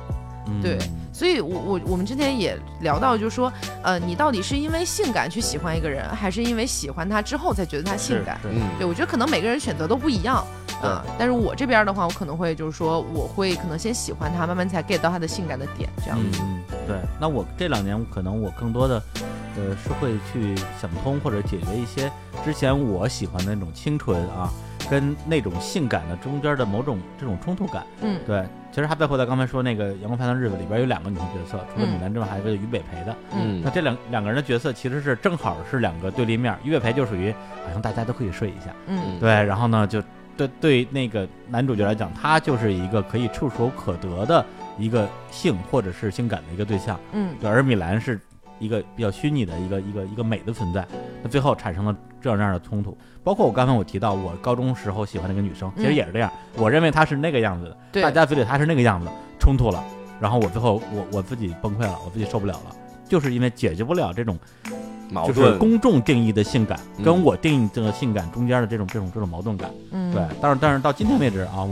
[0.62, 0.78] 对，
[1.12, 3.52] 所以，我我我们之前也聊到，就是说，
[3.82, 8.38] 呃，你到底是因为性感去喜欢一个人，还是因为喜欢他之后才觉得他性感？
[8.44, 10.44] 嗯，对我觉得可能每个人选择都不一样。
[10.82, 16.40] 啊，但是我这边的话，我可能会就是说，我会可能先喜欢他，慢慢才 get 到他的性感的点，这样子。
[16.42, 16.96] 嗯，对。
[17.20, 19.02] 那我这两年可能我更多的，
[19.56, 22.10] 呃，是会去想通或者解决一些
[22.44, 24.50] 之前我喜欢的那种清纯啊，
[24.88, 27.84] 跟那种性感的中间的某种这种冲突感。
[28.00, 28.44] 嗯，对。
[28.72, 33.16] 其实还包括在刚才说那个《阳光灿烂日子》里边有两个女性角色，除了米兰之外，还有一个于北培的。
[33.32, 36.56] 嗯，那这两两个人的角色其实是正好是两个对立面。
[36.62, 37.32] 于北培就属于
[37.66, 38.72] 好像大家都可以睡一下。
[38.86, 39.28] 嗯，对。
[39.28, 40.00] 然后呢，就。
[40.46, 44.44] 对对，那个男主角来讲，他就是一个可以触手可得的
[44.78, 46.98] 一个性或者是性感的一个对象。
[47.12, 47.50] 嗯，对。
[47.50, 48.18] 而米兰是
[48.58, 50.86] 一个比较虚拟的一个一个一个美的存在。
[51.22, 52.96] 那最后产生了这样那样的冲突。
[53.22, 56.32] 包括我刚才我提到，我高中时候喜欢那个女生，其实也是这样。
[56.56, 59.08] 我认为她是那个样子的，大家嘴里她是那个样子，
[59.38, 59.84] 冲突了，
[60.18, 62.74] 然后我最后我我自己崩溃了，我自己受不了了，
[63.06, 64.38] 就是因为解决不了这种。
[65.26, 71.70] 就是公众定义的性感跟我定义这个性感中间的这种这种这种矛盾感，嗯，对，但是但是到今天为止啊，我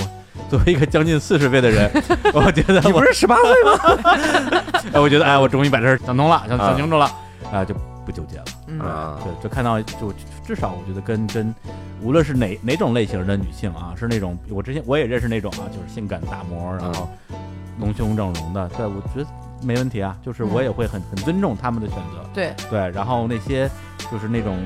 [0.49, 1.91] 作为一个将近四十岁的人，
[2.35, 4.63] 我觉得你不是十八岁吗？
[4.95, 7.11] 哎，我觉得哎，我终于把这事想通了，想想清楚了，
[7.53, 7.75] 啊，就
[8.05, 10.13] 不纠结了，啊，就就看到就
[10.47, 11.55] 至少我觉得跟跟
[12.03, 17.09] 无论是哪哪种类型的女性啊，是那种我之前我也认识那种啊，就是性感大模，然后
[17.81, 19.27] 隆胸整容的，对我觉得。
[19.63, 22.31] 没问题啊，就是我也会很很尊重他们的选择。
[22.35, 23.69] 对对，然后那些
[24.11, 24.57] 就是那种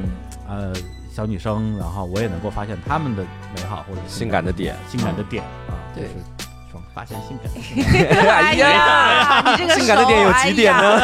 [0.49, 0.73] 呃
[1.11, 3.23] 小女生，然后我也能够发现他们的
[3.57, 6.09] 美好或者性感的点，性感的点啊，对。
[6.95, 7.51] 发现性感，
[8.29, 11.01] 哎呀，你这个性感的点有几点呢？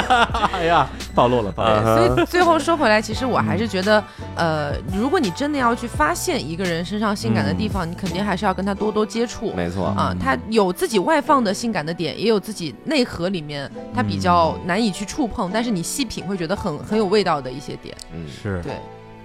[0.52, 1.96] 哎呀，暴露了，暴露了。
[1.96, 4.02] 所以最后说回来，其实我还是觉得，
[4.36, 9.52] 呃，如果你真的要去发现一个人身上性感的地方，你肯定还是要跟他多多接触。
[9.54, 17.96] 没错啊，他有自己外放的性感的点，也有自己内核里面他比较难以去触碰，但是你细品会觉得很很有味道的一些点。
[18.12, 18.74] 嗯，是对，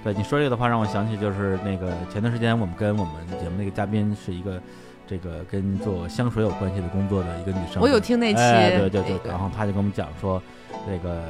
[0.03, 4.61] 对你说这个的话，让我想起就是那个前段时间我们跟我们节目那个嘉宾是一个。
[5.13, 10.41] 这个跟做香水有关系的工作的一个女生，我有听那期，对对对，然后她就跟我们讲说，
[10.87, 11.21] 那个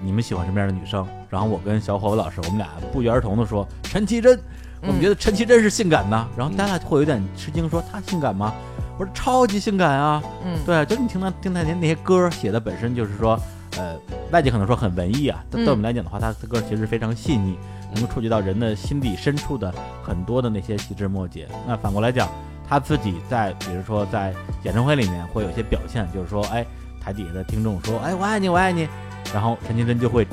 [0.00, 1.04] 你们喜欢什么样的女生？
[1.28, 4.38] 然后我跟小伙子老师，我们俩不约而同的说陈绮贞，
[4.82, 6.28] 我们觉得陈绮贞是性感的。
[6.36, 8.54] 然后大家会有点吃惊，说她性感吗？
[8.96, 13.36] 我说超级性感啊，嗯，对，就你听她听她那那些歌写的本身就是说，
[13.76, 13.96] 呃，
[14.30, 17.58] 外界可能说很文艺啊，但对我们来讲的话，她的歌其实非常细腻，
[17.92, 19.74] 能够触及到人的心底深处的
[20.04, 21.48] 很多的那些细枝末节。
[21.66, 22.28] 那反过来讲。
[22.68, 26.64] 他自己在，比如说在演唱会里面会有一些表现，就是说，哎，
[27.00, 28.88] 台底下的听众说：“哎，我爱你，我爱你。”
[29.32, 30.26] 然后陈绮贞就会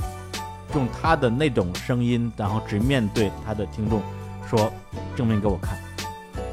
[0.73, 4.01] 用他的那种声音，然后直面对他的听众
[4.49, 4.71] 说
[5.15, 5.77] ：“证明给我看。”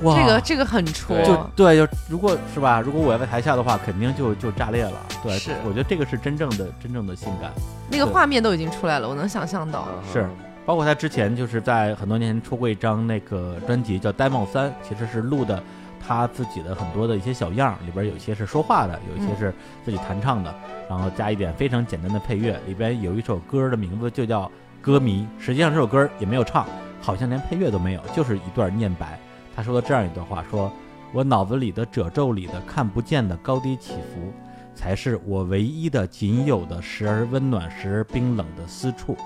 [0.02, 4.92] 哇，这个这个很戳，就对，就如果是吧，如果我要在台下的话，肯定就就炸裂了。
[5.24, 7.50] 对，是，我觉得这个是真正的真正的性感，
[7.90, 9.88] 那个画面都已经出来了，我能想象到。
[10.12, 10.28] 是，
[10.68, 15.62] 包括他之前就是在很多年前出过一张那个专辑叫《呆帽三》，其实是录的
[15.98, 19.50] 他自己的很多的一些小样，里边有一些是说话的，有一些是
[19.82, 20.54] 自己弹唱的，
[20.86, 22.54] 然后加一点非常简单的配乐。
[22.66, 24.42] 里边有一首歌的名字就叫
[24.82, 26.66] 《歌迷》，实际上这首歌也没有唱，
[27.00, 29.18] 好像连配乐都没有，就是一段念白。
[29.56, 30.70] 他说了这样一段话：“说
[31.14, 34.30] 我脑子里的褶皱里的看不见的高低起伏，
[34.74, 39.16] 才是我唯一的、仅有的、时而温暖、时而冰冷的私处。”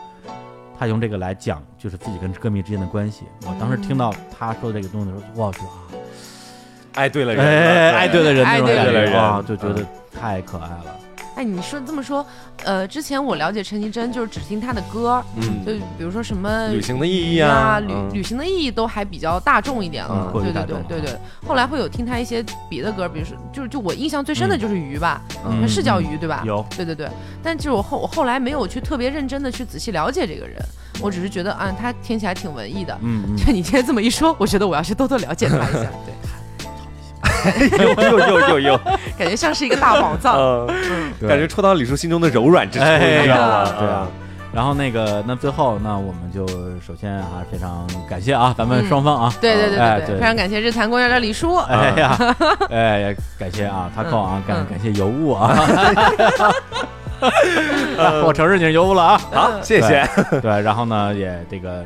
[0.82, 3.22] 他用这个来讲，就是自己跟歌迷之间的关系。
[3.46, 5.52] 我当时听到他说这个东西的时候，哇，
[6.94, 10.96] 爱对了人，爱对了人，爱对了人啊，就觉得太可爱了。
[11.34, 12.24] 哎，你说这么说，
[12.64, 21.18] 呃，之前我了解陈绮贞就是只听她的歌，嗯，就比如说什么旅行的意义啊，旅旅行的意义都还比较大众一点了，对对对对对。
[21.46, 25.22] 后来会有听她一些别的歌，比如说就是就我印象最深的就是鱼吧，
[25.66, 26.42] 是叫鱼对吧？
[26.46, 27.08] 有，对对对。
[27.42, 30.62] 但就是我后我后来没有去特别认真的去仔细了解这个人，
[31.00, 36.12] 我只是觉得啊，他听起来挺文艺的，嗯， 就你今天这么一说，我觉得我要去多多了解他一下，对。
[37.78, 38.78] 又又又又又，
[39.18, 40.66] 感觉像是一个大宝藏，
[41.20, 43.64] 感觉戳到李叔心中的柔软之处，你知道吗？
[43.78, 44.08] 对啊。
[44.54, 46.46] 然后那个，那最后，那我们就
[46.86, 52.36] 首先还是，非常感谢啊，咱们双方啊，对对对对，非常感谢日坛公园的李叔，哎呀，
[52.68, 55.56] 哎，感谢啊，他扣啊，感感谢尤物啊，
[58.26, 60.08] 我承认你是尤物了啊，好，谢谢。
[60.40, 61.84] 对，然后呢，也这个。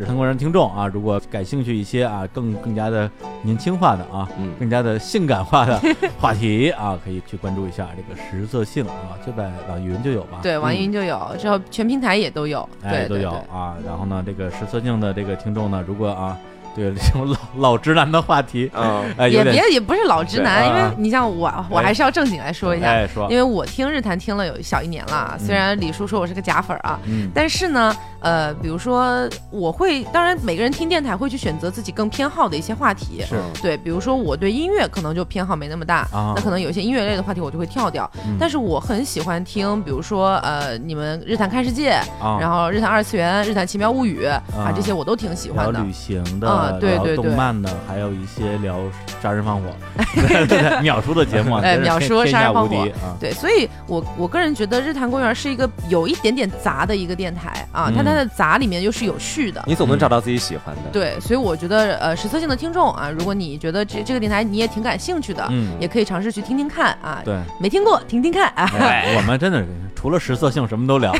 [0.00, 3.10] 日坛公园听众啊，如果感兴趣一些啊，更更加的
[3.42, 5.76] 年轻化的啊，嗯，更加的性感化的
[6.20, 10.38] 话题啊，可以去关注一下这个实色性啊，就在网易云就有吧？
[10.40, 13.74] 对，网易云就有，之后全平台也都有，哎，都有啊。
[13.84, 16.38] 然后呢，这个实色性的这个听众呢，如果啊。
[16.74, 26.98] 对 这种老老直男的话题，嗯，也别也不是老直男，因为你像我，我还是要正经来说一下，说，因为我听日坛听了有小一年了，虽然李叔说我是个假粉啊，
[27.34, 38.08] 但是呢，呃，比如说我会，当然每个人听电台会去选择自己更偏好的一些话题，是对，比如说我对音乐可能就偏好没那么大，那可能有一些音乐类的话题我就会跳掉，
[38.38, 41.98] 但是我很喜欢听，比如说呃，你们日坛看世界，
[42.40, 46.57] 然后日坛二次元、日坛奇妙物语啊，这些我都挺喜欢的，旅行的。
[46.80, 48.78] 对对对，动漫的，还有一些聊
[49.22, 49.64] 杀人放火、
[50.46, 53.16] 对秒叔的节目，哎，秒叔杀人放火啊。
[53.20, 60.82] 对，所以我我个人觉得日坛公园是一个有一点点杂的一个电台啊，它它的杂里面又是有序的，你总能找到自己喜欢的。
[60.92, 67.20] 对，所以我觉得呃，实测性的听众啊，如果你觉得这这个电台你也挺感兴趣的，嗯，也可以尝试去听听看啊。
[67.24, 68.70] 对，没听过听听看啊。
[69.16, 71.12] 我们真的是除了实测性什么都聊，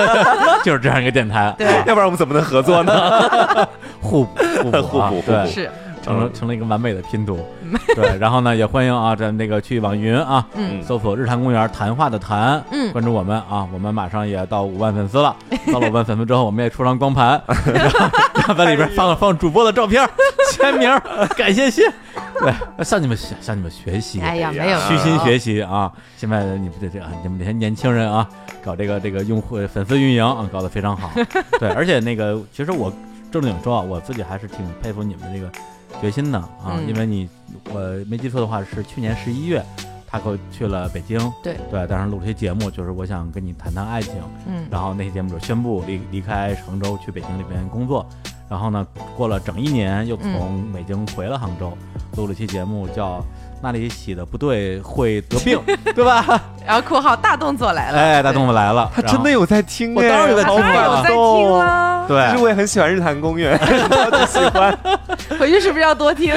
[0.64, 1.54] 就是这样一个电台。
[1.58, 3.68] 对，要不然我们怎么能合作呢？
[4.00, 5.70] 互补互补互补，对，是
[6.02, 7.38] 成了成了一个完美的拼图。
[7.96, 10.46] 对， 然后呢，也欢迎啊，咱那个去网易云啊，
[10.86, 15.34] 搜索“日坛公园”谈话的谈，嗯，关注我们啊，我们马上也到五万粉丝了。
[15.72, 20.06] 到了五万粉丝之后，我们也出张光盘， 然后在里边放放主播的照片、
[20.52, 20.90] 签名、
[21.36, 21.84] 感谢信。
[22.38, 22.52] 对，
[22.84, 24.20] 向你们向你们学习。
[24.20, 25.90] 哎呀，没有虚心学习啊！
[26.18, 28.28] 现在你们这这你们这些年轻人啊，
[28.62, 31.10] 搞这个这个用户粉丝运营啊，搞得非常好。
[31.58, 32.92] 对，而且那个其实我。
[33.40, 35.50] 正经说，啊我自己还是挺佩服你们这个
[36.00, 37.28] 决心的啊，因为你
[37.72, 39.64] 我没记错的话是去年十一月，
[40.06, 44.14] 他可去了北京，对对，当时录了些节目，就是我想跟你谈谈爱情，
[44.46, 48.06] 嗯，然后那些节目就宣布离离开杭州去北京那边工作，
[48.48, 48.86] 然后呢，
[49.16, 51.76] 过了整一年又从北京回了杭州，
[52.16, 53.24] 录了期节目叫。
[53.64, 55.58] 那里洗的不对会得病，
[55.96, 56.38] 对吧？
[56.66, 62.04] 然后括号大动作来了，哎，大动作来了，他真的有在听，我当然有在听有在听了。
[62.06, 63.58] 对，其实我也很喜欢日坛公园，
[64.28, 64.78] 喜欢。
[65.40, 66.34] 回去是不是要多听？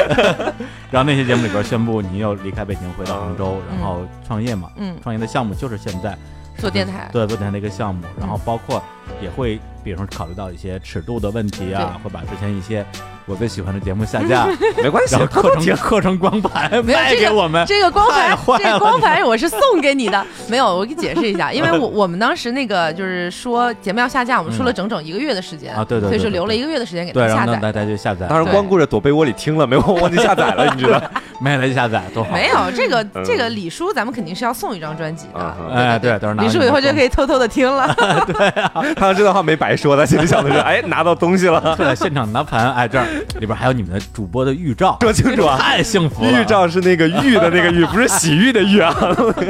[0.89, 6.17] 然后那些节目里边宣布你又离开北京回到杭州，然后创业嘛，嗯，创业的项目就是现在
[6.57, 8.81] 做电台，对，做电台的一个项目，然后包括
[9.21, 12.85] 也会，比如说考虑到一些尺度的问题啊，会把之前一些。
[13.27, 14.47] 我最喜欢的节目下架，
[14.81, 17.65] 没关系，课程课程光盘卖给我们。
[17.67, 20.25] 这个光盘，这个光盘我是送给你的。
[20.47, 28.27] 没有，我给解释一下，因为我 我们当时那个就是说节目要下架，我们说了整整一个月的时间啊，对对，所以说留了一个月的时间给他下载，大家就下载。
[28.27, 31.01] 当时光顾着躲被窝里听了，没有忘记下载了，你知道？
[31.39, 32.31] 没来得及下载，多好。
[32.31, 35.55] 没有这个这个李叔，咱们肯定是要送一张专辑的。
[35.71, 37.93] 哎，对，到时候李叔以后就可以偷偷的听了。
[38.25, 43.05] 对啊，他这段话没白说，他心里想的是，哎，拿到东西了，对，现场拿盘，哎，这儿
[43.39, 43.99] 里边还有你们的。
[44.13, 45.57] 主播的预兆，说清楚啊！
[45.59, 48.95] 太幸福了，预兆是那个玉的那个玉，不是洗浴的浴啊。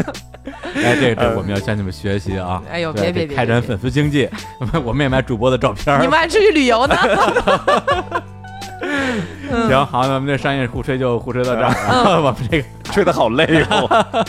[0.76, 2.62] 哎，这这我们要向你们学习啊！
[2.70, 4.28] 哎呦，别别别，开展粉丝经济，
[4.84, 6.02] 我们也买主播的照片。
[6.02, 6.96] 你们还出去旅游呢？
[9.70, 14.26] 行，好，那我们这商业互吹就互吹到这儿，我们这个吹的好累哦。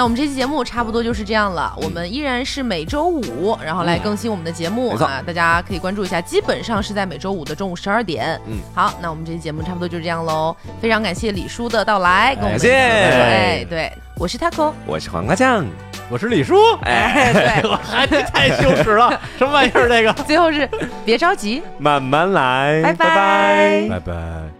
[0.00, 1.76] 那我们这期节目差不多就是这样了。
[1.76, 8.40] 我们依然是每周五，然后来更新我们的节目啊，大家可以关注一下，基本上是在每周五的中午十二点。
[8.46, 10.56] 嗯，好，那我们这期节目差不多就是这样喽。
[10.80, 12.72] 非常感谢李叔的到来，感谢。
[12.72, 15.66] 哎，对，我是 taco，我是黄瓜酱，
[16.08, 16.56] 我是李叔。
[16.84, 19.86] 哎，对， 我还太羞耻了，什么玩意儿？
[19.86, 20.66] 这个 最后是
[21.04, 24.59] 别着急，慢慢来，拜拜，拜拜。